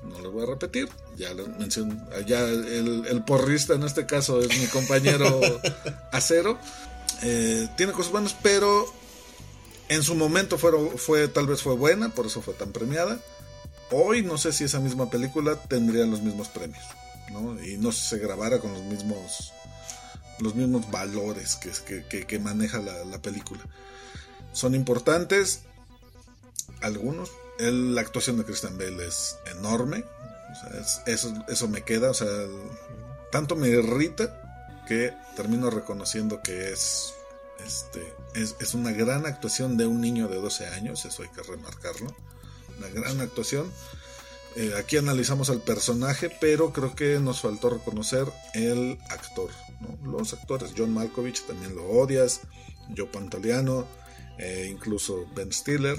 No, 0.08 0.20
no 0.20 0.30
voy 0.30 0.44
a 0.44 0.46
repetir. 0.46 0.88
Ya 1.16 1.34
lo 1.34 1.46
mencioné. 1.48 1.96
Ya 2.26 2.40
el, 2.48 3.04
el 3.08 3.24
porrista 3.24 3.74
en 3.74 3.82
este 3.82 4.06
caso 4.06 4.40
es 4.40 4.60
mi 4.60 4.66
compañero 4.66 5.40
Acero. 6.12 6.58
Eh, 7.22 7.68
tiene 7.76 7.92
cosas 7.92 8.12
buenas, 8.12 8.36
pero 8.42 8.86
en 9.88 10.02
su 10.02 10.14
momento 10.14 10.58
fue, 10.58 10.72
fue 10.96 11.28
tal 11.28 11.46
vez 11.46 11.62
fue 11.62 11.74
buena, 11.74 12.08
por 12.08 12.26
eso 12.26 12.42
fue 12.42 12.54
tan 12.54 12.72
premiada. 12.72 13.18
Hoy 13.90 14.22
no 14.22 14.38
sé 14.38 14.52
si 14.52 14.64
esa 14.64 14.80
misma 14.80 15.10
película 15.10 15.56
tendría 15.56 16.06
los 16.06 16.22
mismos 16.22 16.48
premios, 16.48 16.82
¿no? 17.30 17.62
Y 17.62 17.76
no 17.76 17.92
se 17.92 18.18
grabara 18.18 18.58
con 18.58 18.72
los 18.72 18.82
mismos 18.82 19.52
los 20.38 20.54
mismos 20.56 20.90
valores 20.90 21.56
que, 21.56 22.04
que, 22.26 22.38
maneja 22.40 22.78
la, 22.78 23.04
la 23.04 23.22
película. 23.22 23.60
Son 24.52 24.74
importantes 24.74 25.60
algunos. 26.80 27.30
El- 27.58 27.94
la 27.94 28.00
actuación 28.00 28.38
de 28.38 28.44
Christian 28.44 28.76
Bale 28.76 29.06
es 29.06 29.36
enorme. 29.56 30.04
Eso, 31.06 31.32
eso 31.48 31.68
me 31.68 31.82
queda. 31.82 32.10
O 32.10 32.14
sea, 32.14 32.26
tanto 33.30 33.54
me 33.56 33.68
irrita 33.68 34.82
que 34.88 35.14
termino 35.36 35.70
reconociendo 35.70 36.42
que 36.42 36.72
es, 36.72 37.14
este, 37.64 38.12
es, 38.34 38.56
es 38.58 38.74
una 38.74 38.90
gran 38.92 39.26
actuación 39.26 39.76
de 39.76 39.86
un 39.86 40.00
niño 40.00 40.26
de 40.28 40.36
12 40.40 40.66
años, 40.68 41.04
eso 41.04 41.22
hay 41.22 41.28
que 41.28 41.42
remarcarlo. 41.42 42.14
Una 42.78 42.88
gran 42.88 43.20
actuación. 43.20 43.70
Eh, 44.56 44.72
aquí 44.78 44.96
analizamos 44.98 45.48
al 45.50 45.62
personaje, 45.62 46.30
pero 46.40 46.72
creo 46.72 46.94
que 46.94 47.18
nos 47.18 47.40
faltó 47.40 47.70
reconocer 47.70 48.26
el 48.54 48.98
actor, 49.08 49.50
¿no? 49.80 50.12
los 50.18 50.32
actores. 50.34 50.72
John 50.76 50.92
Malkovich 50.92 51.42
también 51.46 51.74
lo 51.74 51.86
odias, 51.88 52.40
Joe 52.96 53.06
Pantoliano, 53.06 53.86
eh, 54.38 54.68
incluso 54.70 55.26
Ben 55.34 55.52
Stiller. 55.52 55.98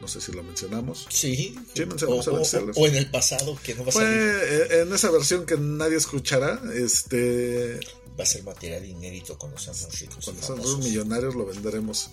No 0.00 0.08
sé 0.08 0.20
si 0.20 0.32
lo 0.32 0.42
mencionamos. 0.42 1.06
Sí. 1.10 1.54
Sí, 1.74 1.84
mencionamos 1.84 2.26
o, 2.28 2.30
a 2.30 2.34
Ben 2.34 2.42
o- 2.42 2.44
Stiller. 2.44 2.72
o 2.76 2.86
en 2.86 2.94
el 2.94 3.10
pasado, 3.10 3.58
que 3.62 3.74
no 3.74 3.82
va 3.84 3.88
a 3.90 3.92
salir. 3.92 4.08
eh, 4.18 4.80
en 4.82 4.94
esa 4.94 5.10
versión 5.10 5.44
que 5.44 5.56
nadie 5.58 5.96
escuchará. 5.96 6.60
Este, 6.74 7.80
Va 8.18 8.22
a 8.24 8.26
ser 8.26 8.42
material 8.44 8.84
inédito 8.84 9.36
con 9.38 9.50
los 9.50 9.66
años 9.68 10.00
ricos. 10.00 10.24
somos 10.24 10.46
famosos. 10.46 10.78
millonarios 10.78 11.34
lo 11.34 11.44
venderemos. 11.46 12.10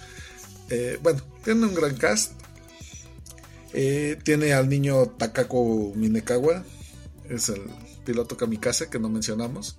Eh, 0.69 0.97
bueno, 1.01 1.21
tiene 1.43 1.65
un 1.65 1.73
gran 1.75 1.95
cast. 1.95 2.33
Eh, 3.73 4.17
tiene 4.23 4.53
al 4.53 4.69
niño 4.69 5.07
Takako 5.17 5.93
Minekawa. 5.95 6.63
Es 7.29 7.49
el 7.49 7.61
piloto 8.05 8.37
kamikaze 8.37 8.89
que 8.89 8.99
no 8.99 9.09
mencionamos. 9.09 9.77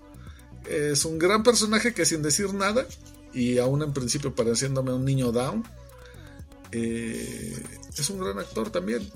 Es 0.68 1.05
un 1.05 1.18
gran 1.18 1.43
personaje 1.43 1.95
que 1.95 2.05
sin 2.05 2.22
decir 2.22 2.53
nada, 2.53 2.86
y 3.32 3.59
aún 3.59 3.82
en 3.82 3.93
principio 3.93 4.34
pareciéndome 4.34 4.93
un 4.93 5.05
niño 5.05 5.32
down, 5.32 5.64
eh, 6.72 7.57
es 7.97 8.11
un 8.11 8.20
gran 8.20 8.39
actor 8.39 8.70
también. 8.70 9.09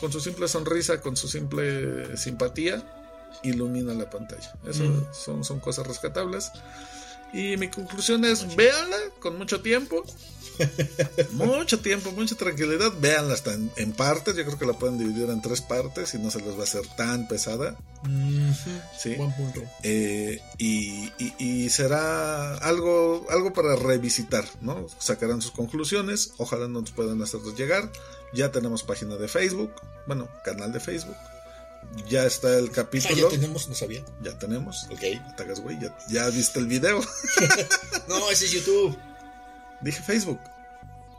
Con 0.00 0.12
su 0.12 0.20
simple 0.20 0.46
sonrisa, 0.48 1.00
con 1.00 1.16
su 1.16 1.26
simple 1.28 2.16
simpatía, 2.16 2.84
ilumina 3.42 3.94
la 3.94 4.10
pantalla. 4.10 4.52
Eso 4.68 4.84
Mm. 4.84 5.06
son, 5.12 5.44
son 5.44 5.60
cosas 5.60 5.86
rescatables. 5.86 6.50
Y 7.32 7.56
mi 7.56 7.68
conclusión 7.68 8.24
es, 8.24 8.56
véanla 8.56 8.96
con 9.20 9.36
mucho 9.38 9.60
tiempo. 9.60 10.02
mucho 11.32 11.78
tiempo, 11.80 12.10
mucha 12.12 12.34
tranquilidad. 12.34 12.92
Véanla 13.00 13.34
hasta 13.34 13.54
en, 13.54 13.70
en 13.76 13.92
partes. 13.92 14.34
Yo 14.36 14.44
creo 14.44 14.58
que 14.58 14.66
la 14.66 14.72
pueden 14.72 14.98
dividir 14.98 15.30
en 15.30 15.40
tres 15.42 15.60
partes 15.60 16.14
y 16.14 16.18
no 16.18 16.30
se 16.30 16.40
les 16.40 16.54
va 16.56 16.60
a 16.60 16.64
hacer 16.64 16.86
tan 16.96 17.28
pesada. 17.28 17.76
Sí. 18.98 19.14
Buen 19.14 19.32
punto. 19.36 19.62
Eh, 19.82 20.40
y, 20.58 21.12
y- 21.18 21.34
y 21.38 21.68
será 21.70 22.56
algo, 22.58 23.26
algo 23.30 23.52
para 23.52 23.76
revisitar, 23.76 24.44
¿no? 24.60 24.86
Sacarán 24.98 25.42
sus 25.42 25.52
conclusiones, 25.52 26.32
ojalá 26.38 26.66
nos 26.68 26.90
puedan 26.90 27.22
hacerlos 27.22 27.56
llegar. 27.56 27.90
Ya 28.34 28.50
tenemos 28.50 28.82
página 28.82 29.16
de 29.16 29.28
Facebook, 29.28 29.72
bueno, 30.06 30.28
canal 30.44 30.72
de 30.72 30.80
Facebook. 30.80 31.16
Ya 32.08 32.24
está 32.24 32.56
el 32.58 32.66
Ah, 32.68 32.72
capítulo. 32.74 33.16
ya 33.16 33.28
tenemos, 33.28 33.68
no 33.68 33.74
sabía. 33.74 34.04
Ya 34.22 34.38
tenemos. 34.38 34.84
Ok. 34.90 35.00
Güey, 35.62 35.78
ya, 35.80 35.96
ya 36.10 36.28
viste 36.30 36.58
el 36.58 36.66
video. 36.66 37.00
No, 38.08 38.30
ese 38.30 38.46
es 38.46 38.52
YouTube. 38.52 38.96
Dije 39.82 40.02
Facebook. 40.02 40.40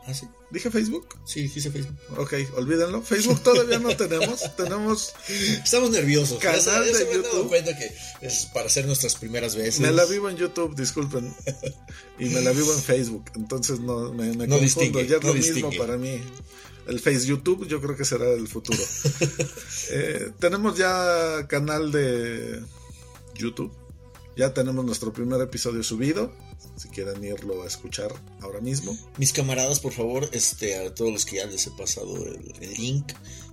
Ah, 0.06 0.14
sí. 0.14 0.26
Dije 0.50 0.70
Facebook. 0.70 1.06
Sí, 1.26 1.42
dijiste 1.42 1.70
Facebook. 1.70 1.96
Ok, 2.16 2.34
olvídenlo. 2.56 3.02
Facebook 3.02 3.40
todavía 3.42 3.78
no 3.78 3.94
tenemos. 3.96 4.40
tenemos. 4.56 5.12
Estamos 5.28 5.90
nerviosos. 5.90 6.38
Canal 6.38 6.58
Ya 6.58 6.64
se- 6.64 6.70
ya 6.70 6.80
de 6.80 7.04
me 7.04 7.10
dado 7.10 7.22
YouTube. 7.22 7.48
cuenta 7.48 7.76
que 7.76 7.92
es 8.22 8.46
para 8.46 8.66
hacer 8.66 8.86
nuestras 8.86 9.14
primeras 9.16 9.54
veces. 9.54 9.78
Me 9.80 9.92
la 9.92 10.04
vivo 10.06 10.28
en 10.28 10.36
YouTube, 10.36 10.74
disculpen. 10.74 11.34
Y 12.18 12.26
me 12.26 12.40
la 12.42 12.50
vivo 12.52 12.72
en 12.74 12.82
Facebook. 12.82 13.30
Entonces 13.34 13.80
no 13.80 14.12
me, 14.12 14.24
me 14.24 14.46
No 14.46 14.58
confundo. 14.58 14.58
distingue, 14.60 15.06
ya 15.06 15.16
es 15.16 15.22
no 15.22 15.28
lo 15.28 15.34
distingue. 15.34 15.68
mismo 15.68 15.82
para 15.84 15.96
mí. 15.96 16.20
El 16.90 16.98
Face 16.98 17.24
YouTube 17.24 17.68
yo 17.68 17.80
creo 17.80 17.96
que 17.96 18.04
será 18.04 18.28
el 18.30 18.48
futuro. 18.48 18.78
Eh, 19.92 20.30
tenemos 20.38 20.78
ya 20.78 21.48
canal 21.48 21.90
de 21.90 22.62
YouTube. 23.34 23.72
Ya 24.36 24.54
tenemos 24.54 24.84
nuestro 24.84 25.12
primer 25.12 25.40
episodio 25.40 25.82
subido. 25.82 26.32
Si 26.76 26.88
quieren 26.90 27.24
irlo 27.24 27.64
a 27.64 27.66
escuchar 27.66 28.12
ahora 28.40 28.60
mismo. 28.60 28.96
Mis 29.18 29.32
camaradas, 29.32 29.80
por 29.80 29.92
favor, 29.92 30.28
este, 30.30 30.76
a 30.76 30.94
todos 30.94 31.10
los 31.10 31.26
que 31.26 31.36
ya 31.36 31.46
les 31.46 31.66
he 31.66 31.72
pasado 31.72 32.16
el, 32.24 32.54
el 32.60 32.74
link 32.74 33.12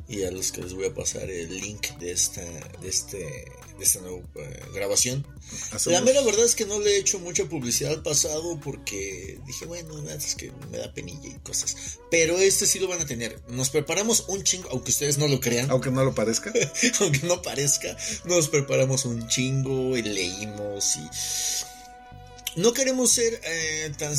y 0.10 0.24
a 0.24 0.32
los 0.32 0.52
que 0.52 0.62
les 0.62 0.74
voy 0.74 0.86
a 0.86 0.94
pasar 0.94 1.30
el 1.30 1.60
link 1.60 1.90
de 2.00 2.12
esta, 2.12 2.42
de 2.42 2.88
este, 2.88 3.18
de 3.18 3.84
esta 3.84 4.00
nueva 4.00 4.20
eh, 4.36 4.60
grabación. 4.74 5.26
Hacemos- 5.72 5.88
La 6.00 6.02
mera 6.02 6.22
verdad 6.22 6.46
es 6.46 6.56
que 6.56 6.66
no 6.66 6.80
le 6.80 6.92
he 6.96 6.98
hecho 6.98 7.20
mucha 7.20 7.46
publicidad 7.46 7.92
al 7.94 8.04
pasado 8.04 8.60
porque 8.62 9.40
dije, 9.46 9.66
bueno, 9.66 10.02
es 10.10 10.36
que 10.36 10.52
me 10.72 10.78
da 10.78 10.94
penilla 10.94 11.28
y 11.28 11.34
cosas. 11.40 11.76
Pero 12.10 12.38
este 12.38 12.66
sí 12.68 12.80
lo 12.80 12.88
van 12.88 13.02
a 13.02 13.06
tener. 13.06 13.40
Nos 13.50 13.70
preparamos 13.70 14.26
un 14.30 14.44
chingo, 14.44 14.70
aunque 14.72 14.92
ustedes 14.92 15.18
no 15.18 15.28
lo 15.28 15.40
crean. 15.42 15.70
Aunque 15.72 15.92
no 15.92 16.04
lo 16.06 16.16
parezca. 16.16 16.54
aunque 17.02 17.20
no 17.28 17.42
parezca, 17.42 17.96
nos 18.24 18.48
preparamos 18.50 19.04
un 19.06 19.28
chingo 19.28 19.98
y 19.98 20.02
leímos 20.04 20.96
y 20.96 22.60
no 22.62 22.74
queremos 22.74 23.12
ser 23.12 23.40
eh, 23.44 23.92
tan 23.98 24.16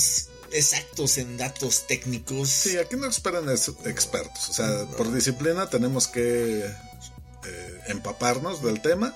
exactos 0.53 1.19
en 1.19 1.37
datos 1.37 1.87
técnicos. 1.87 2.49
Sí, 2.49 2.77
aquí 2.79 2.97
no 2.97 3.07
esperan 3.09 3.49
es- 3.49 3.73
expertos. 3.85 4.49
O 4.49 4.53
sea, 4.53 4.87
por 4.97 5.13
disciplina 5.13 5.69
tenemos 5.69 6.07
que 6.09 6.65
eh, 6.67 7.81
empaparnos 7.89 8.63
del 8.63 8.81
tema, 8.83 9.15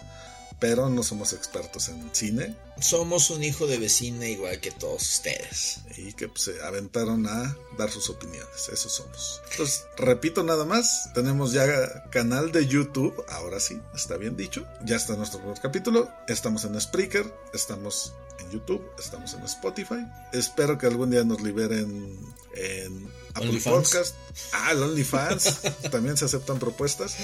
pero 0.61 0.89
no 0.89 1.03
somos 1.03 1.33
expertos 1.33 1.89
en 1.89 2.09
cine 2.15 2.57
Somos 2.81 3.31
un 3.31 3.43
hijo 3.43 3.67
de 3.67 3.79
vecina 3.79 4.29
igual 4.29 4.61
que 4.61 4.71
todos 4.71 5.03
ustedes. 5.03 5.79
y 5.97 6.13
que 6.13 6.29
pues, 6.29 6.43
se 6.43 6.63
aventaron 6.63 7.27
a 7.27 7.57
dar 7.77 7.91
sus 7.91 8.09
opiniones. 8.11 8.69
Eso 8.73 8.89
somos. 8.89 9.41
Entonces, 9.51 9.83
repito 9.97 10.43
nada 10.45 10.65
más, 10.65 11.11
tenemos 11.15 11.53
ya 11.53 11.67
canal 12.11 12.53
de 12.53 12.67
YouTube, 12.67 13.25
ahora 13.29 13.59
sí, 13.61 13.81
está 13.95 14.17
bien 14.17 14.37
dicho. 14.37 14.65
Ya 14.85 14.97
está 14.97 15.17
nuestro 15.17 15.41
primer 15.41 15.61
capítulo. 15.61 16.09
Estamos 16.29 16.65
en 16.65 16.81
Spreaker, 16.81 17.27
estamos 17.53 18.15
en 18.39 18.51
YouTube, 18.51 18.83
estamos 18.99 19.35
en 19.35 19.43
Spotify. 19.45 20.07
Espero 20.33 20.79
que 20.79 20.87
algún 20.87 21.11
día 21.11 21.25
nos 21.25 21.41
liberen 21.41 22.19
en 22.55 23.09
Apple 23.35 23.49
OnlyFans. 23.49 23.89
Podcast. 23.89 24.15
Ah, 24.53 24.73
el 24.73 24.83
OnlyFans. 24.83 25.61
También 25.91 26.17
se 26.17 26.25
aceptan 26.25 26.59
propuestas. 26.59 27.17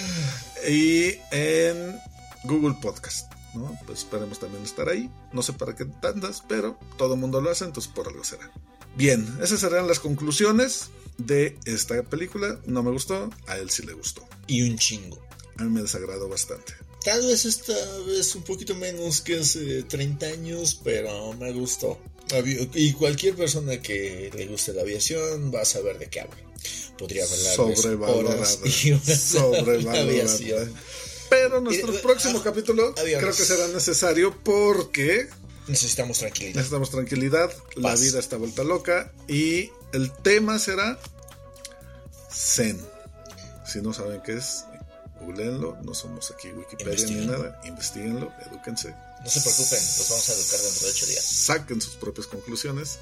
Y 0.69 1.15
en 1.31 1.99
Google 2.45 2.77
Podcast. 2.81 3.33
¿no? 3.55 3.79
Pues 3.87 4.01
esperemos 4.01 4.39
también 4.39 4.63
estar 4.63 4.89
ahí. 4.89 5.11
No 5.33 5.43
sé 5.43 5.53
para 5.53 5.75
qué 5.75 5.85
tantas, 5.85 6.43
pero 6.47 6.79
todo 6.97 7.15
el 7.15 7.21
mundo 7.21 7.41
lo 7.41 7.51
hace, 7.51 7.65
entonces 7.65 7.91
por 7.93 8.09
algo 8.09 8.25
será. 8.25 8.51
Bien, 8.97 9.39
esas 9.43 9.61
serán 9.61 9.87
las 9.87 10.01
conclusiones 10.01 10.91
de 11.19 11.59
esta 11.65 12.03
película. 12.03 12.59
No 12.67 12.83
me 12.83 12.91
gustó, 12.91 13.31
a 13.47 13.57
él 13.57 13.71
sí 13.71 13.85
le 13.85 13.93
gustó. 13.93 14.27
Y 14.47 14.69
un 14.69 14.77
chingo. 14.77 15.19
A 15.57 15.65
mí 15.65 15.71
me 15.71 15.83
desagradó 15.83 16.29
bastante. 16.29 16.75
Tal 17.05 17.25
vez 17.27 17.45
esta 17.45 17.73
vez 18.07 18.35
un 18.35 18.43
poquito 18.43 18.75
menos 18.75 19.21
que 19.21 19.39
hace 19.39 19.83
30 19.85 20.27
años, 20.27 20.81
pero 20.83 21.33
me 21.35 21.53
gustó. 21.53 21.99
Y 22.75 22.93
cualquier 22.93 23.35
persona 23.37 23.81
que 23.81 24.31
le 24.35 24.47
guste 24.47 24.73
la 24.75 24.83
aviación 24.83 25.53
va 25.55 25.63
a 25.63 25.65
saber 25.65 25.99
de 25.99 26.09
qué 26.09 26.21
hablo. 26.21 26.37
Podría 26.99 27.25
hablar 27.25 27.61
horas 28.11 28.59
y 28.85 28.93
horas 28.93 29.21
Sobrevalorada. 29.33 30.01
aviación. 30.01 30.75
Pero 31.31 31.61
nuestro 31.61 31.95
Y- 31.95 31.99
próximo 31.99 32.43
capítulo 32.43 32.95
Adiós. 32.99 33.21
creo 33.23 33.35
que 33.37 33.45
será 33.45 33.69
necesario 33.69 34.37
porque 34.43 35.29
Necesitamos 35.69 36.19
tranquilidad. 36.19 36.55
necesitamos 36.57 36.91
tranquilidad, 36.91 37.53
la 37.77 37.95
vida 37.95 38.19
está 38.19 38.37
vuelta 38.39 38.65
loca 38.65 39.13
y 39.29 39.71
el 39.93 40.11
tema 40.23 40.59
será 40.59 40.99
Zen. 42.35 42.81
Si 43.67 43.81
no 43.83 43.93
saben 43.93 44.21
qué 44.25 44.33
es, 44.39 44.65
googleenlo, 45.21 45.77
no 45.83 45.95
somos 45.95 46.31
aquí 46.31 46.49
Wikipedia 46.49 47.07
ni 47.07 47.27
nada, 47.27 47.61
investiguenlo, 47.65 48.33
edúquense. 48.47 48.95
No 49.23 49.31
se 49.31 49.41
preocupen, 49.41 49.79
los 49.99 50.09
vamos 50.09 50.29
a 50.29 50.33
educar 50.33 50.61
dentro 50.61 50.87
de 50.87 50.93
8 50.93 51.07
días. 51.07 51.25
Saquen 51.25 51.81
sus 51.81 51.97
propias 51.97 52.27
conclusiones 52.27 52.99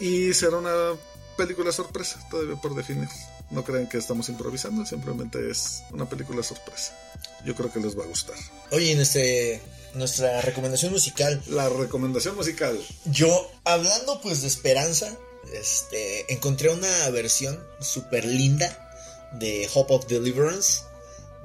y 0.00 0.32
será 0.34 0.56
una 0.56 0.96
película 1.36 1.72
sorpresa, 1.72 2.18
todavía 2.30 2.56
por 2.56 2.74
definir. 2.74 3.08
No 3.50 3.64
crean 3.64 3.88
que 3.88 3.98
estamos 3.98 4.28
improvisando, 4.30 4.86
simplemente 4.86 5.50
es 5.50 5.82
una 5.90 6.08
película 6.08 6.42
sorpresa. 6.42 6.96
Yo 7.44 7.54
creo 7.54 7.70
que 7.70 7.80
les 7.80 7.98
va 7.98 8.04
a 8.04 8.06
gustar. 8.06 8.36
Oye, 8.70 8.92
en 8.92 9.00
este, 9.00 9.60
nuestra 9.94 10.40
recomendación 10.40 10.92
musical, 10.92 11.42
La 11.48 11.68
recomendación 11.68 12.34
musical. 12.34 12.78
yo 13.04 13.50
hablando 13.64 14.20
pues 14.22 14.40
de 14.40 14.48
esperanza, 14.48 15.14
este, 15.52 16.32
encontré 16.32 16.70
una 16.70 17.10
versión 17.10 17.62
súper 17.80 18.24
linda 18.24 18.88
de 19.32 19.68
Hope 19.74 19.94
of 19.94 20.06
Deliverance 20.06 20.82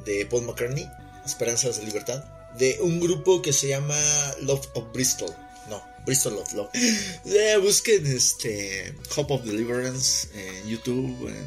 de 0.05 0.25
Paul 0.25 0.43
McCartney, 0.45 0.89
Esperanzas 1.25 1.77
de 1.79 1.85
Libertad, 1.85 2.23
de 2.57 2.77
un 2.81 2.99
grupo 2.99 3.41
que 3.41 3.53
se 3.53 3.67
llama 3.67 3.97
Love 4.41 4.67
of 4.73 4.93
Bristol. 4.93 5.33
No, 5.69 5.83
Bristol 6.05 6.37
of 6.37 6.53
Love. 6.53 6.69
Eh, 7.25 7.57
busquen 7.61 8.05
este 8.07 8.95
Hope 9.15 9.33
of 9.33 9.43
Deliverance 9.43 10.27
en 10.33 10.67
YouTube, 10.69 11.27
en 11.27 11.45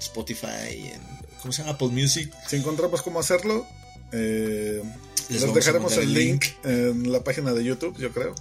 Spotify, 0.00 0.92
en 0.92 1.00
¿cómo 1.40 1.52
se 1.52 1.62
llama? 1.62 1.72
Apple 1.74 1.88
Music. 1.88 2.32
Si 2.48 2.56
encontramos 2.56 3.02
cómo 3.02 3.20
hacerlo, 3.20 3.66
eh, 4.12 4.82
Les 5.30 5.40
dejaremos 5.54 5.96
el 5.96 6.12
link 6.12 6.44
en 6.64 7.10
la 7.10 7.24
página 7.24 7.52
de 7.54 7.64
YouTube, 7.64 7.96
yo 7.98 8.12
creo. 8.12 8.34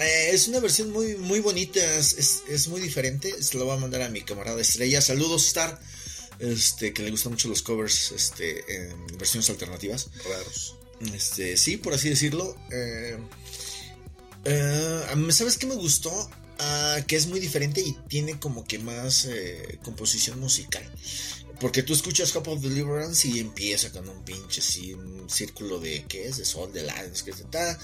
Eh, 0.00 0.30
es 0.32 0.48
una 0.48 0.60
versión 0.60 0.90
muy, 0.92 1.14
muy 1.16 1.40
bonita, 1.40 1.78
es, 1.96 2.14
es- 2.14 2.42
es 2.48 2.68
muy 2.68 2.80
diferente. 2.80 3.42
Se 3.42 3.56
lo 3.58 3.66
voy 3.66 3.76
a 3.76 3.80
mandar 3.80 4.02
a 4.02 4.08
mi 4.08 4.22
camarada 4.22 4.60
Estrella. 4.60 5.00
Saludos, 5.00 5.46
Star. 5.46 5.78
Este, 6.40 6.92
que 6.92 7.02
le 7.02 7.10
gustan 7.10 7.32
mucho 7.32 7.48
los 7.48 7.62
covers 7.62 8.12
este, 8.12 8.64
en 8.86 9.06
versiones 9.18 9.50
alternativas. 9.50 10.08
Raros. 10.28 10.76
Este, 11.14 11.56
sí, 11.56 11.76
por 11.76 11.94
así 11.94 12.08
decirlo. 12.08 12.56
Eh, 12.70 13.18
Eh, 14.44 15.02
¿Sabes 15.30 15.58
qué 15.58 15.66
me 15.66 15.74
gustó? 15.74 16.30
Ah, 16.58 16.98
que 17.06 17.16
es 17.16 17.26
muy 17.26 17.40
diferente 17.40 17.80
y 17.80 17.96
tiene 18.08 18.38
como 18.38 18.64
que 18.64 18.78
más 18.78 19.26
eh, 19.26 19.78
composición 19.82 20.40
musical. 20.40 20.82
Porque 21.60 21.82
tú 21.82 21.92
escuchas 21.92 22.32
Cup 22.32 22.48
of 22.48 22.62
Deliverance 22.62 23.28
y 23.28 23.38
empieza 23.38 23.92
con 23.92 24.08
un 24.08 24.22
pinche 24.24 24.60
así, 24.60 24.94
un 24.94 25.28
círculo 25.28 25.78
de, 25.78 26.04
¿qué 26.08 26.26
es? 26.26 26.38
De 26.38 26.44
sol, 26.46 26.72
de 26.72 26.82
lágrimas, 26.82 27.22
que 27.22 27.32
está 27.32 27.78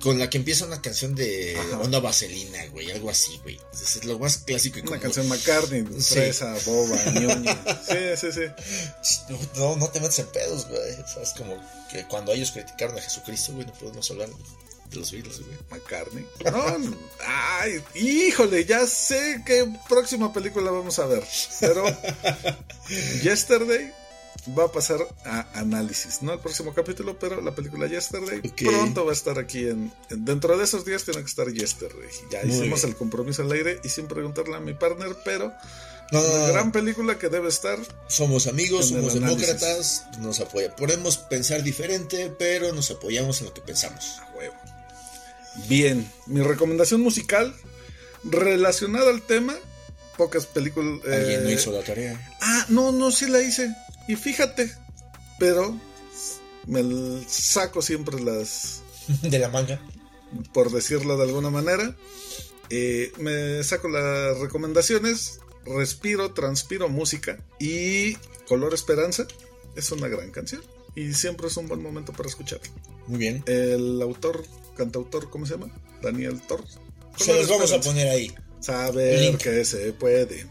con 0.00 0.18
la 0.18 0.28
que 0.28 0.36
empieza 0.38 0.66
una 0.66 0.80
canción 0.82 1.14
de 1.14 1.56
Ajá. 1.58 1.78
onda 1.80 1.98
vaselina, 2.00 2.64
güey, 2.66 2.90
algo 2.90 3.10
así, 3.10 3.38
güey. 3.42 3.58
Es 3.72 4.04
lo 4.04 4.18
más 4.18 4.38
clásico 4.38 4.78
y 4.78 4.82
Una 4.82 4.90
como- 4.90 5.00
canción 5.02 5.28
McCartney, 5.28 5.84
Sí. 6.00 6.14
fresa, 6.14 6.54
boba, 6.66 6.96
ñoña. 7.14 7.62
Sí, 7.88 8.16
sí, 8.20 8.32
sí. 8.32 9.30
No, 9.56 9.76
no 9.76 9.88
te 9.88 10.00
metes 10.00 10.18
en 10.18 10.26
pedos, 10.26 10.66
güey. 10.68 10.92
O 11.00 11.08
sea, 11.08 11.22
es 11.22 11.30
como 11.30 11.56
que 11.90 12.04
cuando 12.08 12.32
ellos 12.32 12.50
criticaron 12.52 12.98
a 12.98 13.00
Jesucristo, 13.02 13.52
güey, 13.52 13.66
no 13.66 13.72
podemos 13.74 14.10
hablar 14.10 14.28
de 14.90 14.96
los 14.96 15.10
Beatles, 15.10 15.40
güey. 15.40 15.56
McCartney. 15.70 16.26
No. 16.44 16.96
ay, 17.26 17.82
híjole, 17.94 18.64
ya 18.64 18.86
sé 18.86 19.42
qué 19.46 19.66
próxima 19.88 20.32
película 20.32 20.70
vamos 20.70 20.98
a 20.98 21.06
ver. 21.06 21.24
Pero 21.60 21.84
Yesterday 23.22 23.92
va 24.58 24.64
a 24.64 24.72
pasar 24.72 24.98
a 25.24 25.46
análisis. 25.54 26.22
No 26.22 26.32
el 26.32 26.38
próximo 26.40 26.74
capítulo, 26.74 27.18
pero 27.18 27.40
la 27.40 27.54
película 27.54 27.86
Yesterday 27.86 28.40
pronto 28.40 29.04
va 29.04 29.10
a 29.10 29.14
estar 29.14 29.38
aquí 29.38 29.60
en, 29.68 29.92
en- 30.10 30.24
Dentro 30.24 30.56
de 30.58 30.64
esos 30.64 30.84
días 30.84 31.04
tiene 31.04 31.20
que 31.20 31.26
estar 31.26 31.48
Yesterday. 31.50 32.08
Ya 32.30 32.42
Muy 32.44 32.56
hicimos 32.56 32.80
bien. 32.82 32.92
el 32.92 32.96
compromiso 32.96 33.42
al 33.42 33.52
aire 33.52 33.80
y 33.84 33.88
sin 33.88 34.06
preguntarle 34.06 34.56
a 34.56 34.60
mi 34.60 34.74
partner, 34.74 35.16
pero 35.24 35.52
No, 36.12 36.22
no, 36.22 36.28
una 36.28 36.46
no. 36.46 36.52
gran 36.52 36.72
película 36.72 37.18
que 37.18 37.28
debe 37.28 37.48
estar. 37.48 37.78
Somos 38.08 38.46
amigos, 38.46 38.88
somos 38.90 39.14
demócratas, 39.14 40.04
nos 40.20 40.40
apoya. 40.40 40.74
Podemos 40.76 41.16
pensar 41.16 41.62
diferente, 41.62 42.30
pero 42.38 42.72
nos 42.72 42.90
apoyamos 42.90 43.40
en 43.40 43.46
lo 43.46 43.54
que 43.54 43.62
pensamos. 43.62 44.18
A 44.20 44.30
huevo. 44.36 44.54
Bien, 45.68 46.10
mi 46.26 46.42
recomendación 46.42 47.00
musical 47.00 47.54
relacionada 48.24 49.10
al 49.10 49.22
tema. 49.22 49.54
Pocas 50.16 50.46
películas. 50.46 51.00
Alguien 51.04 51.42
no 51.44 51.50
eh, 51.50 51.54
hizo 51.54 51.72
la 51.72 51.82
tarea. 51.82 52.20
Ah, 52.40 52.66
no, 52.68 52.92
no, 52.92 53.10
sí 53.10 53.26
la 53.26 53.40
hice. 53.42 53.74
Y 54.08 54.16
fíjate, 54.16 54.70
pero 55.38 55.78
me 56.66 57.24
saco 57.26 57.82
siempre 57.82 58.20
las, 58.20 58.82
De 59.22 59.38
la 59.38 59.48
manga. 59.48 59.80
por 60.52 60.70
decirlo 60.70 61.16
de 61.16 61.24
alguna 61.24 61.50
manera, 61.50 61.94
eh, 62.70 63.12
me 63.18 63.62
saco 63.62 63.88
las 63.88 64.38
recomendaciones, 64.38 65.40
respiro, 65.64 66.32
transpiro 66.32 66.88
música 66.88 67.38
y 67.58 68.14
Color 68.48 68.74
Esperanza 68.74 69.26
es 69.76 69.90
una 69.90 70.08
gran 70.08 70.30
canción 70.30 70.62
y 70.94 71.12
siempre 71.14 71.48
es 71.48 71.56
un 71.56 71.68
buen 71.68 71.82
momento 71.82 72.12
para 72.12 72.28
escucharla. 72.28 72.68
Muy 73.06 73.18
bien. 73.18 73.42
El 73.46 74.00
autor, 74.00 74.44
cantautor, 74.76 75.30
¿cómo 75.30 75.46
se 75.46 75.54
llama? 75.54 75.74
Daniel 76.02 76.40
Thor. 76.46 76.64
Se 77.16 77.34
los 77.34 77.48
vamos 77.48 77.72
a 77.72 77.80
poner 77.80 78.08
ahí. 78.08 78.32
Saber 78.60 79.36
que 79.36 79.64
se 79.64 79.92
puede. 79.92 80.46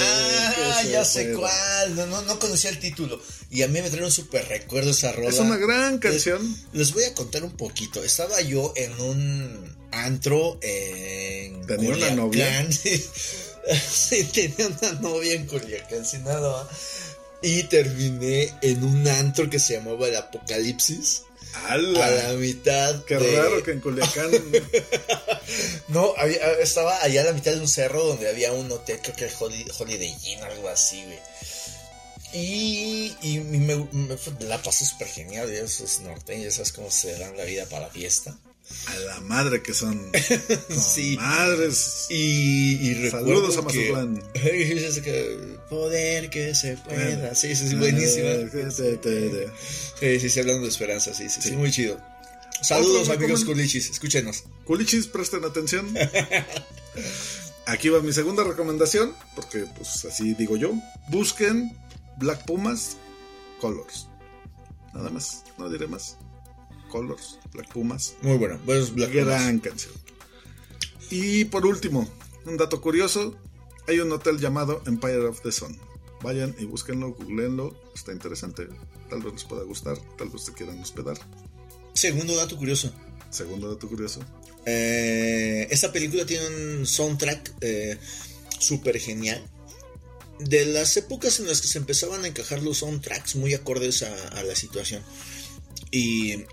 Ah, 0.00 0.80
que 0.82 0.90
ya 0.90 1.04
sé 1.04 1.32
cuál. 1.32 1.96
No, 1.96 2.06
no, 2.06 2.22
no 2.22 2.38
conocía 2.38 2.70
el 2.70 2.78
título. 2.78 3.20
Y 3.50 3.62
a 3.62 3.68
mí 3.68 3.80
me 3.82 3.90
trae 3.90 4.04
un 4.04 4.10
súper 4.10 4.46
recuerdo 4.48 4.90
esa 4.90 5.12
rola. 5.12 5.28
Es 5.28 5.38
una 5.38 5.56
gran 5.56 5.98
canción. 5.98 6.56
Les, 6.72 6.92
voy 6.92 7.04
a 7.04 7.14
contar 7.14 7.44
un 7.44 7.56
poquito. 7.56 8.02
Estaba 8.02 8.40
yo 8.40 8.72
en 8.76 8.98
un 9.00 9.76
antro 9.90 10.58
en. 10.62 11.66
¿Tenía 11.66 11.88
una 11.88 11.96
Culiacán. 11.96 12.16
novia? 12.16 12.70
sí, 12.72 14.24
tenía 14.32 14.68
una 14.68 14.92
novia 15.00 15.34
en 15.34 15.46
Culiacán. 15.46 16.04
Y 17.42 17.64
terminé 17.64 18.54
en 18.62 18.84
un 18.84 19.06
antro 19.08 19.50
que 19.50 19.58
se 19.58 19.74
llamaba 19.74 20.08
El 20.08 20.16
Apocalipsis. 20.16 21.22
A 21.54 21.76
la 21.76 22.32
mitad. 22.34 23.04
Qué 23.04 23.16
de- 23.18 23.36
raro 23.40 23.62
que 23.62 23.72
en 23.72 23.80
Culiacán. 23.80 24.30
No, 25.88 26.14
había- 26.16 26.52
estaba 26.60 27.02
allá 27.02 27.20
a 27.20 27.24
la 27.24 27.32
mitad 27.32 27.52
de 27.52 27.60
un 27.60 27.68
cerro 27.68 28.02
donde 28.04 28.28
había 28.28 28.52
un 28.52 28.70
hotel, 28.72 29.00
creo 29.02 29.14
que 29.16 29.24
era 29.26 29.34
Holi- 29.38 29.70
Holiday 29.78 30.16
Inn, 30.24 30.42
algo 30.42 30.68
así, 30.68 31.02
güey. 31.04 31.18
Y, 32.32 33.14
y 33.20 33.38
me, 33.40 33.76
me 33.92 34.16
la 34.46 34.62
pasé 34.62 34.86
súper 34.86 35.08
genial, 35.08 35.50
esos 35.52 36.00
norteños, 36.00 36.54
¿sabes 36.54 36.72
cómo 36.72 36.90
se 36.90 37.18
dan 37.18 37.36
la 37.36 37.44
vida 37.44 37.66
para 37.66 37.86
la 37.86 37.92
fiesta? 37.92 38.34
A 38.86 38.94
la 38.96 39.20
madre 39.20 39.62
que 39.62 39.74
son. 39.74 40.10
sí. 40.68 41.16
Madres. 41.16 42.06
Y, 42.10 42.88
y 42.88 42.94
recuerdo 42.94 43.26
Saludos 43.26 43.56
a 43.58 43.62
Mazatlán. 43.62 44.22
Que, 45.02 45.56
Poder 45.68 46.30
que 46.30 46.54
se 46.54 46.76
pueda. 46.76 47.34
Sí, 47.34 47.54
sí, 47.56 47.68
sí, 47.68 47.74
buenísima. 47.76 48.28
Eh, 48.28 49.50
Sí, 49.98 50.20
sí, 50.20 50.28
sí, 50.30 50.40
hablando 50.40 50.62
de 50.62 50.68
esperanza, 50.68 51.14
sí, 51.14 51.28
sí, 51.28 51.40
sí, 51.40 51.52
muy 51.52 51.70
chido. 51.70 51.98
Saludos, 52.62 53.08
amigos 53.08 53.44
culichis, 53.44 53.90
escúchenos. 53.90 54.44
Culichis, 54.64 55.06
presten 55.06 55.44
atención. 55.44 55.92
Aquí 57.66 57.88
va 57.88 58.00
mi 58.00 58.12
segunda 58.12 58.44
recomendación, 58.44 59.14
porque 59.34 59.66
pues 59.76 60.04
así 60.04 60.34
digo 60.34 60.56
yo. 60.56 60.72
Busquen 61.08 61.76
Black 62.18 62.44
Pumas 62.44 62.96
Colors. 63.60 64.08
Nada 64.94 65.10
más, 65.10 65.44
no 65.58 65.68
diré 65.68 65.86
más. 65.86 66.16
Colors, 66.92 67.38
Black 67.54 67.72
Pumas. 67.72 68.16
Muy 68.20 68.36
bueno, 68.36 68.60
buenos 68.66 68.94
Black 68.94 69.12
Gran 69.12 69.60
canción. 69.60 69.94
Y 71.10 71.46
por 71.46 71.64
último, 71.64 72.06
un 72.44 72.58
dato 72.58 72.82
curioso. 72.82 73.34
Hay 73.88 73.98
un 73.98 74.12
hotel 74.12 74.38
llamado 74.38 74.82
Empire 74.86 75.26
of 75.26 75.40
the 75.40 75.50
Sun. 75.50 75.76
Vayan 76.22 76.54
y 76.58 76.66
búsquenlo, 76.66 77.14
googleenlo. 77.14 77.74
Está 77.94 78.12
interesante. 78.12 78.68
Tal 79.08 79.22
vez 79.22 79.32
les 79.32 79.44
pueda 79.44 79.62
gustar, 79.64 79.96
tal 80.18 80.28
vez 80.28 80.44
te 80.44 80.52
quieran 80.52 80.78
hospedar. 80.80 81.18
Segundo 81.94 82.36
dato 82.36 82.56
curioso. 82.58 82.92
Segundo 83.30 83.72
dato 83.72 83.88
curioso. 83.88 84.20
Eh, 84.66 85.66
esta 85.70 85.90
película 85.90 86.26
tiene 86.26 86.46
un 86.78 86.86
soundtrack 86.86 87.54
eh, 87.62 87.98
súper 88.58 89.00
genial. 89.00 89.42
De 90.40 90.66
las 90.66 90.96
épocas 90.98 91.40
en 91.40 91.46
las 91.46 91.62
que 91.62 91.68
se 91.68 91.78
empezaban 91.78 92.24
a 92.24 92.28
encajar 92.28 92.62
los 92.62 92.78
soundtracks 92.78 93.36
muy 93.36 93.54
acordes 93.54 94.02
a, 94.02 94.28
a 94.28 94.42
la 94.42 94.54
situación. 94.54 95.02
Y 95.90 96.44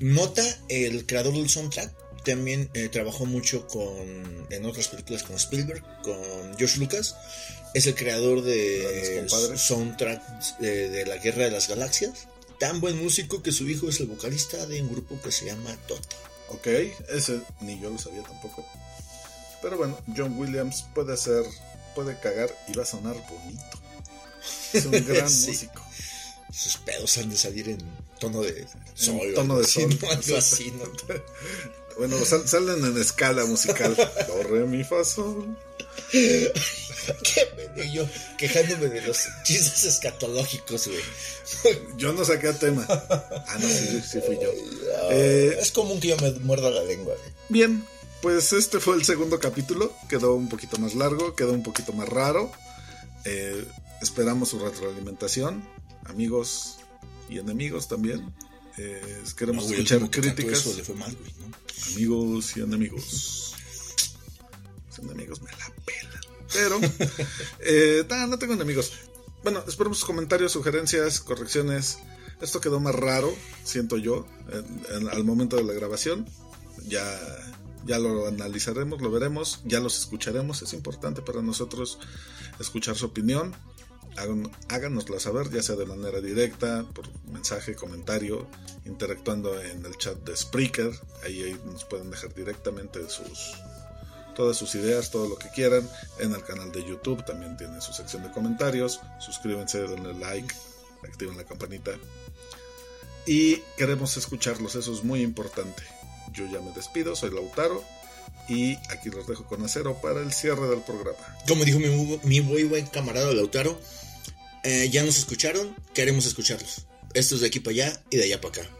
nota, 0.00 0.42
el 0.68 1.06
creador 1.06 1.34
del 1.34 1.48
soundtrack 1.48 1.92
también 2.24 2.68
eh, 2.74 2.88
trabajó 2.88 3.24
mucho 3.26 3.66
con 3.68 4.46
en 4.50 4.64
otras 4.66 4.88
películas 4.88 5.22
con 5.22 5.36
Spielberg, 5.36 5.82
con 6.02 6.56
George 6.58 6.78
Lucas. 6.78 7.14
Es 7.74 7.86
el 7.86 7.94
creador 7.94 8.42
de 8.42 9.26
soundtrack 9.56 10.58
de, 10.58 10.88
de 10.90 11.06
la 11.06 11.16
Guerra 11.18 11.44
de 11.44 11.50
las 11.50 11.68
Galaxias. 11.68 12.26
Tan 12.58 12.80
buen 12.80 13.02
músico 13.02 13.42
que 13.42 13.52
su 13.52 13.68
hijo 13.68 13.88
es 13.88 14.00
el 14.00 14.06
vocalista 14.06 14.64
de 14.66 14.80
un 14.80 14.88
grupo 14.90 15.20
que 15.22 15.30
se 15.30 15.44
llama 15.44 15.76
Toto. 15.86 16.16
Ok, 16.48 16.66
ese 17.10 17.40
ni 17.60 17.78
yo 17.80 17.90
lo 17.90 17.98
sabía 17.98 18.22
tampoco. 18.22 18.64
Pero 19.60 19.76
bueno, 19.76 19.98
John 20.16 20.38
Williams 20.38 20.84
puede 20.94 21.12
hacer, 21.12 21.44
puede 21.94 22.18
cagar 22.18 22.50
y 22.68 22.72
va 22.72 22.84
a 22.84 22.86
sonar 22.86 23.14
bonito. 23.28 23.78
Es 24.72 24.86
un 24.86 24.92
gran 25.06 25.28
Sí. 25.28 25.48
músico. 25.50 25.82
Sus 26.52 26.76
pedos 26.78 27.18
han 27.18 27.28
de 27.28 27.36
salir 27.36 27.68
en 27.68 27.78
tono 28.18 28.42
de 28.42 28.66
sol. 28.94 29.20
Tono 29.34 29.58
de 29.58 29.66
sol. 29.66 29.96
así, 30.36 30.72
¿no? 30.72 30.84
Bueno, 31.98 32.22
sal- 32.26 32.46
salen 32.46 32.84
en 32.84 33.00
escala 33.00 33.46
musical. 33.46 33.96
Do, 34.28 34.42
re, 34.42 34.66
mi, 34.66 34.84
fa, 34.84 35.02
sol. 35.02 35.56
Qué 36.12 36.52
pena, 37.56 37.90
yo 37.90 38.06
quejándome 38.36 38.88
de 38.88 39.00
los 39.02 39.26
chistes 39.44 39.84
escatológicos, 39.84 40.88
güey. 40.88 41.00
Yo 41.96 42.12
no 42.12 42.24
saqué 42.24 42.52
tema. 42.52 42.84
Ah, 42.88 43.56
no, 43.58 43.66
sí, 43.68 44.02
sí 44.06 44.20
fui 44.20 44.36
yo. 44.40 44.50
Eh, 45.10 45.56
es 45.60 45.70
común 45.72 45.98
que 46.00 46.08
yo 46.08 46.16
me 46.18 46.32
muerda 46.40 46.70
la 46.70 46.82
lengua, 46.82 47.14
güey. 47.14 47.30
Bien, 47.48 47.84
pues 48.20 48.52
este 48.52 48.78
fue 48.80 48.96
el 48.96 49.04
segundo 49.04 49.38
capítulo. 49.38 49.94
Quedó 50.08 50.34
un 50.34 50.48
poquito 50.48 50.76
más 50.78 50.94
largo, 50.94 51.34
quedó 51.34 51.52
un 51.52 51.62
poquito 51.62 51.92
más 51.92 52.08
raro. 52.08 52.50
Eh, 53.24 53.64
esperamos 54.02 54.50
su 54.50 54.58
retroalimentación, 54.58 55.66
amigos 56.04 56.78
y 57.28 57.38
enemigos 57.38 57.88
también. 57.88 58.32
Eh, 58.78 59.22
queremos 59.36 59.64
No, 59.64 59.68
güey, 59.68 59.80
el 59.80 59.86
escuchar 59.86 60.10
críticas. 60.10 60.58
Eso 60.60 60.74
le 60.76 60.84
fue 60.84 60.94
mal, 60.96 61.14
güey, 61.16 61.32
¿no? 61.40 61.56
Amigos 61.94 62.56
y 62.56 62.60
enemigos. 62.60 63.54
Los 64.88 64.98
enemigos 64.98 65.40
me 65.42 65.50
la 65.50 65.72
pelan. 65.84 66.20
Pero, 66.52 66.80
eh, 67.60 68.04
nah, 68.08 68.26
no 68.26 68.38
tengo 68.38 68.54
enemigos. 68.54 68.92
Bueno, 69.42 69.62
esperemos 69.66 69.98
sus 69.98 70.06
comentarios, 70.06 70.52
sugerencias, 70.52 71.20
correcciones. 71.20 71.98
Esto 72.40 72.60
quedó 72.60 72.80
más 72.80 72.94
raro, 72.94 73.34
siento 73.64 73.96
yo, 73.96 74.26
en- 74.52 74.82
en- 75.02 75.08
al 75.08 75.24
momento 75.24 75.56
de 75.56 75.64
la 75.64 75.72
grabación. 75.72 76.26
Ya, 76.86 77.18
ya 77.86 77.98
lo 77.98 78.26
analizaremos, 78.28 79.00
lo 79.00 79.10
veremos, 79.10 79.60
ya 79.64 79.80
los 79.80 79.98
escucharemos. 79.98 80.60
Es 80.62 80.72
importante 80.74 81.22
para 81.22 81.40
nosotros 81.42 81.98
escuchar 82.60 82.96
su 82.96 83.06
opinión. 83.06 83.54
Hagan- 84.16 84.50
háganosla 84.68 85.20
saber, 85.20 85.50
ya 85.50 85.62
sea 85.62 85.76
de 85.76 85.86
manera 85.86 86.20
directa, 86.20 86.84
por 86.94 87.06
mensaje, 87.30 87.74
comentario, 87.74 88.46
interactuando 88.84 89.60
en 89.60 89.84
el 89.84 89.96
chat 89.98 90.16
de 90.18 90.36
Spreaker. 90.36 90.90
Ahí, 91.24 91.42
ahí 91.42 91.60
nos 91.66 91.84
pueden 91.84 92.10
dejar 92.10 92.34
directamente 92.34 93.08
sus 93.10 93.54
todas 94.34 94.56
sus 94.58 94.74
ideas, 94.74 95.10
todo 95.10 95.28
lo 95.28 95.36
que 95.38 95.48
quieran. 95.48 95.88
En 96.18 96.32
el 96.32 96.44
canal 96.44 96.70
de 96.70 96.84
YouTube 96.84 97.24
también 97.24 97.56
tiene 97.56 97.80
su 97.80 97.92
sección 97.94 98.22
de 98.22 98.30
comentarios. 98.32 99.00
Suscríbanse, 99.18 99.78
denle 99.80 100.12
like, 100.14 100.54
activen 101.04 101.36
la 101.38 101.44
campanita. 101.44 101.92
Y 103.26 103.56
queremos 103.76 104.16
escucharlos, 104.16 104.74
eso 104.74 104.92
es 104.92 105.02
muy 105.04 105.22
importante. 105.22 105.82
Yo 106.32 106.44
ya 106.46 106.60
me 106.60 106.70
despido, 106.72 107.16
soy 107.16 107.30
Lautaro 107.30 107.82
y 108.48 108.74
aquí 108.90 109.10
los 109.10 109.26
dejo 109.26 109.44
con 109.46 109.64
acero 109.64 109.94
para 110.00 110.20
el 110.20 110.32
cierre 110.32 110.68
del 110.68 110.80
programa. 110.82 111.18
Como 111.48 111.64
dijo 111.64 111.78
mi, 111.80 112.20
mi 112.24 112.40
muy 112.40 112.64
buen 112.64 112.86
camarada 112.86 113.32
Lautaro, 113.32 113.80
eh, 114.64 114.88
ya 114.90 115.02
nos 115.02 115.18
escucharon, 115.18 115.74
queremos 115.94 116.26
escucharlos. 116.26 116.86
Esto 117.14 117.34
es 117.34 117.40
de 117.40 117.46
aquí 117.46 117.60
para 117.60 117.72
allá 117.72 118.02
y 118.10 118.16
de 118.16 118.24
allá 118.24 118.40
para 118.40 118.62
acá. 118.62 118.70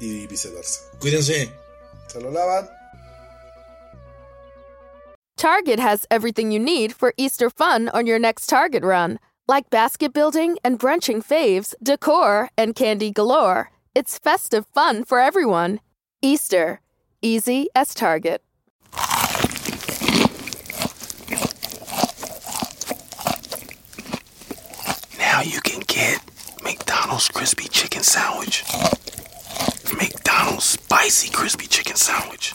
Y 0.00 0.26
viceversa. 0.26 0.80
Cuídense. 1.00 1.50
Se 2.08 2.20
lo 2.20 2.30
lavan. 2.30 2.68
Target 5.36 5.78
has 5.78 6.04
everything 6.10 6.50
you 6.50 6.58
need 6.58 6.92
for 6.92 7.14
Easter 7.16 7.48
fun 7.48 7.88
on 7.90 8.06
your 8.06 8.18
next 8.18 8.48
Target 8.48 8.82
run, 8.82 9.20
like 9.46 9.70
basket 9.70 10.12
building 10.12 10.58
and 10.64 10.80
brunching 10.80 11.22
faves, 11.22 11.74
decor, 11.80 12.50
and 12.58 12.74
candy 12.74 13.12
galore. 13.12 13.70
It's 13.94 14.18
festive 14.18 14.66
fun 14.74 15.04
for 15.04 15.20
everyone. 15.20 15.78
Easter, 16.22 16.80
easy 17.22 17.68
as 17.76 17.94
Target. 17.94 18.42
You 25.44 25.60
can 25.60 25.80
get 25.86 26.20
McDonald's 26.64 27.28
crispy 27.28 27.68
chicken 27.68 28.02
sandwich, 28.02 28.64
McDonald's 29.96 30.64
spicy 30.64 31.30
crispy 31.30 31.66
chicken 31.66 31.94
sandwich, 31.96 32.52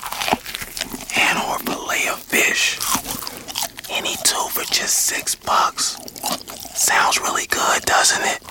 and 1.17 1.39
or 1.39 1.59
fillet 1.59 2.07
of 2.09 2.19
fish. 2.19 2.77
Any 3.89 4.15
two 4.23 4.47
for 4.51 4.63
just 4.71 4.95
six 5.05 5.33
bucks. 5.33 5.97
Sounds 6.75 7.19
really 7.19 7.47
good, 7.47 7.83
doesn't 7.83 8.23
it? 8.25 8.41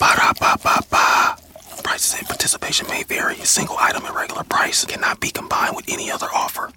Ba 0.00 0.14
da 0.16 0.32
ba 0.40 0.56
ba 0.62 0.80
ba. 0.90 1.36
Prices 1.82 2.18
and 2.18 2.26
participation 2.26 2.86
may 2.88 3.02
vary. 3.04 3.36
A 3.40 3.46
single 3.46 3.76
item 3.78 4.04
at 4.06 4.14
regular 4.14 4.44
price 4.44 4.84
cannot 4.86 5.20
be 5.20 5.30
combined 5.30 5.76
with 5.76 5.84
any 5.88 6.10
other 6.10 6.28
offer. 6.34 6.72